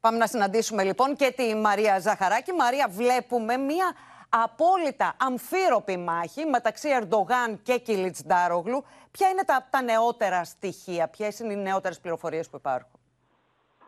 Πάμε 0.00 0.18
να 0.18 0.26
συναντήσουμε 0.26 0.84
λοιπόν 0.84 1.16
και 1.16 1.32
τη 1.36 1.54
Μαρία 1.54 1.98
Ζαχαράκη. 1.98 2.52
Μαρία, 2.52 2.88
βλέπουμε 2.90 3.56
μία 3.56 3.94
απόλυτα 4.42 5.16
αμφίροπη 5.18 5.96
μάχη 5.96 6.44
μεταξύ 6.44 6.88
Ερντογάν 7.00 7.60
και 7.62 7.78
Κιλιτς-Ντάρογλου. 7.78 8.84
Ποια 9.10 9.28
είναι 9.28 9.44
τα, 9.44 9.66
τα 9.70 9.82
νεότερα 9.82 10.44
στοιχεία, 10.44 11.08
ποιες 11.08 11.38
είναι 11.38 11.52
οι 11.52 11.56
νεότερες 11.56 12.00
πληροφορίες 12.00 12.48
που 12.48 12.56
υπάρχουν; 12.56 13.00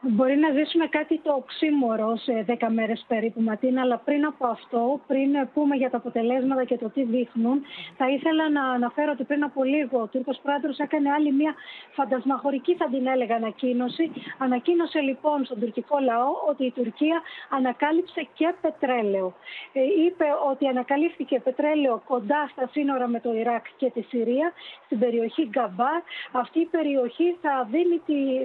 Μπορεί 0.08 0.36
να 0.36 0.50
ζήσουμε 0.50 0.86
κάτι 0.86 1.20
το 1.22 1.32
οξύμορο 1.32 2.16
σε 2.16 2.44
10 2.48 2.66
μέρες 2.68 3.04
περίπου, 3.08 3.40
Ματίνα, 3.42 3.80
αλλά 3.80 3.98
πριν 3.98 4.26
από 4.26 4.46
αυτό, 4.46 5.00
πριν 5.06 5.48
πούμε 5.54 5.76
για 5.76 5.90
τα 5.90 5.96
αποτελέσματα 5.96 6.64
και 6.64 6.78
το 6.78 6.88
τι 6.90 7.02
δείχνουν, 7.04 7.62
θα 7.96 8.08
ήθελα 8.08 8.50
να 8.50 8.62
αναφέρω 8.70 9.10
ότι 9.12 9.24
πριν 9.24 9.44
από 9.44 9.64
λίγο 9.64 10.00
ο 10.00 10.06
Τούρκος 10.06 10.40
πρόεδρο 10.42 10.70
έκανε 10.76 11.10
άλλη 11.10 11.32
μια 11.32 11.54
φαντασμαχωρική, 11.92 12.74
θα 12.74 12.88
την 12.88 13.06
έλεγα, 13.06 13.34
ανακοίνωση. 13.34 14.12
Ανακοίνωσε 14.38 15.00
λοιπόν 15.00 15.44
στον 15.44 15.60
τουρκικό 15.60 15.98
λαό 15.98 16.30
ότι 16.48 16.64
η 16.64 16.70
Τουρκία 16.70 17.22
ανακάλυψε 17.50 18.28
και 18.34 18.54
πετρέλαιο. 18.60 19.34
Ε, 19.72 19.80
είπε 20.06 20.26
ότι 20.50 20.66
ανακαλύφθηκε 20.66 21.40
πετρέλαιο 21.40 22.02
κοντά 22.06 22.48
στα 22.52 22.68
σύνορα 22.72 23.06
με 23.06 23.20
το 23.20 23.34
Ιράκ 23.34 23.64
και 23.76 23.90
τη 23.90 24.02
Συρία, 24.02 24.52
στην 24.84 24.98
περιοχή 24.98 25.42
Γκαμπάρ. 25.48 26.00
Αυτή 26.32 26.60
η 26.60 26.68
περιοχή 26.76 27.36
θα 27.40 27.68
δίνει, 27.70 28.00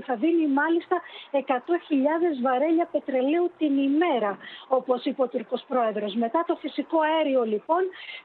θα 0.05 0.15
δίνει 0.15 0.47
μάλιστα 0.47 1.01
100.000 1.51 2.41
βαρέλια 2.41 2.87
πετρελαίου 2.91 3.51
την 3.57 3.77
ημέρα, 3.77 4.37
όπως 4.67 5.05
είπε 5.05 5.21
ο 5.21 5.27
Τουρκός 5.27 5.63
Πρόεδρος. 5.67 6.13
Μετά 6.15 6.43
το 6.47 6.55
φυσικό 6.55 6.97
αέριο 6.99 7.43
λοιπόν, 7.43 7.83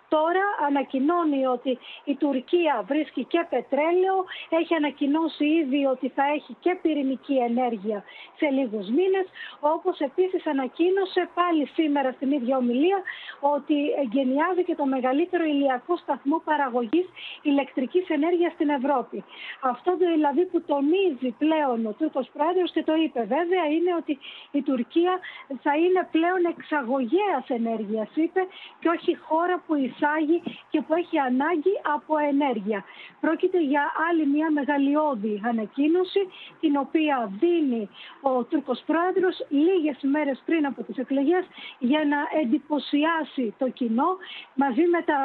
τώρα 0.09 0.45
ανακοινώνει 0.67 1.47
ότι 1.47 1.79
η 2.05 2.15
Τουρκία 2.15 2.85
βρίσκει 2.87 3.25
και 3.25 3.47
πετρέλαιο, 3.51 4.17
έχει 4.49 4.75
ανακοινώσει 4.75 5.47
ήδη 5.47 5.85
ότι 5.85 6.09
θα 6.09 6.25
έχει 6.37 6.57
και 6.61 6.79
πυρηνική 6.83 7.37
ενέργεια 7.37 8.05
σε 8.39 8.47
λίγους 8.57 8.87
μήνες, 8.89 9.27
όπως 9.61 9.99
επίσης 9.99 10.47
ανακοίνωσε 10.47 11.29
πάλι 11.35 11.67
σήμερα 11.67 12.13
στην 12.13 12.31
ίδια 12.33 12.57
ομιλία 12.57 12.99
ότι 13.41 13.77
εγκαινιάζει 14.03 14.63
και 14.65 14.75
το 14.75 14.87
μεγαλύτερο 14.87 15.45
ηλιακό 15.45 15.97
σταθμό 15.97 16.39
παραγωγής 16.45 17.07
ηλεκτρικής 17.43 18.09
ενέργειας 18.09 18.53
στην 18.53 18.69
Ευρώπη. 18.69 19.25
Αυτό 19.61 19.97
δηλαδή 19.97 20.45
που 20.47 20.63
τονίζει 20.63 21.31
πλέον 21.39 21.87
ο 21.87 21.93
Τούρκος 21.99 22.31
Πρόεδρος 22.33 22.71
και 22.73 22.83
το 22.83 22.95
είπε 22.95 23.16
βέβαια 23.25 23.65
είναι 23.75 23.95
ότι 24.01 24.19
η 24.51 24.63
Τουρκία 24.63 25.19
θα 25.63 25.77
είναι 25.77 26.09
πλέον 26.11 26.45
εξαγωγέας 26.57 27.45
ενέργειας, 27.47 28.09
είπε, 28.15 28.41
και 28.81 28.89
όχι 28.89 29.17
χώρα 29.17 29.63
που 29.67 29.75
εισάγει 29.75 30.43
και 30.71 30.81
που 30.81 30.95
έχει 30.95 31.19
ανάγκη 31.19 31.75
από 31.95 32.15
ενέργεια. 32.19 32.85
Πρόκειται 33.21 33.61
για 33.61 33.85
άλλη 34.09 34.27
μια 34.27 34.51
μεγαλειώδη 34.51 35.41
ανακοίνωση, 35.45 36.23
την 36.61 36.77
οποία 36.77 37.33
δίνει 37.41 37.89
ο 38.21 38.45
Τούρκος 38.45 38.83
Πρόεδρος 38.87 39.47
λίγες 39.49 39.99
μέρες 40.03 40.43
πριν 40.47 40.67
από 40.67 40.83
τις 40.83 40.97
εκλογές 40.97 41.45
για 41.79 42.05
να 42.05 42.41
εντυπωσιάσει 42.41 43.55
το 43.59 43.69
κοινό 43.69 44.11
μαζί 44.55 44.85
με 44.95 45.03
τα, 45.03 45.19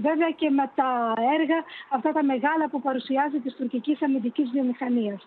βέβαια 0.00 0.30
και 0.30 0.50
με 0.50 0.70
τα 0.74 1.12
έργα 1.38 1.58
αυτά 1.88 2.12
τα 2.12 2.22
μεγάλα 2.24 2.68
που 2.70 2.80
παρουσιάζει 2.80 3.38
της 3.38 3.54
τουρκικής 3.56 4.02
αμυντικής 4.02 4.50
βιομηχανίας. 4.50 5.20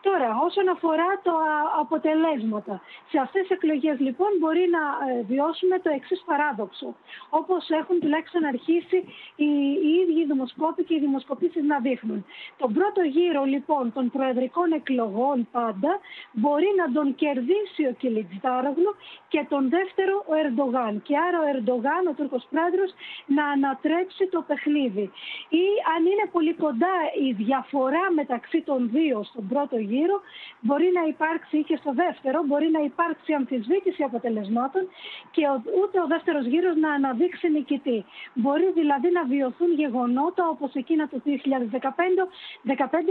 Τώρα, 0.00 0.28
όσον 0.46 0.68
αφορά 0.68 1.10
το 1.22 1.33
αποτελέσματα. 1.80 2.80
Σε 3.10 3.18
αυτές 3.18 3.42
τις 3.42 3.50
εκλογές 3.56 3.96
λοιπόν 4.06 4.30
μπορεί 4.40 4.64
να 4.76 4.82
ε, 5.08 5.22
βιώσουμε 5.22 5.78
το 5.78 5.90
εξής 5.98 6.22
παράδοξο. 6.26 6.94
Όπως 7.30 7.62
έχουν 7.80 8.00
τουλάχιστον 8.00 8.44
αρχίσει 8.44 8.98
οι, 9.36 9.50
οι 9.84 9.90
ίδιοι 10.02 10.20
οι 10.20 10.26
δημοσκόποι 10.32 10.82
και 10.84 10.94
οι 10.94 10.98
δημοσκοπήσεις 10.98 11.62
να 11.62 11.78
δείχνουν. 11.78 12.24
Τον 12.58 12.72
πρώτο 12.72 13.00
γύρο 13.14 13.42
λοιπόν 13.44 13.92
των 13.92 14.10
προεδρικών 14.10 14.72
εκλογών 14.72 15.48
πάντα 15.52 15.92
μπορεί 16.32 16.70
να 16.80 16.92
τον 16.92 17.14
κερδίσει 17.14 17.82
ο 17.90 17.92
Κιλιτζτάρογλου 17.98 18.92
και 19.28 19.46
τον 19.48 19.68
δεύτερο 19.68 20.24
ο 20.30 20.34
Ερντογάν. 20.42 21.02
Και 21.02 21.14
άρα 21.26 21.38
ο 21.44 21.46
Ερντογάν, 21.52 22.02
ο 22.10 22.12
Τούρκος 22.16 22.46
πρόεδρος, 22.50 22.90
να 23.26 23.44
ανατρέψει 23.46 24.26
το 24.34 24.40
παιχνίδι. 24.48 25.06
Ή 25.62 25.64
αν 25.94 26.00
είναι 26.10 26.26
πολύ 26.32 26.54
κοντά 26.54 26.94
η 27.26 27.32
διαφορά 27.32 28.04
μεταξύ 28.14 28.60
των 28.68 28.90
δύο 28.90 29.22
στον 29.30 29.48
πρώτο 29.48 29.76
γύρο, 29.76 30.16
μπορεί 30.60 30.88
να 30.98 31.02
υπάρχει 31.02 31.23
υπάρξει 31.24 31.58
και 31.68 31.76
στο 31.82 31.92
δεύτερο 32.02 32.38
μπορεί 32.46 32.68
να 32.76 32.80
υπάρξει 32.90 33.32
αμφισβήτηση 33.32 34.02
αποτελεσμάτων 34.02 34.82
και 35.34 35.42
ούτε 35.80 35.96
ο 36.04 36.06
δεύτερος 36.14 36.44
γύρος 36.52 36.76
να 36.84 36.90
αναδείξει 36.98 37.46
νικητή. 37.56 38.04
Μπορεί 38.42 38.68
δηλαδή 38.80 39.08
να 39.18 39.22
βιωθούν 39.32 39.70
γεγονότα 39.82 40.48
όπως 40.54 40.70
εκείνα 40.74 41.04
του 41.08 41.22
2015 41.26 41.28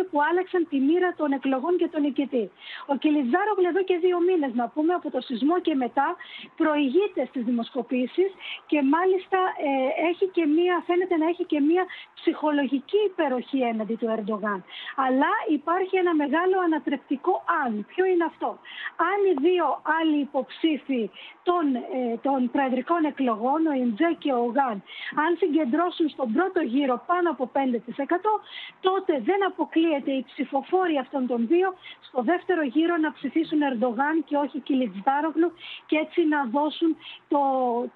που 0.09 0.17
άλλαξαν 0.29 0.61
τη 0.69 0.77
μοίρα 0.87 1.09
των 1.19 1.31
εκλογών 1.31 1.73
και 1.77 1.87
τον 1.93 2.01
νικητή. 2.01 2.45
Ο 2.91 2.95
Κιλιτζάρογλ 3.01 3.65
εδώ 3.71 3.83
και 3.89 3.97
δύο 4.05 4.19
μήνες, 4.27 4.53
να 4.53 4.65
πούμε, 4.73 4.93
από 4.93 5.07
το 5.11 5.19
σεισμό 5.21 5.59
και 5.65 5.75
μετά, 5.75 6.07
προηγείται 6.61 7.21
στις 7.29 7.43
δημοσκοπήσεις 7.49 8.31
και 8.65 8.79
μάλιστα 8.95 9.39
ε, 9.67 10.07
έχει 10.09 10.25
και 10.35 10.45
μία, 10.55 10.83
φαίνεται 10.87 11.15
να 11.21 11.27
έχει 11.31 11.43
και 11.51 11.59
μία 11.59 11.83
ψυχολογική 12.19 12.99
υπεροχή 13.11 13.59
έναντι 13.71 13.95
του 13.95 14.07
Ερντογάν. 14.15 14.59
Αλλά 15.05 15.31
υπάρχει 15.57 15.95
ένα 16.03 16.13
μεγάλο 16.15 16.55
ανατρεπτικό 16.65 17.33
αν. 17.63 17.85
Ποιος 17.91 18.02
είναι 18.11 18.25
αυτό. 18.31 18.49
Αν 19.11 19.17
οι 19.27 19.33
δύο 19.47 19.65
άλλοι 19.99 20.17
υποψήφοι 20.27 21.03
των, 21.43 21.65
ε, 21.75 22.17
των 22.25 22.39
προεδρικών 22.51 23.01
εκλογών, 23.05 23.59
ο 23.71 23.73
Ιντζέ 23.83 24.11
και 24.23 24.31
ο 24.33 24.45
Γαν, 24.55 24.77
αν 25.23 25.31
συγκεντρώσουν 25.41 26.09
στον 26.09 26.27
πρώτο 26.33 26.59
γύρο 26.73 27.03
πάνω 27.05 27.29
από 27.29 27.49
5%, 27.53 28.31
τότε 28.81 29.13
δεν 29.29 29.39
αποκλείεται 29.45 30.11
οι 30.11 30.23
ψηφοφόροι 30.31 30.97
αυτών 30.97 31.27
των 31.27 31.47
δύο 31.47 31.67
στο 32.07 32.21
δεύτερο 32.21 32.61
γύρο 32.63 32.97
να 32.97 33.11
ψηφίσουν 33.13 33.59
Ερντογάν 33.61 34.23
και 34.27 34.35
όχι 34.37 34.59
Κιλιτζάρογλου 34.59 35.49
και 35.85 35.97
έτσι 35.97 36.19
να 36.27 36.39
δώσουν 36.45 36.97
το, 37.27 37.41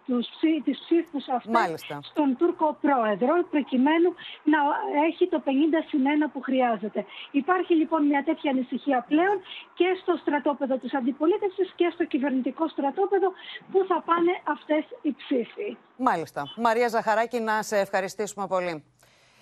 τους, 0.06 0.28
τις 0.64 0.78
ψήφους 0.80 1.28
αυτές 1.28 1.86
στον 2.02 2.38
Τούρκο 2.38 2.78
πρόεδρο 2.82 3.34
προκειμένου 3.50 4.10
να 4.44 4.60
έχει 5.08 5.28
το 5.28 5.44
50 5.46 5.50
συν 5.88 6.04
1 6.26 6.30
που 6.34 6.42
χρειάζεται. 6.42 7.06
Υπάρχει 7.32 7.74
λοιπόν 7.76 8.06
μια 8.06 8.24
τέτοια 8.24 8.52
ανησυχία 8.52 9.06
πλέον 9.08 9.38
και 9.74 9.97
στο 10.02 10.18
στρατόπεδο 10.22 10.78
της 10.78 10.94
αντιπολίτευσης 10.94 11.74
και 11.76 11.92
στο 11.94 12.06
κυβερνητικό 12.06 12.68
στρατόπεδο 12.68 13.32
που 13.72 13.86
θα 13.88 14.02
πάνε 14.02 14.32
αυτές 14.44 14.84
οι 15.02 15.14
ψήφοι. 15.14 15.78
Μάλιστα. 15.98 16.44
Μαρία 16.56 16.88
Ζαχαράκη, 16.88 17.40
να 17.40 17.62
σε 17.62 17.78
ευχαριστήσουμε 17.78 18.48
πολύ. 18.48 18.84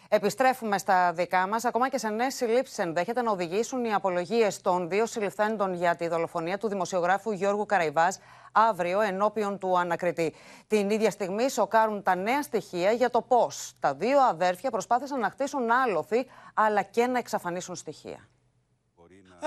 Επιστρέφουμε 0.10 0.78
στα 0.78 1.14
δικά 1.14 1.48
μας. 1.48 1.66
Ακόμα 1.66 1.90
και 1.90 1.98
σε 1.98 2.10
νέες 2.10 2.36
συλλήψεις 2.36 2.78
ενδέχεται 2.78 3.22
να 3.22 3.32
οδηγήσουν 3.32 3.86
οι 3.86 3.94
απολογίες 3.94 4.62
των 4.62 4.90
δύο 4.90 5.06
συλληφθέντων 5.06 5.74
για 5.74 5.96
τη 5.96 6.08
δολοφονία 6.08 6.58
του 6.58 6.68
δημοσιογράφου 6.68 7.32
Γιώργου 7.32 7.66
Καραϊβάς 7.66 8.20
αύριο 8.52 9.02
ενώπιον 9.02 9.58
του 9.58 9.78
ανακριτή. 9.78 10.34
Την 10.68 10.90
ίδια 10.90 11.12
στιγμή 11.12 11.50
σοκάρουν 11.50 12.04
τα 12.04 12.16
νέα 12.16 12.42
στοιχεία 12.42 12.92
για 12.92 13.10
το 13.10 13.22
πώς 13.22 13.74
τα 13.80 13.94
δύο 13.94 14.20
αδέρφια 14.20 14.72
προσπάθησαν 14.72 15.20
να 15.20 15.30
χτίσουν 15.30 15.72
άλοθη 15.72 16.26
αλλά 16.54 16.82
και 16.82 17.08
να 17.08 17.18
εξαφανίσουν 17.18 17.76
στοιχεία. 17.76 18.28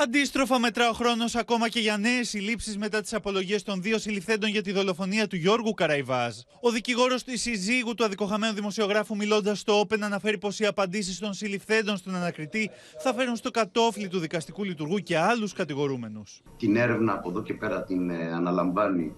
Αντίστροφα, 0.02 0.58
μετρά 0.58 0.88
ο 0.88 0.92
χρόνος 0.92 1.34
ακόμα 1.36 1.68
και 1.68 1.80
για 1.80 1.96
νέες 1.96 2.28
συλλήψεις 2.28 2.78
μετά 2.78 3.00
τις 3.00 3.14
απολογίες 3.14 3.62
των 3.62 3.82
δύο 3.82 3.98
συλληφθέντων 3.98 4.50
για 4.50 4.62
τη 4.62 4.72
δολοφονία 4.72 5.26
του 5.26 5.36
Γιώργου 5.36 5.72
Καραϊβάζ. 5.72 6.36
Ο 6.60 6.70
δικηγόρος 6.70 7.24
της 7.24 7.42
συζύγου 7.42 7.94
του 7.94 8.04
αδικοχαμένου 8.04 8.54
δημοσιογράφου, 8.54 9.16
μιλώντας 9.16 9.58
στο 9.58 9.78
Όπεν, 9.78 10.04
αναφέρει 10.04 10.38
πως 10.38 10.60
οι 10.60 10.66
απαντήσεις 10.66 11.18
των 11.18 11.32
συλληφθέντων 11.32 11.96
στον 11.96 12.14
ανακριτή 12.14 12.70
θα 12.98 13.14
φέρουν 13.14 13.36
στο 13.36 13.50
κατόφλι 13.50 14.08
του 14.08 14.18
δικαστικού 14.18 14.64
λειτουργού 14.64 14.98
και 14.98 15.18
άλλους 15.18 15.52
κατηγορούμενους. 15.52 16.42
Την 16.56 16.76
έρευνα 16.76 17.12
από 17.12 17.30
εδώ 17.30 17.42
και 17.42 17.54
πέρα 17.54 17.82
την 17.82 18.10
ε, 18.10 18.32
αναλαμβάνει 18.32 19.14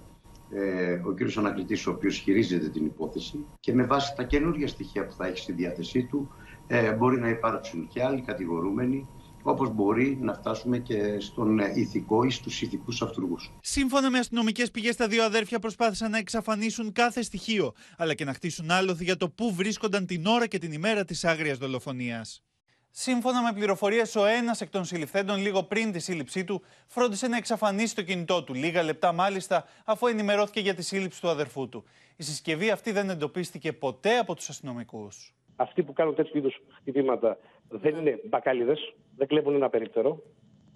ε, 0.50 0.92
ο 0.92 1.12
κύριος 1.12 1.38
ανακριτής 1.38 1.86
ο 1.86 1.90
οποίος 1.90 2.16
χειρίζεται 2.16 2.68
την 2.68 2.86
υπόθεση 2.86 3.46
και 3.60 3.74
με 3.74 3.84
βάση 3.84 4.14
τα 4.16 4.22
καινούργια 4.22 4.68
στοιχεία 4.68 5.06
που 5.06 5.12
θα 5.12 5.26
έχει 5.26 5.38
στη 5.38 5.52
διάθεσή 5.52 6.04
του 6.04 6.30
ε, 6.66 6.92
μπορεί 6.92 7.20
να 7.20 7.28
υπάρξουν 7.28 7.88
και 7.88 8.02
άλλοι 8.02 8.20
κατηγορούμενοι 8.20 9.08
όπως 9.42 9.70
μπορεί 9.70 10.18
να 10.20 10.34
φτάσουμε 10.34 10.78
και 10.78 11.20
στον 11.20 11.58
ηθικό 11.58 12.22
ή 12.24 12.30
στους 12.30 12.62
ηθικούς 12.62 13.02
αυτούργους. 13.02 13.52
Σύμφωνα 13.60 14.10
με 14.10 14.18
αστυνομικές 14.18 14.70
πηγές, 14.70 14.96
τα 14.96 15.08
δύο 15.08 15.24
αδέρφια 15.24 15.58
προσπάθησαν 15.58 16.10
να 16.10 16.18
εξαφανίσουν 16.18 16.92
κάθε 16.92 17.22
στοιχείο, 17.22 17.72
αλλά 17.96 18.14
και 18.14 18.24
να 18.24 18.32
χτίσουν 18.32 18.70
άλοθη 18.70 19.04
για 19.04 19.16
το 19.16 19.28
πού 19.28 19.54
βρίσκονταν 19.54 20.06
την 20.06 20.26
ώρα 20.26 20.46
και 20.46 20.58
την 20.58 20.72
ημέρα 20.72 21.04
της 21.04 21.24
άγριας 21.24 21.58
δολοφονίας. 21.58 22.44
Σύμφωνα 22.92 23.42
με 23.42 23.52
πληροφορίες, 23.52 24.16
ο 24.16 24.24
ένας 24.24 24.60
εκ 24.60 24.70
των 24.70 24.84
συλληφθέντων, 24.84 25.40
λίγο 25.40 25.62
πριν 25.62 25.92
τη 25.92 25.98
σύλληψή 25.98 26.44
του, 26.44 26.62
φρόντισε 26.86 27.28
να 27.28 27.36
εξαφανίσει 27.36 27.94
το 27.94 28.02
κινητό 28.02 28.44
του. 28.44 28.54
Λίγα 28.54 28.82
λεπτά 28.82 29.12
μάλιστα, 29.12 29.64
αφού 29.84 30.06
ενημερώθηκε 30.06 30.60
για 30.60 30.74
τη 30.74 30.82
σύλληψη 30.82 31.20
του 31.20 31.28
αδερφού 31.28 31.68
του. 31.68 31.84
Η 32.16 32.22
συσκευή 32.22 32.70
αυτή 32.70 32.92
δεν 32.92 33.10
εντοπίστηκε 33.10 33.72
ποτέ 33.72 34.18
από 34.18 34.34
τους 34.34 34.48
αστυνομικούς. 34.48 35.34
Αυτοί 35.56 35.82
που 35.82 35.92
κάνουν 35.92 36.14
τέτοιου 36.14 36.38
είδους 36.38 36.60
χτυπήματα 36.80 37.38
δεν 37.70 37.96
είναι 37.96 38.20
μπακάλιδε, 38.28 38.76
δεν 39.16 39.26
κλέβουν 39.26 39.54
ένα 39.54 39.68
περίπτερο. 39.68 40.22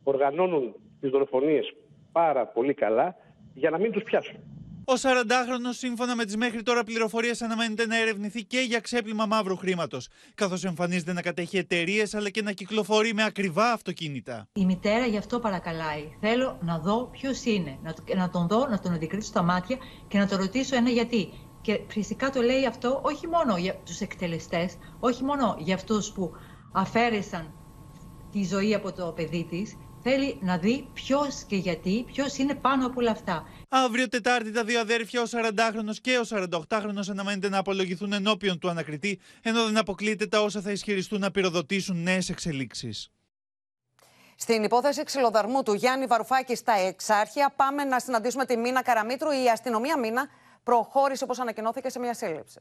Οργανώνουν 0.02 0.74
τις 1.00 1.10
δολοφονίες 1.10 1.74
πάρα 2.12 2.46
πολύ 2.46 2.74
καλά 2.74 3.16
για 3.54 3.70
να 3.70 3.78
μην 3.78 3.92
τους 3.92 4.02
πιάσουν. 4.02 4.36
Ο 4.86 4.92
40χρονο, 4.92 5.70
σύμφωνα 5.70 6.16
με 6.16 6.24
τις 6.24 6.36
μέχρι 6.36 6.62
τώρα 6.62 6.84
πληροφορίες, 6.84 7.42
αναμένεται 7.42 7.86
να 7.86 8.00
ερευνηθεί 8.00 8.44
και 8.44 8.58
για 8.58 8.80
ξέπλυμα 8.80 9.26
μαύρου 9.26 9.56
χρήματος. 9.56 10.08
Καθώς 10.34 10.64
εμφανίζεται 10.64 11.12
να 11.12 11.22
κατέχει 11.22 11.56
εταιρείες 11.56 12.14
αλλά 12.14 12.30
και 12.30 12.42
να 12.42 12.52
κυκλοφορεί 12.52 13.14
με 13.14 13.24
ακριβά 13.24 13.72
αυτοκίνητα. 13.72 14.48
Η 14.52 14.64
μητέρα 14.64 15.06
γι' 15.06 15.16
αυτό 15.16 15.38
παρακαλάει. 15.38 16.16
Θέλω 16.20 16.58
να 16.62 16.78
δω 16.78 17.08
ποιος 17.12 17.44
είναι. 17.44 17.78
Να, 17.82 17.94
να 18.16 18.30
τον 18.30 18.46
δω, 18.48 18.66
να 18.68 18.78
τον 18.78 18.92
αντικρίσω 18.92 19.28
στα 19.28 19.42
μάτια 19.42 19.76
και 20.08 20.18
να 20.18 20.26
το 20.26 20.36
ρωτήσω 20.36 20.76
ένα 20.76 20.90
γιατί. 20.90 21.28
Και 21.60 21.80
φυσικά 21.88 22.30
το 22.30 22.40
λέει 22.40 22.66
αυτό 22.66 23.00
όχι 23.04 23.26
μόνο 23.26 23.56
για 23.56 23.74
τους 23.74 24.00
εκτελεστές, 24.00 24.76
όχι 25.00 25.24
μόνο 25.24 25.56
για 25.58 25.74
αυτούς 25.74 26.12
που 26.12 26.32
αφαίρεσαν 26.74 27.54
τη 28.32 28.44
ζωή 28.44 28.74
από 28.74 28.92
το 28.92 29.12
παιδί 29.16 29.46
της, 29.50 29.76
θέλει 30.02 30.38
να 30.40 30.58
δει 30.58 30.88
ποιος 30.92 31.44
και 31.46 31.56
γιατί, 31.56 32.04
ποιος 32.06 32.36
είναι 32.36 32.54
πάνω 32.54 32.86
από 32.86 33.00
όλα 33.00 33.10
αυτά. 33.10 33.46
Αύριο 33.68 34.08
Τετάρτη, 34.08 34.52
τα 34.52 34.64
δύο 34.64 34.80
αδέρφια, 34.80 35.22
ο 35.22 35.24
40χρονο 35.30 35.94
και 36.00 36.18
ο 36.18 36.22
48χρονο, 36.28 37.08
αναμένεται 37.10 37.48
να 37.48 37.58
απολογηθούν 37.58 38.12
ενώπιον 38.12 38.58
του 38.58 38.68
ανακριτή, 38.68 39.20
ενώ 39.42 39.64
δεν 39.64 39.76
αποκλείεται 39.76 40.26
τα 40.26 40.42
όσα 40.42 40.60
θα 40.60 40.70
ισχυριστούν 40.70 41.20
να 41.20 41.30
πυροδοτήσουν 41.30 42.02
νέες 42.02 42.28
εξελίξεις. 42.28 43.10
Στην 44.36 44.62
υπόθεση 44.62 45.02
ξυλοδαρμού 45.04 45.62
του 45.62 45.72
Γιάννη 45.72 46.06
Βαρουφάκη 46.06 46.54
στα 46.54 46.72
Εξάρχεια, 46.72 47.52
πάμε 47.56 47.84
να 47.84 47.98
συναντήσουμε 47.98 48.44
τη 48.44 48.56
Μίνα 48.56 48.82
Καραμίτρου. 48.82 49.30
Η 49.30 49.48
αστυνομία 49.52 49.98
Μίνα 49.98 50.26
προχώρησε, 50.62 51.24
όπως 51.24 51.38
ανακοινώθηκε, 51.38 51.88
σε 51.88 51.98
μια 51.98 52.14
σύλληψη. 52.14 52.60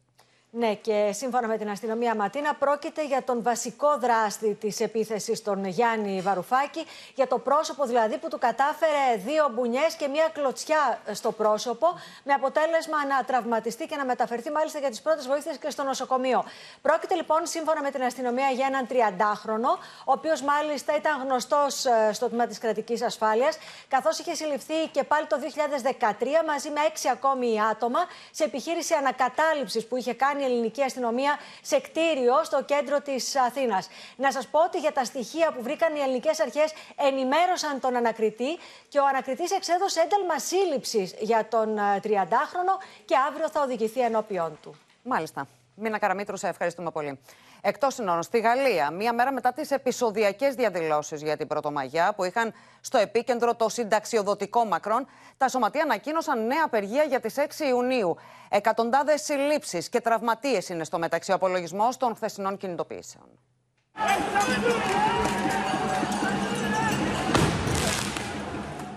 Ναι, 0.56 0.74
και 0.74 1.10
σύμφωνα 1.14 1.48
με 1.48 1.58
την 1.58 1.70
αστυνομία 1.70 2.16
Ματίνα, 2.16 2.54
πρόκειται 2.54 3.06
για 3.06 3.24
τον 3.24 3.44
βασικό 3.44 3.98
δράστη 3.98 4.54
της 4.54 4.80
επίθεσης, 4.80 5.42
τον 5.44 5.66
Γιάννη 5.66 6.22
Βαρουφάκη. 6.22 6.86
Για 7.16 7.28
το 7.28 7.38
πρόσωπο 7.38 7.86
δηλαδή 7.86 8.18
που 8.18 8.28
του 8.28 8.38
κατάφερε 8.38 9.16
δύο 9.26 9.50
μπουνιές 9.54 9.96
και 9.96 10.08
μία 10.08 10.30
κλωτσιά 10.34 11.00
στο 11.12 11.32
πρόσωπο, 11.32 11.88
με 12.24 12.34
αποτέλεσμα 12.34 13.06
να 13.06 13.24
τραυματιστεί 13.24 13.86
και 13.86 13.96
να 13.96 14.06
μεταφερθεί 14.06 14.52
μάλιστα 14.52 14.80
για 14.80 14.90
τις 14.90 15.02
πρώτες 15.02 15.28
βοήθειες 15.28 15.58
και 15.58 15.70
στο 15.70 15.84
νοσοκομείο. 15.84 16.44
Πρόκειται 16.82 17.16
λοιπόν, 17.16 17.46
σύμφωνα 17.46 17.82
με 17.82 17.92
την 17.92 18.04
αστυνομία, 18.04 18.50
για 18.50 18.66
έναν 18.66 18.88
30χρονο, 18.90 19.78
ο 20.06 20.12
οποίος 20.12 20.42
μάλιστα 20.42 20.96
ήταν 20.96 21.22
γνωστός 21.24 21.86
ε, 21.86 22.14
στο 22.14 22.28
τμήμα 22.28 22.48
της 22.48 22.58
κρατικής 22.58 23.02
ασφάλειας, 23.02 23.58
καθώς 23.88 24.20
είχε 24.20 24.34
συλληφθεί 24.34 24.88
και 24.92 25.04
πάλι 25.04 25.26
το 25.28 25.38
2013 25.40 26.10
μαζί 26.48 26.70
με 26.70 26.80
έξι 26.88 27.10
ακόμη 27.10 27.62
άτομα 27.72 28.00
σε 28.32 28.44
επιχείρηση 28.44 28.94
ανακατάληψης 28.94 29.88
που 29.88 29.96
είχε 29.96 30.14
κάνει 30.14 30.42
η 30.44 30.46
ελληνική 30.46 30.82
αστυνομία 30.82 31.40
σε 31.62 31.80
κτίριο 31.80 32.44
στο 32.44 32.64
κέντρο 32.64 33.02
της 33.02 33.36
Αθήνας. 33.36 33.88
Να 34.16 34.32
σας 34.32 34.48
πω 34.48 34.60
ότι 34.64 34.80
για 34.80 34.92
τα 34.92 35.04
στοιχεία 35.04 35.52
που 35.52 35.62
βρήκαν 35.64 35.96
οι 35.96 36.00
ελληνικές 36.00 36.40
αρχές 36.40 36.74
ενημέρωσαν 36.96 37.80
τον 37.80 37.96
ανακριτή 37.96 38.58
και 38.90 39.00
ο 39.00 39.06
ανακριτής 39.06 39.52
εξέδωσε 39.52 40.00
ένταλμα 40.00 40.40
σύλληψης 40.40 41.14
για 41.20 41.48
τον 41.48 41.78
30χρονο 42.04 42.76
ε, 42.80 43.04
και 43.06 43.16
αύριο 43.28 43.50
θα 43.50 43.62
οδηγηθεί 43.62 44.00
ενώπιον 44.00 44.58
του. 44.62 44.76
Μάλιστα. 45.04 45.48
Μίνα 45.76 45.98
Καραμίτρου, 45.98 46.38
σε 46.38 46.48
ευχαριστούμε 46.48 46.92
πολύ. 46.92 47.20
Εκτός 47.62 47.94
συνόρων, 47.94 48.24
στη 48.24 48.40
Γαλλία, 48.40 48.92
μία 48.92 49.14
μέρα 49.14 49.32
μετά 49.32 49.54
τις 49.54 49.72
επεισοδιακές 49.72 50.56
διαδηλώσεις 50.56 51.22
για 51.22 51.38
την 51.38 51.48
Πρωτομαγιά, 51.48 52.14
που 52.14 52.24
είχαν 52.24 52.54
στο 52.82 52.98
επίκεντρο 52.98 53.56
το 53.56 53.70
συνταξιοδοτικό 53.70 54.66
Μακρόν, 54.66 55.08
τα 55.38 55.48
σωματεία 55.48 55.84
ανακοίνωσαν 55.84 56.46
νέα 56.46 56.64
απεργία 56.66 57.04
για 57.04 57.20
τις 57.20 57.38
6 57.38 57.66
Ιουνίου. 57.66 58.16
Εκατοντάδες 58.50 59.22
συλλήψεις 59.22 59.90
και 59.90 60.02
τραυματίες 60.02 60.70
είναι 60.70 60.84
στο 60.84 60.98
μεταξύ 60.98 61.32
απολογισμός 61.32 61.98
των 61.98 62.16
χθεσινών 62.16 62.58
κινητοποιήσεων. 62.58 63.26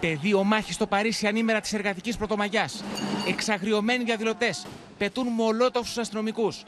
Πεδίο 0.09 0.45
μάχη 0.45 0.73
στο 0.73 0.87
Παρίσι 0.87 1.27
ανήμερα 1.27 1.61
της 1.61 1.73
εργατικής 1.73 2.17
Πρωτομαγιάς. 2.17 2.85
Εξαγριωμένοι 3.29 4.05
διαδηλωτές 4.05 4.67
πετούν 4.99 5.27
μολότοφ 5.27 5.89
στου 5.89 6.01
αστυνομικούς. 6.01 6.63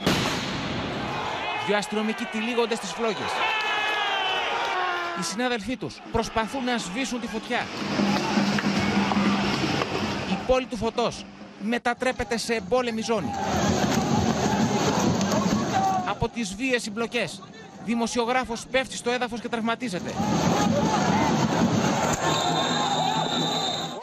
Δύο 1.66 1.76
αστυνομικοί 1.76 2.24
τυλίγονται 2.24 2.74
στις 2.74 2.91
φλόγες. 2.91 3.30
Οι 5.20 5.22
συνάδελφοί 5.22 5.76
τους 5.76 6.01
προσπαθούν 6.12 6.64
να 6.64 6.78
σβήσουν 6.78 7.20
τη 7.20 7.26
φωτιά. 7.26 7.66
Η 10.30 10.36
πόλη 10.47 10.66
του 10.66 10.76
φωτός 10.76 11.24
μετατρέπεται 11.61 12.36
σε 12.36 12.55
εμπόλεμη 12.55 13.01
ζώνη. 13.01 13.30
Από 16.09 16.28
τις 16.28 16.55
βίες 16.55 16.82
συμπλοκές, 16.82 17.43
δημοσιογράφος 17.84 18.66
πέφτει 18.70 18.97
στο 18.97 19.11
έδαφος 19.11 19.41
και 19.41 19.49
τραυματίζεται. 19.49 20.12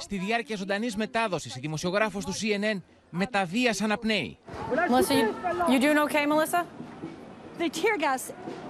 Στη 0.05 0.17
διάρκεια 0.17 0.55
ζωντανής 0.55 0.95
μετάδοσης, 0.95 1.55
η 1.55 1.59
δημοσιογράφος 1.59 2.25
του 2.25 2.33
CNN 2.33 2.81
μεταβία 3.09 3.75
αναπνέει. 3.83 4.37
Melissa, 4.89 5.13
you, 5.13 5.27
you 5.71 5.79
doing 5.79 5.99
okay, 6.05 6.25
Melissa? 6.31 6.61
The 7.59 7.69
tear 7.79 7.95
gas, 8.05 8.21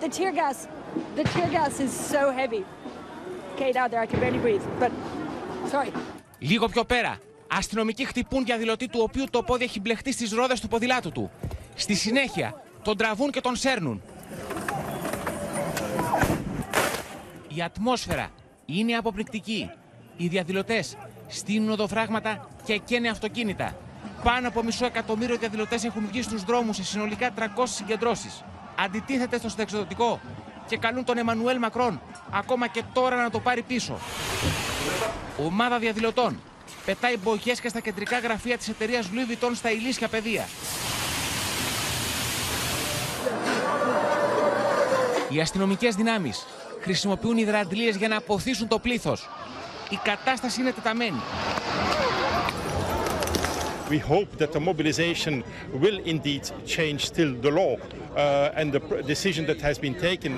the 0.03 0.09
tear 0.17 0.31
gas, 0.41 0.57
the 1.17 1.23
tear 1.33 1.49
gas 1.57 1.73
is 1.85 1.91
so 2.13 2.21
heavy. 2.39 2.63
Okay, 3.53 3.71
down 3.77 3.87
there, 3.91 4.01
I 4.05 4.07
can 4.11 4.19
barely 4.23 4.41
breathe, 4.45 4.65
but 4.79 4.91
sorry. 5.71 5.91
Λίγο 6.39 6.67
πιο 6.67 6.83
πέρα, 6.83 7.17
αστυνομικοί 7.51 8.05
χτυπούν 8.05 8.45
διαδηλωτή 8.45 8.87
του 8.87 8.99
οποίου 9.01 9.25
το 9.29 9.43
πόδι 9.43 9.63
έχει 9.63 9.79
μπλεχτεί 9.79 10.11
στις 10.11 10.31
ρόδες 10.31 10.59
του 10.59 10.67
ποδηλάτου 10.67 11.11
του. 11.11 11.31
Στη 11.75 11.93
συνέχεια, 11.93 12.63
τον 12.81 12.97
τραβούν 12.97 13.31
και 13.31 13.41
τον 13.41 13.55
σέρνουν. 13.55 14.01
Η 17.55 17.61
ατμόσφαιρα 17.61 18.29
είναι 18.65 18.93
αποπληκτική. 18.93 19.69
Οι 20.17 20.27
διαδηλωτές 20.27 20.97
στείνουν 21.27 21.69
οδοφράγματα 21.69 22.49
και 22.63 22.77
καίνε 22.77 23.09
αυτοκίνητα. 23.09 23.75
Πάνω 24.23 24.47
από 24.47 24.63
μισό 24.63 24.85
εκατομμύριο 24.85 25.37
διαδηλωτές 25.37 25.83
έχουν 25.83 26.07
βγει 26.11 26.21
στους 26.21 26.43
δρόμους 26.43 26.75
σε 26.75 26.83
συνολικά 26.83 27.29
300 27.37 27.41
συγκεντρώσεις. 27.63 28.43
Αντιτίθεται 28.79 29.37
στο 29.37 29.49
συνταξιδοτικό 29.49 30.19
και 30.67 30.77
καλούν 30.77 31.03
τον 31.03 31.17
Εμμανουέλ 31.17 31.57
Μακρόν 31.57 32.01
ακόμα 32.31 32.67
και 32.67 32.83
τώρα 32.93 33.15
να 33.15 33.29
το 33.29 33.39
πάρει 33.39 33.61
πίσω. 33.61 33.97
Ομάδα 35.37 35.79
διαδηλωτών 35.79 36.39
πετάει 36.85 37.17
μπογιέσκα 37.17 37.69
στα 37.69 37.79
κεντρικά 37.79 38.19
γραφεία 38.19 38.57
της 38.57 38.67
εταιρείας 38.67 39.09
Louis 39.11 39.31
Vuitton 39.31 39.51
στα 39.55 39.71
ηλίσια 39.71 40.07
πεδία. 40.07 40.47
Οι 45.29 45.41
αστυνομικές 45.41 45.95
δυνάμεις 45.95 46.45
χρησιμοποιούν 46.81 47.37
υδραντλίες 47.37 47.95
για 47.95 48.07
να 48.07 48.17
αποθήσουν 48.17 48.67
το 48.67 48.79
πλήθος. 48.79 49.29
Η 49.89 49.99
κατάσταση 50.03 50.61
είναι 50.61 50.71
τεταμένη. 50.71 51.21
We 53.89 53.99
hope 53.99 54.37
that 54.41 54.51
the 54.51 54.59
mobilization 54.59 55.43
will 55.81 55.99
indeed 56.13 56.43
change 56.75 57.01
still 57.11 57.31
the 57.45 57.51
law 57.59 57.73
uh, 57.75 58.59
and 58.59 58.67
the 58.75 58.81
decision 59.13 59.45
that 59.45 59.61
has 59.61 59.77
been 59.79 59.95
taken. 60.01 60.31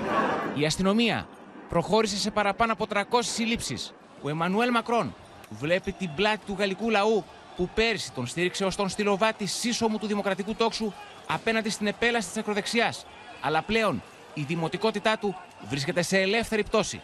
Η 0.54 0.64
αστυνομία 0.66 1.28
προχώρησε 1.68 2.16
σε 2.16 2.30
παραπάνω 2.30 2.72
από 2.72 2.86
300 2.92 3.02
συλλήψεις. 3.20 3.94
Ο 4.22 4.28
Εμμανουέλ 4.28 4.70
Μακρόν 4.70 5.14
βλέπει 5.50 5.92
την 5.92 6.10
πλάτη 6.14 6.46
του 6.46 6.56
γαλλικού 6.58 6.90
λαού 6.90 7.24
που 7.56 7.68
πέρσι 7.74 8.12
τον 8.12 8.26
στήριξε 8.26 8.64
ως 8.64 8.76
τον 8.76 8.88
στυλοβάτη 8.88 9.46
σύσσωμου 9.46 9.98
του 9.98 10.06
δημοκρατικού 10.06 10.54
τόξου 10.54 10.92
απέναντι 11.26 11.70
στην 11.70 11.86
επέλαση 11.86 12.28
της 12.28 12.36
ακροδεξιάς. 12.36 13.06
Αλλά 13.40 13.62
πλέον 13.62 14.02
η 14.34 14.42
δημοτικότητά 14.42 15.18
του 15.18 15.36
βρίσκεται 15.68 16.02
σε 16.02 16.18
ελεύθερη 16.18 16.62
πτώση. 16.62 17.00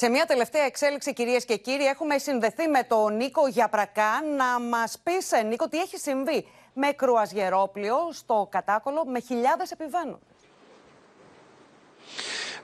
Σε 0.00 0.08
μια 0.08 0.26
τελευταία 0.26 0.64
εξέλιξη, 0.64 1.12
κυρίες 1.12 1.44
και 1.44 1.56
κύριοι, 1.56 1.84
έχουμε 1.84 2.18
συνδεθεί 2.18 2.68
με 2.68 2.82
τον 2.82 3.16
Νίκο 3.16 3.46
Γιαπρακά 3.46 4.22
να 4.36 4.60
μας 4.60 4.98
πεις, 5.02 5.30
Νίκο, 5.46 5.68
τι 5.68 5.78
έχει 5.78 5.96
συμβεί 5.98 6.46
με 6.74 6.92
κρουαζιερόπλιο 6.92 7.96
στο 8.12 8.48
κατάκολο 8.50 9.04
με 9.04 9.20
χιλιάδες 9.20 9.70
επιβαίνοντες. 9.70 10.28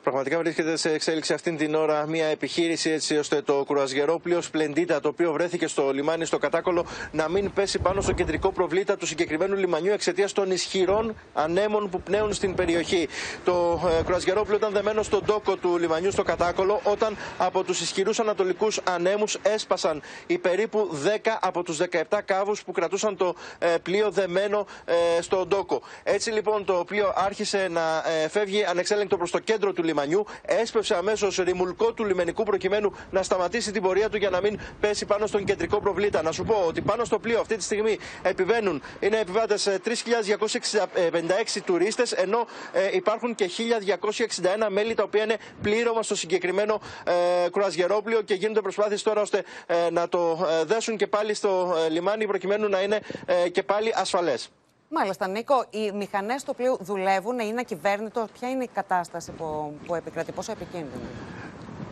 Πραγματικά 0.06 0.38
βρίσκεται 0.38 0.76
σε 0.76 0.90
εξέλιξη 0.90 1.32
αυτήν 1.32 1.56
την 1.56 1.74
ώρα 1.74 2.06
μια 2.06 2.26
επιχείρηση 2.26 2.90
έτσι 2.90 3.16
ώστε 3.16 3.42
το 3.42 3.64
κρουαζιερόπλιο 3.68 4.40
Σπλεντίτα, 4.40 5.00
το 5.00 5.08
οποίο 5.08 5.32
βρέθηκε 5.32 5.66
στο 5.66 5.90
λιμάνι 5.92 6.24
στο 6.24 6.38
Κατάκολο, 6.38 6.86
να 7.12 7.28
μην 7.28 7.52
πέσει 7.52 7.78
πάνω 7.78 8.00
στο 8.00 8.12
κεντρικό 8.12 8.52
προβλήτα 8.52 8.96
του 8.96 9.06
συγκεκριμένου 9.06 9.56
λιμανιού 9.56 9.92
εξαιτίας 9.92 10.32
των 10.32 10.50
ισχυρών 10.50 11.16
ανέμων 11.34 11.90
που 11.90 12.00
πνέουν 12.00 12.32
στην 12.32 12.54
περιοχή. 12.54 13.08
Το 13.44 13.80
ε, 13.98 14.02
κρουαζιερόπλιο 14.02 14.56
ήταν 14.56 14.72
δεμένο 14.72 15.02
στον 15.02 15.24
τόκο 15.24 15.56
του 15.56 15.78
λιμανιού 15.78 16.10
στο 16.12 16.22
Κατάκολο 16.22 16.80
όταν 16.84 17.16
από 17.38 17.64
τους 17.64 17.80
ισχυρούς 17.80 18.20
ανατολικούς 18.20 18.80
ανέμους 18.84 19.38
έσπασαν 19.42 20.02
οι 20.26 20.38
περίπου 20.38 20.90
10 21.24 21.36
από 21.40 21.62
τους 21.62 21.78
17 22.10 22.18
κάβους 22.24 22.62
που 22.64 22.72
κρατούσαν 22.72 23.16
το 23.16 23.34
ε, 23.58 23.74
πλοίο 23.82 24.10
δεμένο 24.10 24.66
ε, 24.84 25.22
στον 25.22 25.48
τόκο. 25.48 25.82
Έτσι 26.02 26.30
λοιπόν 26.30 26.64
το 26.64 26.84
πλοίο 26.86 27.12
άρχισε 27.16 27.68
να 27.70 28.02
ε, 28.22 28.28
φεύγει 28.28 28.64
ανεξέλεγκτο 28.64 29.16
προς 29.16 29.30
το 29.30 29.38
κέντρο 29.38 29.72
του 29.72 29.82
λιμανιού 29.82 29.94
λιμανιού, 29.96 30.26
έσπευσε 30.42 30.94
αμέσως 30.96 31.36
ρημουλκό 31.36 31.92
του 31.92 32.04
λιμενικού 32.04 32.42
προκειμένου 32.42 32.92
να 33.10 33.22
σταματήσει 33.22 33.72
την 33.72 33.82
πορεία 33.82 34.08
του 34.08 34.16
για 34.16 34.30
να 34.30 34.40
μην 34.40 34.58
πέσει 34.80 35.04
πάνω 35.06 35.26
στον 35.26 35.44
κεντρικό 35.44 35.80
προβλήτα. 35.80 36.22
Να 36.22 36.32
σου 36.32 36.44
πω 36.44 36.64
ότι 36.66 36.80
πάνω 36.80 37.04
στο 37.04 37.18
πλοίο 37.18 37.40
αυτή 37.40 37.56
τη 37.56 37.62
στιγμή 37.62 37.98
επιβαίνουν, 38.22 38.82
είναι 39.00 39.18
επιβάτες 39.18 39.68
3.256 39.84 41.60
τουρίστες, 41.64 42.12
ενώ 42.12 42.46
ε, 42.72 42.88
υπάρχουν 42.96 43.34
και 43.34 43.50
1.261 44.00 44.66
μέλη 44.68 44.94
τα 44.94 45.02
οποία 45.02 45.22
είναι 45.22 45.36
πλήρωμα 45.62 46.02
στο 46.02 46.14
συγκεκριμένο 46.14 46.80
ε, 47.04 47.50
κρουαζιερόπλιο 47.50 48.20
και 48.22 48.34
γίνονται 48.34 48.60
προσπάθειες 48.60 49.02
τώρα 49.02 49.20
ώστε 49.20 49.44
ε, 49.66 49.90
να 49.90 50.08
το 50.08 50.46
ε, 50.60 50.64
δέσουν 50.64 50.96
και 50.96 51.06
πάλι 51.06 51.34
στο 51.34 51.74
ε, 51.86 51.88
λιμάνι 51.88 52.26
προκειμένου 52.26 52.68
να 52.68 52.80
είναι 52.82 53.00
και 53.52 53.62
πάλι 53.62 53.92
ασφαλές. 53.94 54.50
Μάλιστα, 54.88 55.28
Νίκο, 55.28 55.64
οι 55.70 55.92
μηχανές 55.92 56.44
του 56.44 56.52
οποίου 56.54 56.76
δουλεύουν, 56.80 57.38
είναι 57.38 57.60
ακυβέρνητο. 57.60 58.26
Ποια 58.32 58.50
είναι 58.50 58.64
η 58.64 58.70
κατάσταση 58.74 59.32
που, 59.32 59.74
που 59.86 59.94
επικρατεί, 59.94 60.32
πόσο 60.32 60.52
επικίνδυνη; 60.52 61.04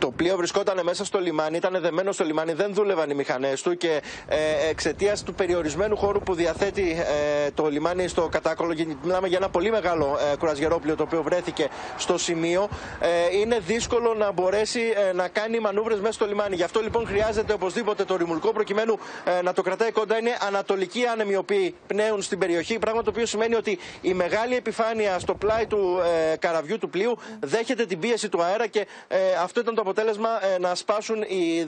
Το 0.05 0.11
πλοίο 0.11 0.35
βρισκόταν 0.37 0.79
μέσα 0.83 1.05
στο 1.05 1.19
λιμάνι, 1.19 1.57
ήταν 1.57 1.77
δεμένο 1.81 2.11
στο 2.11 2.23
λιμάνι, 2.23 2.53
δεν 2.53 2.73
δούλευαν 2.73 3.09
οι 3.09 3.13
μηχανές 3.13 3.61
του 3.61 3.77
και 3.77 4.01
ε, 4.27 4.69
εξαιτίας 4.69 5.23
του 5.23 5.33
περιορισμένου 5.33 5.97
χώρου 5.97 6.19
που 6.19 6.33
διαθέτει 6.33 7.05
ε, 7.45 7.51
το 7.51 7.67
λιμάνι 7.67 8.07
στο 8.07 8.27
κατάκολο, 8.31 8.75
μιλάμε 9.03 9.27
για 9.27 9.37
ένα 9.37 9.49
πολύ 9.49 9.71
μεγάλο 9.71 10.17
ε, 10.31 10.35
κουραζιερόπλιο 10.37 10.95
το 10.95 11.03
οποίο 11.03 11.23
βρέθηκε 11.23 11.69
στο 11.97 12.17
σημείο, 12.17 12.67
ε, 12.99 13.37
είναι 13.37 13.59
δύσκολο 13.59 14.13
να 14.13 14.31
μπορέσει 14.31 14.93
ε, 15.09 15.13
να 15.13 15.27
κάνει 15.27 15.59
μανούβρες 15.59 15.99
μέσα 15.99 16.13
στο 16.13 16.25
λιμάνι. 16.25 16.55
Γι' 16.55 16.63
αυτό 16.63 16.79
λοιπόν 16.79 17.07
χρειάζεται 17.07 17.53
οπωσδήποτε 17.53 18.03
το 18.03 18.15
ρημουλκό 18.15 18.51
προκειμένου 18.51 18.99
ε, 19.37 19.41
να 19.41 19.53
το 19.53 19.61
κρατάει 19.61 19.91
κοντά. 19.91 20.17
Είναι 20.17 20.37
ανατολικοί 20.47 21.05
άνεμοι 21.05 21.31
οι 21.31 21.35
οποίοι 21.35 21.75
πνέουν 21.87 22.21
στην 22.21 22.39
περιοχή, 22.39 22.79
πράγμα 22.79 23.01
το 23.03 23.09
οποίο 23.09 23.25
σημαίνει 23.25 23.55
ότι 23.55 23.79
η 24.01 24.13
μεγάλη 24.13 24.55
επιφάνεια 24.55 25.19
στο 25.19 25.35
πλάι 25.35 25.65
του 25.65 25.99
καραβιού 26.39 26.77
του 26.77 26.89
πλοίου 26.89 27.17
δέχεται 27.39 27.85
την 27.85 27.99
πίεση 27.99 28.29
του 28.29 28.43
αέρα 28.43 28.67
και 28.67 28.87
αυτό 29.41 29.59
ήταν 29.59 29.75
το 29.75 29.81
αποτέλεσμα 29.81 29.93
ε, 30.01 30.57
να 30.59 30.75
σπάσουν 30.75 31.21
οι, 31.21 31.67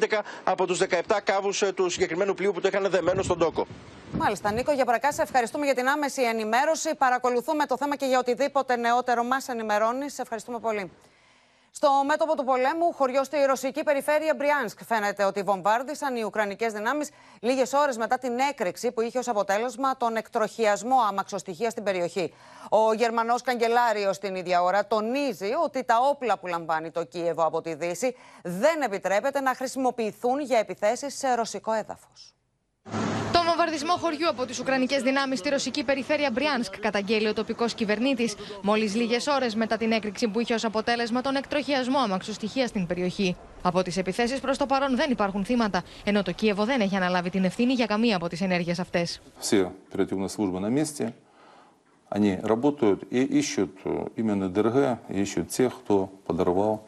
11 0.00 0.18
από 0.44 0.66
τους 0.66 0.80
17 0.80 1.00
κάβους 1.24 1.62
ε, 1.62 1.72
του 1.72 1.90
συγκεκριμένου 1.90 2.34
πλοίου 2.34 2.52
που 2.52 2.60
το 2.60 2.68
είχαν 2.68 2.90
δεμένο 2.90 3.22
στον 3.22 3.38
τόκο. 3.38 3.66
Μάλιστα, 4.12 4.52
Νίκο, 4.52 4.72
για 4.72 4.84
παρακά 4.84 5.12
σε 5.12 5.22
ευχαριστούμε 5.22 5.64
για 5.64 5.74
την 5.74 5.88
άμεση 5.88 6.22
ενημέρωση. 6.22 6.94
Παρακολουθούμε 6.98 7.66
το 7.66 7.76
θέμα 7.76 7.96
και 7.96 8.06
για 8.06 8.18
οτιδήποτε 8.18 8.76
νεότερο 8.76 9.24
μας 9.24 9.48
ενημερώνει. 9.48 10.10
Σε 10.10 10.22
ευχαριστούμε 10.22 10.58
πολύ. 10.58 10.90
Στο 11.78 11.90
μέτωπο 12.06 12.36
του 12.36 12.44
πολέμου, 12.44 12.92
χωριό 12.92 13.24
στη 13.24 13.44
ρωσική 13.44 13.82
περιφέρεια 13.82 14.34
Μπριάνσκ, 14.34 14.80
φαίνεται 14.84 15.24
ότι 15.24 15.42
βομβάρδισαν 15.42 16.16
οι 16.16 16.24
Ουκρανικές 16.24 16.72
δυνάμεις 16.72 17.10
λίγες 17.40 17.72
ώρες 17.72 17.96
μετά 17.96 18.18
την 18.18 18.38
έκρηξη 18.38 18.92
που 18.92 19.00
είχε 19.00 19.18
ως 19.18 19.28
αποτέλεσμα 19.28 19.96
τον 19.96 20.16
εκτροχιασμό 20.16 20.96
αμαξοστοιχεία 21.08 21.70
στην 21.70 21.82
περιοχή. 21.82 22.34
Ο 22.70 22.92
Γερμανός 22.92 23.42
καγκελάριος 23.42 24.18
την 24.18 24.34
ίδια 24.34 24.62
ώρα 24.62 24.86
τονίζει 24.86 25.52
ότι 25.64 25.84
τα 25.84 25.98
όπλα 26.00 26.38
που 26.38 26.46
λαμβάνει 26.46 26.90
το 26.90 27.04
Κίεβο 27.04 27.44
από 27.44 27.60
τη 27.60 27.74
Δύση 27.74 28.16
δεν 28.42 28.82
επιτρέπεται 28.82 29.40
να 29.40 29.54
χρησιμοποιηθούν 29.54 30.40
για 30.40 30.58
επιθέσεις 30.58 31.18
σε 31.18 31.34
ρωσικό 31.34 31.72
έδαφος. 31.72 32.35
Το 33.35 33.43
βομβαρδισμό 33.45 33.93
χωριού 33.93 34.29
από 34.29 34.45
τι 34.45 34.57
Ουκρανικέ 34.61 34.97
δυνάμει 34.97 35.35
στη 35.35 35.49
ρωσική 35.49 35.83
περιφέρεια 35.83 36.29
Μπριάνσκ 36.31 36.79
καταγγέλει 36.79 37.27
ο 37.27 37.33
τοπικό 37.33 37.65
κυβερνήτη, 37.65 38.31
μόλι 38.61 38.89
λίγε 38.89 39.17
ώρε 39.35 39.47
μετά 39.55 39.77
την 39.77 39.91
έκρηξη 39.91 40.27
που 40.27 40.39
είχε 40.39 40.53
ω 40.53 40.57
αποτέλεσμα 40.61 41.21
τον 41.21 41.35
εκτροχιασμό 41.35 41.97
αμαξοστοιχεία 41.99 42.67
στην 42.67 42.87
περιοχή. 42.87 43.35
Από 43.61 43.81
τι 43.83 43.99
επιθέσει 43.99 44.39
προ 44.39 44.55
το 44.55 44.65
παρόν 44.65 44.95
δεν 44.95 45.11
υπάρχουν 45.11 45.45
θύματα, 45.45 45.83
ενώ 46.03 46.23
το 46.23 46.31
Κίεβο 46.31 46.65
δεν 46.65 46.81
έχει 46.81 46.95
αναλάβει 46.95 47.29
την 47.29 47.43
ευθύνη 47.43 47.73
για 47.73 47.85
καμία 47.85 48.15
από 48.15 48.27
τι 48.27 48.37
ενέργειε 48.41 48.73
αυτέ. 48.79 49.07
Они 52.13 52.37
работают 52.43 52.99
и 53.09 53.21
ищут 53.41 53.71
именно 54.17 54.49
ДРГ, 54.49 54.97
ищут 55.07 55.47
тех, 55.47 55.71
кто 55.79 56.11
подорвал 56.25 56.85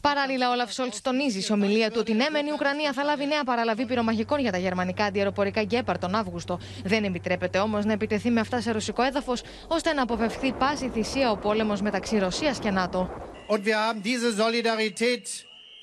Παράλληλα, 0.00 0.50
ο 0.50 0.54
Λαφ 0.54 0.72
Σόλτς 0.72 1.00
τονίζει 1.00 1.40
σε 1.40 1.52
ομιλία 1.52 1.90
του 1.90 1.96
ότι 2.00 2.12
ναι, 2.12 2.28
μεν 2.30 2.46
η 2.46 2.50
Ουκρανία 2.52 2.92
θα 2.92 3.02
λάβει 3.02 3.26
νέα 3.26 3.44
παραλαβή 3.44 3.86
πυρομαχικών 3.86 4.40
για 4.40 4.52
τα 4.52 4.58
γερμανικά 4.58 5.04
αντιεροπορικά 5.04 5.62
γκέπαρ 5.62 5.98
τον 5.98 6.14
Αύγουστο. 6.14 6.58
Δεν 6.84 7.04
επιτρέπεται 7.04 7.58
όμως 7.58 7.84
να 7.84 7.92
επιτεθεί 7.92 8.30
με 8.30 8.40
αυτά 8.40 8.60
σε 8.60 8.70
ρωσικό 8.70 9.02
έδαφος, 9.02 9.42
ώστε 9.68 9.92
να 9.92 10.02
αποφευχθεί 10.02 10.52
πάση 10.52 10.88
θυσία 10.88 11.30
ο 11.30 11.36
πόλεμος 11.36 11.80
μεταξύ 11.80 12.18
Ρωσίας 12.18 12.58
και 12.58 12.70
ΝΑΤΟ. 12.70 13.10
Und 13.48 13.64
wir 13.64 13.78
haben 13.86 14.00
diese 14.02 14.30
Solidarität 14.32 15.24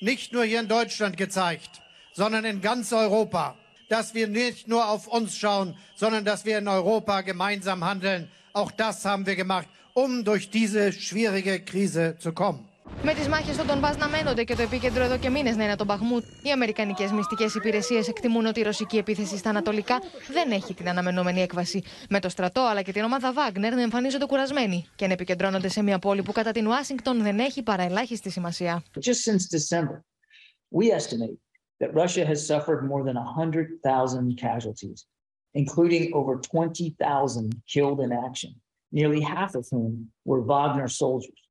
nicht 0.00 0.32
nur 0.32 0.44
hier 0.44 0.60
in 0.60 0.68
Deutschland 0.68 1.16
gezeigt, 1.16 1.72
sondern 2.14 2.44
in 2.44 2.60
ganz 2.60 2.92
Europa. 2.92 3.54
Dass 3.88 4.14
wir 4.14 4.28
nicht 4.28 4.68
nur 4.68 4.82
auf 4.88 5.06
uns 5.06 5.36
schauen, 5.36 5.68
sondern 5.94 6.24
dass 6.24 6.44
wir 6.46 6.56
in 6.58 6.68
Europa 6.68 7.20
gemeinsam 7.22 7.84
handeln. 7.84 8.28
Auch 8.52 8.70
das 8.70 9.04
haben 9.04 9.24
wir 9.26 9.36
gemacht, 9.36 9.68
um 9.94 10.24
durch 10.24 10.50
diese 10.50 10.92
schwierige 10.92 11.60
Krise 11.60 12.16
zu 12.18 12.32
kommen. 12.32 12.67
Με 13.02 13.14
τις 13.14 13.28
μάχες 13.28 13.54
στον 13.54 13.66
Ντομπά 13.66 13.96
να 13.96 14.08
μένονται 14.08 14.44
και 14.44 14.54
το 14.54 14.62
επίκεντρο 14.62 15.04
εδώ 15.04 15.18
και 15.18 15.30
μήνες 15.30 15.56
να 15.56 15.64
είναι 15.64 15.76
τον 15.76 15.86
Μπαχμούτ, 15.86 16.24
οι 16.42 16.50
Αμερικανικές 16.50 17.12
μυστικές 17.12 17.54
υπηρεσίες 17.54 18.08
εκτιμούν 18.08 18.46
ότι 18.46 18.60
η 18.60 18.62
ρωσική 18.62 18.96
επίθεση 18.96 19.36
στα 19.36 19.50
Ανατολικά 19.50 19.98
δεν 20.32 20.50
έχει 20.50 20.74
την 20.74 20.88
αναμενόμενη 20.88 21.40
έκβαση. 21.40 21.82
Με 22.08 22.20
το 22.20 22.28
στρατό 22.28 22.60
αλλά 22.60 22.82
και 22.82 22.92
την 22.92 23.02
ομάδα 23.02 23.32
Βάγνερ 23.32 23.74
να 23.74 23.82
εμφανίζονται 23.82 24.26
κουρασμένοι 24.26 24.86
και 24.96 25.06
να 25.06 25.12
επικεντρώνονται 25.12 25.68
σε 25.68 25.82
μια 25.82 25.98
πόλη 25.98 26.22
που 26.22 26.32
κατά 26.32 26.52
την 26.52 26.66
Ουάσιγκτον 26.66 27.22
δεν 27.22 27.38
έχει 27.38 27.62
παρά 27.62 27.82
ελάχιστη 27.82 28.30
σημασία. 28.30 28.82
We 30.80 30.86
estimate 31.00 31.38
that 31.80 31.90
Russia 32.02 32.24
has 32.32 32.40
suffered 32.46 32.80
more 32.90 33.02
than 33.08 33.16
100,000 33.16 34.36
casualties, 34.36 35.06
including 35.54 36.10
over 36.12 36.32
20,000 36.36 37.62
killed 37.66 38.00
in 38.00 38.12
action, 38.12 38.52
nearly 38.92 39.20
half 39.22 39.54
of 39.54 39.64
whom 39.70 40.10
were 40.26 40.42
Wagner 40.42 40.88
soldiers. 40.88 41.47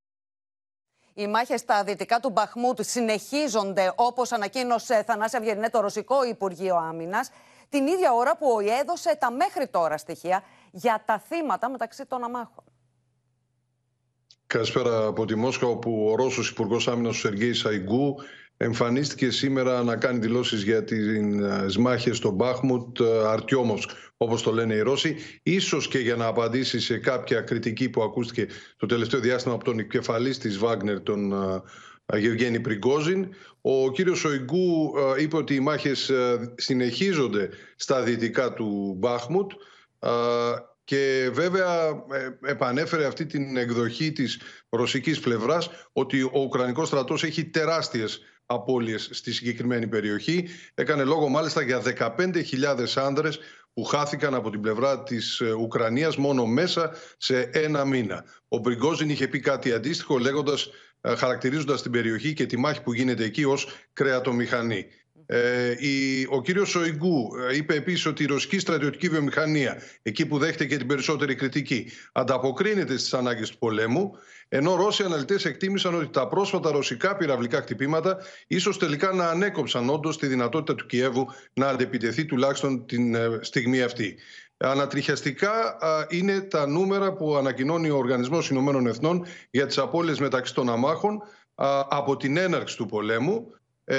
Οι 1.20 1.28
μάχες 1.28 1.60
στα 1.60 1.84
δυτικά 1.84 2.20
του 2.20 2.30
Μπαχμούτ 2.30 2.80
συνεχίζονται, 2.82 3.94
όπως 3.96 4.32
ανακοίνωσε 4.32 5.04
Θανάσια 5.08 5.40
Βιερνέ 5.40 5.70
το 5.70 5.80
Ρωσικό 5.80 6.26
Υπουργείο 6.26 6.76
Άμυνας, 6.76 7.30
την 7.70 7.88
ίδια 7.88 8.14
ώρα 8.14 8.38
που 8.38 8.52
ο 8.56 8.60
ΙΕ 8.60 8.80
έδωσε 8.80 9.18
τα 9.20 9.32
μέχρι 9.32 9.68
τώρα 9.68 9.98
στοιχεία 9.98 10.44
για 10.72 11.04
τα 11.06 11.20
θύματα 11.20 11.70
μεταξύ 11.70 12.06
των 12.06 12.24
αμάχων. 12.24 12.64
Καλησπέρα 14.48 15.06
από 15.06 15.26
τη 15.26 15.36
Μόσχα, 15.36 15.68
όπου 15.68 16.08
ο 16.12 16.16
Ρώσος 16.16 16.50
Υπουργός 16.50 16.88
Άμυνας, 16.88 17.16
ο 17.16 17.20
Σεργέη 17.20 17.54
Σαϊγκού, 17.54 18.16
εμφανίστηκε 18.58 19.32
σήμερα 19.32 19.84
να 19.84 19.96
κάνει 19.96 20.20
δηλώσεις 20.20 20.64
για 20.64 20.84
τις 20.84 21.78
μάχες 21.78 22.18
στο 22.18 22.32
Μπάχμουτ, 22.32 23.02
Αρτιόμοφς, 23.26 23.88
όπως 24.18 24.42
το 24.42 24.52
λένε 24.52 24.74
οι 24.74 24.80
Ρώσοι, 24.80 25.16
ίσως 25.44 25.88
και 25.88 26.00
για 26.00 26.16
να 26.16 26.26
απαντήσει 26.26 26.80
σε 26.80 26.98
κάποια 26.98 27.42
κριτική 27.42 27.90
που 27.90 28.02
ακούστηκε 28.02 28.48
το 28.78 28.86
τελευταίο 28.86 29.20
διάστημα 29.20 29.54
από 29.54 29.64
τον 29.64 29.80
επικεφαλής 29.80 30.38
της 30.38 30.58
Βάγνερ, 30.58 31.02
τον 31.02 31.34
Γευγένη 32.18 32.60
Πριγκόζιν. 32.60 33.28
Ο 33.62 33.92
κύριος 33.92 34.20
Σοϊγκού 34.20 34.94
είπε 35.20 35.38
ότι 35.38 35.56
οι 35.56 35.60
μάχες 35.60 36.12
συνεχίζονται 36.56 37.50
στα 37.76 38.02
δυτικά 38.02 38.54
του 38.54 38.96
Μπάχμουτ 38.98 39.52
και 40.88 41.30
βέβαια 41.34 41.88
ε, 41.88 42.50
επανέφερε 42.52 43.06
αυτή 43.06 43.26
την 43.26 43.58
εκδοχή 43.58 44.12
της 44.12 44.40
ρωσικής 44.70 45.20
πλευράς 45.20 45.70
ότι 45.94 46.22
ο 46.22 46.40
Ουκρανικός 46.40 46.88
στρατός 46.88 47.24
έχει 47.24 47.46
τεράστιες 47.46 48.22
απώλειες 48.48 49.10
στη 49.12 49.34
συγκεκριμένη 49.34 49.88
περιοχή. 49.88 50.48
Έκανε 50.74 51.04
λόγο 51.04 51.28
μάλιστα 51.28 51.62
για 51.62 51.82
15.000 52.18 52.86
άνδρες 52.96 53.40
που 53.74 53.84
χάθηκαν 53.84 54.34
από 54.34 54.50
την 54.50 54.62
πλευρά 54.62 55.04
της 55.04 55.40
ε, 55.40 55.52
Ουκρανίας 55.52 56.18
μόνο 56.18 56.46
μέσα 56.46 56.92
σε 57.18 57.40
ένα 57.40 57.86
μήνα. 57.86 58.26
Ο 58.48 58.58
Μπριγκόζιν 58.58 59.10
είχε 59.10 59.28
πει 59.28 59.40
κάτι 59.40 59.74
αντίστοιχο 59.74 60.18
λέγοντας, 60.18 60.70
ε, 61.02 61.16
χαρακτηρίζοντας 61.16 61.82
την 61.82 61.92
περιοχή 61.92 62.34
και 62.34 62.46
τη 62.46 62.58
μάχη 62.58 62.82
που 62.82 62.94
γίνεται 62.94 63.24
εκεί 63.24 63.44
ως 63.44 63.68
κρεατομηχανή. 63.94 64.86
Ε, 65.30 65.76
ο 66.30 66.42
κύριος 66.42 66.70
Σοϊγκού 66.70 67.30
ε, 67.50 67.56
είπε 67.56 67.76
επίσης 67.76 68.06
ότι 68.06 68.24
η 68.24 68.26
ρωσική 68.26 68.60
στρατιωτική 68.60 69.10
βιομηχανία, 69.10 69.82
εκεί 70.02 70.26
που 70.26 70.38
δέχεται 70.38 70.66
και 70.66 70.78
την 70.78 70.88
περισσότερη 70.88 71.36
κριτική, 71.36 71.92
ανταποκρίνεται 72.12 72.98
στις 72.98 73.14
ανάγκες 73.14 73.50
του 73.50 73.58
πολέμου, 73.58 74.12
ενώ 74.50 74.76
Ρώσοι 74.76 75.04
αναλυτές 75.04 75.46
εκτίμησαν 75.46 75.96
ότι 75.96 76.08
τα 76.08 76.28
πρόσφατα 76.28 76.72
ρωσικά 76.72 77.16
πυραυλικά 77.16 77.62
χτυπήματα 77.62 78.18
ίσως 78.48 78.78
τελικά 78.78 79.12
να 79.12 79.30
ανέκοψαν 79.30 79.90
όντως 79.90 80.18
τη 80.18 80.28
δυνατότητα 80.28 80.76
του 80.76 80.86
Κιέβου 80.86 81.28
να 81.54 81.68
αντεπιτεθεί 81.68 82.26
τουλάχιστον 82.26 82.86
την 82.86 83.16
ε, 83.16 83.40
στιγμή 83.42 83.82
αυτή. 83.82 84.16
Ανατριχιαστικά 84.60 85.78
είναι 86.10 86.42
τα 86.42 86.68
νούμερα 86.68 87.14
που 87.14 87.36
ανακοινώνει 87.36 87.90
ο 87.90 87.98
Οργανισμός 87.98 88.50
Ηνωμένων 88.50 88.88
Εθνών 88.88 89.26
για 89.50 89.66
τις 89.66 89.78
απώλειες 89.78 90.20
μεταξύ 90.20 90.54
των 90.54 90.70
αμάχων 90.70 91.22
από 91.90 92.18
την 92.18 92.38
έναρξη 92.38 92.78
του 92.78 92.86
πολέμου 92.86 93.57
8.709 93.88 93.94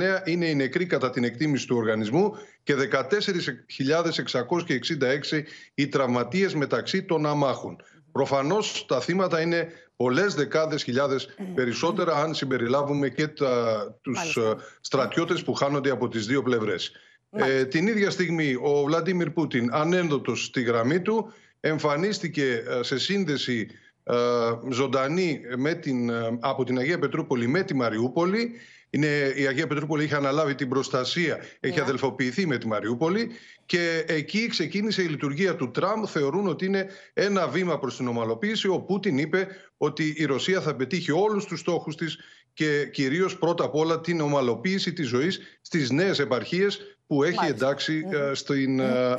ε, 0.00 0.22
είναι 0.24 0.46
οι 0.46 0.54
νεκροί 0.54 0.86
κατά 0.86 1.10
την 1.10 1.24
εκτίμηση 1.24 1.66
του 1.66 1.76
οργανισμού 1.76 2.32
και 2.62 2.74
14.666 2.92 5.42
οι 5.74 5.88
τραυματίες 5.88 6.54
μεταξύ 6.54 7.02
των 7.02 7.26
αμάχων. 7.26 7.76
Προφανώς 8.12 8.84
τα 8.88 9.00
θύματα 9.00 9.40
είναι 9.40 9.68
πολλές 9.96 10.34
δεκάδες 10.34 10.82
χιλιάδες 10.82 11.28
περισσότερα 11.54 12.14
αν 12.14 12.34
συμπεριλάβουμε 12.34 13.08
και 13.08 13.28
τα, 13.28 13.84
τους 14.02 14.36
ε, 14.36 14.54
στρατιώτες 14.80 15.42
που 15.42 15.54
χάνονται 15.54 15.90
από 15.90 16.08
τις 16.08 16.26
δύο 16.26 16.42
πλευρές. 16.42 16.92
Ε, 17.30 17.64
την 17.64 17.86
ίδια 17.86 18.10
στιγμή 18.10 18.54
ο 18.62 18.84
Βλαντίμιρ 18.84 19.30
Πούτιν 19.30 19.68
ανένδοτος 19.72 20.44
στη 20.44 20.62
γραμμή 20.62 21.00
του 21.00 21.32
εμφανίστηκε 21.60 22.64
ε, 22.68 22.82
σε 22.82 22.98
σύνδεση 22.98 23.68
ε, 23.70 23.74
ζωντανή 24.70 25.40
με 25.56 25.74
την, 25.74 26.10
ε, 26.10 26.38
από 26.40 26.64
την 26.64 26.78
Αγία 26.78 26.98
Πετρούπολη 26.98 27.46
με 27.46 27.62
τη 27.62 27.74
Μαριούπολη. 27.74 28.50
Είναι, 28.90 29.32
η 29.36 29.46
Αγία 29.46 29.66
Πετρούπολη 29.66 30.04
είχε 30.04 30.14
αναλάβει 30.14 30.54
την 30.54 30.68
προστασία, 30.68 31.38
έχει 31.60 31.78
yeah. 31.78 31.82
αδελφοποιηθεί 31.82 32.46
με 32.46 32.58
τη 32.58 32.66
Μαριούπολη 32.66 33.30
και 33.66 34.04
εκεί 34.06 34.46
ξεκίνησε 34.46 35.02
η 35.02 35.06
λειτουργία 35.06 35.56
του 35.56 35.70
Τραμπ. 35.70 36.04
Θεωρούν 36.06 36.46
ότι 36.46 36.64
είναι 36.64 36.86
ένα 37.12 37.48
βήμα 37.48 37.78
προς 37.78 37.96
την 37.96 38.08
ομαλοποίηση. 38.08 38.68
Ο 38.68 38.80
Πούτιν 38.80 39.18
είπε 39.18 39.48
ότι 39.76 40.14
η 40.16 40.24
Ρωσία 40.24 40.60
θα 40.60 40.76
πετύχει 40.76 41.12
όλους 41.12 41.44
τους 41.44 41.60
στόχους 41.60 41.96
της 41.96 42.18
και 42.52 42.86
κυρίως 42.92 43.38
πρώτα 43.38 43.64
απ' 43.64 43.74
όλα 43.74 44.00
την 44.00 44.20
ομαλοποίηση 44.20 44.92
της 44.92 45.08
ζωής 45.08 45.40
στις 45.60 45.90
νέες 45.90 46.18
επαρχίες 46.18 46.98
που 47.10 47.22
έχει 47.22 47.46
εντάξει 47.46 48.08
ε, 48.10 48.34
στην 48.34 48.80
ε, 48.80 48.84
ε, 48.84 49.16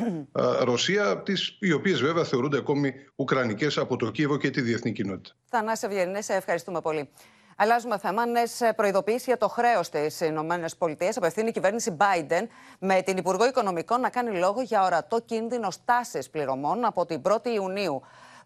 Ρωσία, 0.59 1.21
τις, 1.21 1.57
οι 1.59 1.71
οποίες 1.71 2.01
βέβαια 2.01 2.23
θεωρούνται 2.23 2.57
ακόμη 2.57 2.93
ουκρανικές 3.15 3.77
από 3.77 3.95
το 3.95 4.11
Κίεβο 4.11 4.37
και 4.37 4.49
τη 4.49 4.61
διεθνή 4.61 4.91
κοινότητα. 4.91 5.35
Θανάση 5.49 5.85
Ευγενής, 5.85 6.25
σε 6.25 6.33
ευχαριστούμε 6.33 6.81
πολύ. 6.81 7.09
Αλλάζουμε 7.55 7.97
θέμα. 7.97 8.25
Νέες 8.25 8.61
προειδοποιήσεις 8.75 9.25
για 9.25 9.37
το 9.37 9.47
χρέος 9.47 9.85
στι 9.85 10.25
ΗΠΑ 10.25 11.09
απευθύνει 11.15 11.47
η 11.47 11.51
κυβέρνηση 11.51 11.97
Biden 11.99 12.47
με 12.79 13.01
την 13.01 13.17
Υπουργό 13.17 13.45
Οικονομικών 13.45 14.01
να 14.01 14.09
κάνει 14.09 14.37
λόγο 14.37 14.61
για 14.61 14.83
ορατό 14.83 15.21
κίνδυνο 15.21 15.71
στάσης 15.71 16.29
πληρωμών 16.29 16.85
από 16.85 17.05
την 17.05 17.21
1η 17.23 17.47
Ιουνίου. 17.47 18.01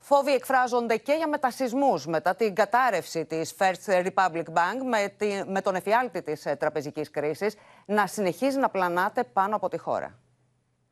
Φόβοι 0.08 0.32
εκφράζονται 0.32 0.98
και 0.98 1.14
για 1.14 1.28
μετασυσμούς 1.28 2.06
μετά 2.06 2.36
την 2.36 2.56
κατάρρευση 2.56 3.26
της 3.26 3.54
First 3.58 4.06
Republic 4.06 4.44
Bank 4.44 4.78
με, 4.90 5.14
τη, 5.18 5.28
με 5.52 5.62
τον 5.62 5.76
εφιάλτη 5.76 6.22
της 6.22 6.46
ε, 6.46 6.56
τραπεζικής 6.56 7.10
κρίσης 7.10 7.56
να 7.86 8.08
συνεχίζει 8.08 8.58
να 8.58 8.70
πλανάται 8.70 9.24
πάνω 9.24 9.56
από 9.56 9.70
τη 9.70 9.78
χώρα. 9.78 10.20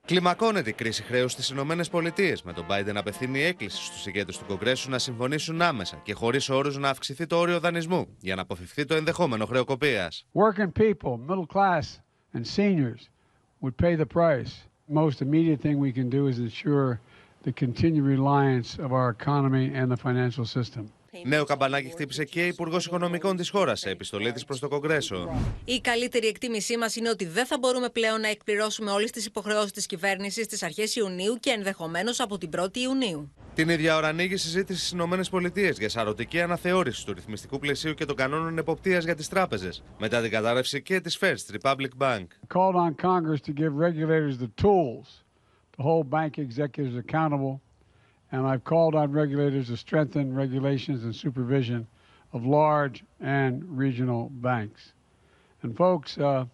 Κλιμακώνεται 0.05 0.69
η 0.69 0.73
κρίση 0.73 1.03
χρέους 1.03 1.31
στις 1.31 1.49
ΗΠΑ, 1.49 1.63
με 2.43 2.53
τον 2.53 2.65
Biden 2.69 2.93
να 2.93 2.99
απευθύνει 2.99 3.41
έκκληση 3.41 3.85
στους 3.85 4.05
ηγέτες 4.05 4.37
του 4.37 4.45
Κογκρέσου 4.45 4.89
να 4.89 4.99
συμφωνήσουν 4.99 5.61
άμεσα 5.61 5.99
και 6.03 6.13
χωρίς 6.13 6.49
όρους 6.49 6.77
να 6.77 6.89
αυξηθεί 6.89 7.25
το 7.27 7.37
όριο 7.37 7.59
δανεισμού 7.59 8.07
για 8.19 8.35
να 8.35 8.41
αποφευχθεί 8.41 8.85
το 8.85 8.95
ενδεχόμενο 8.95 9.45
χρεοκοπίας. 9.45 10.25
Working 10.33 10.71
people, 10.81 11.17
middle 11.27 11.47
class 11.55 11.99
and 12.33 12.47
seniors 12.47 13.09
would 13.61 13.77
pay 13.77 13.95
the 13.95 14.05
price. 14.05 14.51
Most 14.87 15.21
immediate 15.21 15.61
thing 15.61 15.77
we 15.79 15.91
can 15.99 16.09
do 16.09 16.27
is 16.27 16.37
ensure 16.39 16.99
the 17.43 17.51
continued 17.51 18.05
reliance 18.05 18.77
of 18.79 18.91
our 18.93 19.09
economy 19.09 19.65
and 19.73 19.91
the 19.91 19.97
financial 19.97 20.45
system. 20.45 20.83
Νέο 21.23 21.43
καμπανάκι 21.43 21.89
χτύπησε 21.89 22.25
και 22.25 22.43
η 22.43 22.47
Υπουργός 22.47 22.85
Οικονομικών 22.85 23.35
της 23.35 23.49
χώρας 23.49 23.79
σε 23.79 23.89
επιστολή 23.89 24.31
της 24.31 24.45
προς 24.45 24.59
το 24.59 24.67
Κογκρέσο. 24.67 25.29
Η 25.65 25.79
καλύτερη 25.79 26.27
εκτίμησή 26.27 26.77
μας 26.77 26.95
είναι 26.95 27.09
ότι 27.09 27.25
δεν 27.25 27.45
θα 27.45 27.57
μπορούμε 27.59 27.89
πλέον 27.89 28.21
να 28.21 28.27
εκπληρώσουμε 28.27 28.91
όλες 28.91 29.11
τις 29.11 29.25
υποχρεώσεις 29.25 29.71
της 29.71 29.85
κυβέρνησης 29.85 30.45
στις 30.45 30.63
αρχές 30.63 30.95
Ιουνίου 30.95 31.37
και 31.39 31.49
ενδεχομένως 31.49 32.19
από 32.19 32.37
την 32.37 32.49
1η 32.57 32.77
Ιουνίου. 32.77 33.31
Την 33.53 33.69
ίδια 33.69 33.95
ώρα 33.95 34.07
ανοίγει 34.07 34.37
συζήτηση 34.37 34.85
στις 34.85 34.91
ΗΠΑ 34.91 35.69
για 35.77 35.89
σαρωτική 35.89 36.41
αναθεώρηση 36.41 37.05
του 37.05 37.13
ρυθμιστικού 37.13 37.59
πλαισίου 37.59 37.93
και 37.93 38.05
των 38.05 38.15
κανόνων 38.15 38.57
εποπτείας 38.57 39.03
για 39.03 39.15
τις 39.15 39.29
τράπεζες 39.29 39.83
μετά 39.99 40.21
την 40.21 40.31
κατάρρευση 40.31 40.81
και 40.81 40.99
της 40.99 41.19
First 41.21 41.55
Republic 41.61 41.89
Bank. 41.97 42.27
to 44.61 45.22
hold 45.79 46.09
bank 46.09 46.37
executives 46.37 46.95
accountable, 46.95 47.61
and 48.31 48.45
I've 48.45 48.63
called 48.63 48.95
on 48.95 49.11
regulators 49.11 49.67
to 49.67 49.77
strengthen 49.77 50.33
regulations 50.33 51.03
and 51.03 51.15
supervision 51.15 51.87
of 52.31 52.45
large 52.45 53.03
and 53.19 53.63
regional 53.77 54.29
banks. 54.29 54.93
And 55.61 55.75
folks, 55.75 56.17
uh, 56.17 56.45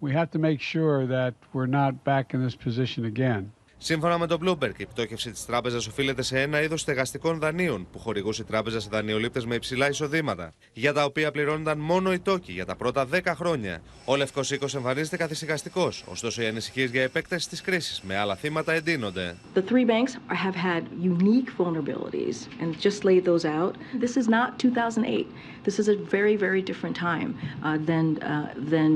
we 0.00 0.12
have 0.12 0.30
to 0.32 0.38
make 0.38 0.60
sure 0.60 1.06
that 1.06 1.34
we're 1.52 1.66
not 1.66 2.04
back 2.04 2.34
in 2.34 2.42
this 2.42 2.56
position 2.56 3.04
again. 3.04 3.52
Σύμφωνα 3.84 4.18
με 4.18 4.26
τον 4.26 4.38
Bloomberg, 4.44 4.78
η 4.78 4.86
πτώχευση 4.86 5.30
της 5.30 5.46
τράπεζας 5.46 5.86
οφείλεται 5.86 6.22
σε 6.22 6.40
ένα 6.40 6.62
είδος 6.62 6.80
στεγαστικών 6.80 7.38
δανείων 7.38 7.86
που 7.92 7.98
χορηγούσε 7.98 8.42
η 8.42 8.44
τράπεζα 8.44 8.80
σε 8.80 8.88
δανειολήπτες 8.92 9.46
με 9.46 9.54
υψηλά 9.54 9.88
εισοδήματα, 9.88 10.54
για 10.72 10.92
τα 10.92 11.04
οποία 11.04 11.30
πληρώνονταν 11.30 11.78
μόνο 11.78 12.12
οι 12.12 12.18
τόκοι 12.18 12.52
για 12.52 12.64
τα 12.64 12.76
πρώτα 12.76 13.06
10 13.12 13.20
χρόνια. 13.26 13.82
Ο 14.04 14.16
Λευκός 14.16 14.50
Οίκος 14.50 14.74
εμφανίζεται 14.74 15.16
καθησυχαστικός, 15.16 16.04
ωστόσο 16.06 16.42
οι 16.42 16.46
ανησυχίες 16.46 16.90
για 16.90 17.02
επέκταση 17.02 17.48
της 17.48 17.60
κρίσης 17.60 18.00
με 18.00 18.16
άλλα 18.16 18.36
θύματα 18.36 18.72
εντείνονται. 18.72 19.36
The 19.54 19.62
three 19.62 19.86
banks 19.86 20.12
have 20.28 20.54
had 20.54 20.82
unique 21.02 21.50
vulnerabilities 21.58 22.36
and 22.60 22.80
just 22.80 23.04
laid 23.04 23.24
those 23.24 23.44
out. 23.44 23.74
This 24.00 24.16
is 24.16 24.28
not 24.28 24.58
2008. 24.58 25.26
This 25.64 25.78
is 25.78 25.88
a 25.88 25.96
very, 26.16 26.36
very 26.36 26.62
different 26.70 26.96
time 27.10 27.30
uh, 27.62 27.78
than, 27.90 28.06
uh, 28.22 28.54
than, 28.72 28.90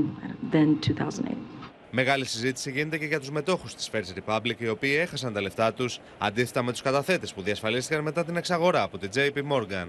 than 0.52 0.68
2008. 0.80 1.55
Μεγάλη 1.98 2.24
συζήτηση 2.24 2.70
γίνεται 2.70 2.98
και 2.98 3.04
για 3.04 3.18
τους 3.18 3.30
μετόχους 3.30 3.74
της 3.74 3.90
First 3.92 4.18
Republic, 4.18 4.54
οι 4.58 4.68
οποίοι 4.68 4.96
έχασαν 5.00 5.32
τα 5.32 5.40
λεφτά 5.40 5.72
τους 5.72 6.00
αντίθετα 6.18 6.62
με 6.62 6.72
τους 6.72 6.82
καταθέτες 6.82 7.32
που 7.34 7.42
διασφαλίστηκαν 7.42 8.02
μετά 8.02 8.24
την 8.24 8.36
εξαγορά 8.36 8.82
από 8.82 8.98
την 8.98 9.10
JP 9.14 9.36
Morgan. 9.52 9.86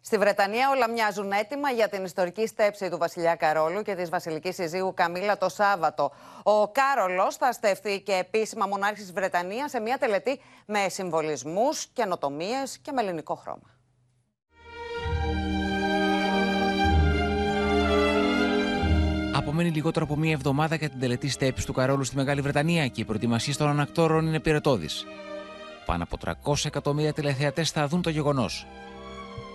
Στη 0.00 0.18
Βρετανία 0.18 0.70
όλα 0.70 0.90
μοιάζουν 0.90 1.32
έτοιμα 1.32 1.70
για 1.70 1.88
την 1.88 2.04
ιστορική 2.04 2.46
στέψη 2.46 2.88
του 2.88 2.98
βασιλιά 2.98 3.34
Καρόλου 3.34 3.82
και 3.82 3.94
της 3.94 4.08
βασιλικής 4.08 4.54
συζύγου 4.54 4.94
Καμίλα 4.94 5.38
το 5.38 5.48
Σάββατο. 5.48 6.12
Ο 6.42 6.68
Κάρολος 6.68 7.36
θα 7.36 7.52
στεφθεί 7.52 8.00
και 8.00 8.12
επίσημα 8.12 8.66
μονάρχης 8.66 9.02
της 9.02 9.12
Βρετανίας 9.12 9.70
σε 9.70 9.80
μια 9.80 9.98
τελετή 9.98 10.40
με 10.66 10.88
συμβολισμούς, 10.88 11.86
καινοτομίες 11.86 12.78
και 12.78 12.92
με 12.92 13.02
ελληνικό 13.02 13.34
χρώμα. 13.34 13.71
Απομένει 19.42 19.70
λιγότερο 19.70 20.04
από 20.04 20.16
μία 20.16 20.32
εβδομάδα 20.32 20.74
για 20.74 20.88
την 20.88 21.00
τελετή 21.00 21.28
στέψη 21.28 21.66
του 21.66 21.72
Καρόλου 21.72 22.04
στη 22.04 22.16
Μεγάλη 22.16 22.40
Βρετανία 22.40 22.86
και 22.86 23.00
οι 23.00 23.04
προετοιμασίες 23.04 23.56
των 23.56 23.68
ανακτόρων 23.68 24.26
είναι 24.26 24.40
πυρετόδει. 24.40 24.88
Πάνω 25.86 26.02
από 26.02 26.16
300 26.44 26.54
εκατομμύρια 26.64 27.12
τηλεθεατές 27.12 27.70
θα 27.70 27.86
δουν 27.86 28.02
το 28.02 28.10
γεγονός. 28.10 28.66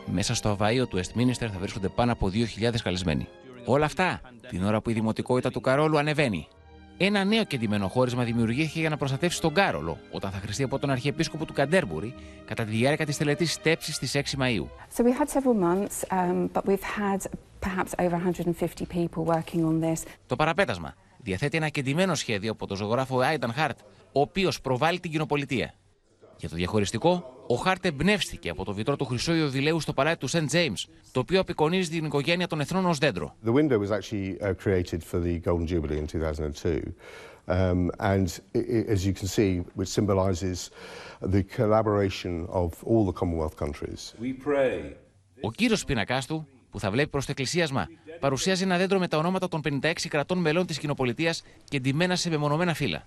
Μέσα 0.05 0.35
στο 0.35 0.49
αβαείο 0.49 0.88
του 0.88 0.97
Westminster 0.97 1.47
θα 1.53 1.59
βρίσκονται 1.59 1.88
πάνω 1.88 2.11
από 2.11 2.31
2.000 2.33 2.75
καλεσμένοι. 2.83 3.27
Όλα 3.65 3.85
αυτά 3.85 4.21
την 4.49 4.63
ώρα 4.63 4.81
που 4.81 4.89
η 4.89 4.93
δημοτικότητα 4.93 5.51
του 5.51 5.61
Καρόλου 5.61 5.97
ανεβαίνει. 5.97 6.47
Ένα 6.97 7.23
νέο 7.23 7.43
κεντυμένο 7.43 7.88
χώρισμα 7.88 8.23
δημιουργήθηκε 8.23 8.79
για 8.79 8.89
να 8.89 8.97
προστατεύσει 8.97 9.41
τον 9.41 9.53
Κάρολο 9.53 9.97
όταν 10.11 10.31
θα 10.31 10.38
χρηστεί 10.38 10.63
από 10.63 10.79
τον 10.79 10.89
Αρχιεπίσκοπο 10.89 11.45
του 11.45 11.53
Καντέρμπουρη 11.53 12.13
κατά 12.45 12.63
τη 12.63 12.71
διάρκεια 12.71 13.05
της 13.05 13.17
τελετής 13.17 13.53
στέψης 13.53 13.95
στις 13.95 14.15
6 14.15 14.21
Μαου. 14.38 14.69
So 14.95 15.03
we 15.03 15.11
had 15.11 15.29
several 15.29 15.53
months, 15.53 16.03
um, 16.11 16.49
but 16.53 16.65
we've 16.65 16.88
had 16.99 17.21
perhaps 17.68 17.91
over 18.05 18.15
150 18.15 18.86
people 18.86 19.24
working 19.26 19.63
on 19.63 19.82
this. 19.82 20.03
Το 20.28 20.36
παραπέτασμα 20.36 20.95
διαθέτει 21.18 21.57
ένα 21.57 21.70
κεντυμένο 21.70 22.15
σχέδιο 22.15 22.51
από 22.51 22.68
τον 22.68 22.78
ζωγράφο 22.78 23.20
Άινταν 23.20 23.53
Χάρτ, 23.53 23.80
ο 24.11 24.20
οποίος 24.22 24.61
προβάλλει 24.61 24.99
την 24.99 25.11
κοινοπολιτεία. 25.11 25.74
Για 26.38 26.49
το 26.49 26.55
διαχωριστικό, 26.55 27.43
ο 27.47 27.55
Χάρτ 27.55 27.86
εμπνεύστηκε 27.86 28.49
από 28.49 28.65
το 28.65 28.74
βιτρό 28.74 28.95
του 28.95 29.05
Χρυσού 29.05 29.34
Ιωδηλαίου 29.34 29.80
στο 29.80 29.93
παλάτι 29.93 30.18
του 30.18 30.28
Σεντ 30.28 30.49
James, 30.51 30.89
το 31.11 31.20
οποίο 31.20 31.39
απεικονίζει 31.39 31.89
την 31.89 32.05
οικογένεια 32.05 32.47
των 32.47 32.59
εθνών 32.59 32.86
ως 32.86 32.97
δέντρο. 32.97 33.36
The 33.45 33.53
window 33.53 33.80
was 33.80 33.91
actually 33.91 34.38
uh, 34.41 34.53
created 34.65 35.03
for 35.11 35.20
the 35.20 35.39
Golden 35.45 35.68
Jubilee 35.68 35.99
in 35.99 36.07
2002. 36.07 36.93
Um, 37.49 37.91
and 38.13 38.28
i 38.55 38.59
i 38.59 38.93
as 38.95 39.05
you 39.07 39.13
can 39.20 39.28
see, 39.38 39.51
which 39.78 39.89
symbolises 39.99 40.59
the 41.36 41.43
collaboration 41.57 42.34
of 42.61 42.70
all 42.89 43.03
the 43.09 43.15
Commonwealth 43.20 43.55
countries. 43.63 44.13
We 44.22 44.34
pray. 44.34 44.95
Ο 45.41 45.51
κύριος 45.51 45.86
πίνακάς 45.86 46.26
του, 46.26 46.47
που 46.72 46.80
θα 46.80 46.91
βλέπει 46.91 47.09
προς 47.09 47.26
το 47.26 47.32
εκκλησίασμα, 47.32 47.88
παρουσιάζει 48.20 48.63
ένα 48.63 48.78
δέντρο 48.78 48.99
με 48.99 49.07
τα 49.07 49.18
ονόματα 49.18 49.47
των 49.47 49.61
56 49.82 49.93
κρατών 50.09 50.38
μελών 50.38 50.65
της 50.65 50.78
κοινοπολιτείας 50.80 51.43
και 51.63 51.80
ντυμένα 51.80 52.15
σε 52.15 52.30
μεμονωμένα 52.30 52.74
φύλλα. 52.74 53.05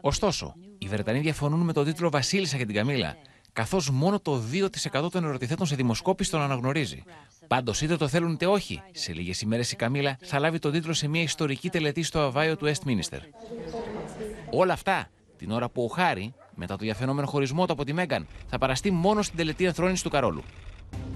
Ωστόσο, 0.00 0.54
οι 0.78 0.86
Βρετανοί 0.86 1.18
διαφωνούν 1.18 1.60
με 1.60 1.72
τον 1.72 1.84
τίτλο 1.84 2.10
Βασίλισσα 2.10 2.56
για 2.56 2.66
την 2.66 2.74
Καμίλα, 2.74 3.16
καθώς 3.52 3.90
μόνο 3.90 4.20
το 4.20 4.42
2% 4.52 5.10
των 5.10 5.24
ερωτηθέτων 5.24 5.66
σε 5.66 5.74
δημοσκόπηση 5.74 6.30
τον 6.30 6.40
αναγνωρίζει. 6.40 7.02
Πάντως, 7.46 7.80
είτε 7.80 7.96
το 7.96 8.08
θέλουν 8.08 8.32
είτε 8.32 8.46
όχι, 8.46 8.82
σε 8.92 9.12
λίγες 9.12 9.40
ημέρες 9.40 9.72
η 9.72 9.76
Καμίλα 9.76 10.18
θα 10.22 10.38
λάβει 10.38 10.58
τον 10.58 10.72
τίτλο 10.72 10.92
σε 10.92 11.08
μια 11.08 11.22
ιστορική 11.22 11.70
τελετή 11.70 12.02
στο 12.02 12.20
αβάιο 12.20 12.56
του 12.56 12.66
Westminster. 12.66 13.20
Όλα 14.50 14.72
αυτά 14.72 15.10
την 15.36 15.50
ώρα 15.50 15.68
που 15.68 15.84
ο 15.84 15.86
Χάρη, 15.86 16.34
μετά 16.54 16.76
το 16.76 16.84
διαφαινόμενο 16.84 17.26
χωρισμό 17.26 17.66
του 17.66 17.72
από 17.72 17.84
τη 17.84 17.92
Μέγαν, 17.92 18.26
θα 18.48 18.58
παραστεί 18.58 18.90
μόνο 18.90 19.22
στην 19.22 19.36
τελετή 19.36 19.64
ενθρόνησης 19.64 20.02
του 20.02 20.10
Καρόλου. 20.10 20.42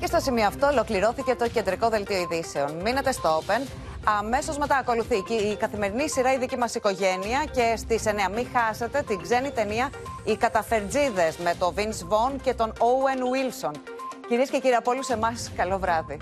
Και 0.01 0.07
στο 0.07 0.21
σημείο 0.21 0.47
αυτό 0.47 0.67
ολοκληρώθηκε 0.67 1.35
το 1.35 1.49
κεντρικό 1.49 1.89
δελτίο 1.89 2.17
ειδήσεων. 2.21 2.81
Μείνετε 2.81 3.13
στο 3.13 3.43
Open. 3.43 3.67
Αμέσως 4.05 4.59
μετά 4.59 4.77
ακολουθεί 4.77 5.17
η 5.53 5.57
καθημερινή 5.57 6.09
σειρά 6.09 6.33
«Η 6.33 6.39
δική 6.39 6.57
μας 6.57 6.75
οικογένεια» 6.75 7.45
και 7.53 7.75
στις 7.77 8.03
9 8.07 8.31
μην 8.35 8.47
χάσετε 8.55 9.05
την 9.07 9.23
ξένη 9.23 9.51
ταινία 9.51 9.91
«Οι 10.25 10.37
καταφερτζίδες» 10.37 11.37
με 11.37 11.55
τον 11.59 11.75
Vince 11.77 12.09
Vaughn 12.09 12.37
και 12.43 12.55
τον 12.55 12.73
Owen 12.73 13.19
Wilson. 13.19 13.75
Κυρίες 14.29 14.51
και 14.51 14.59
κύριοι 14.59 14.75
από 14.75 14.91
όλους 14.91 15.09
εμάς, 15.09 15.51
καλό 15.57 15.79
βράδυ. 15.79 16.17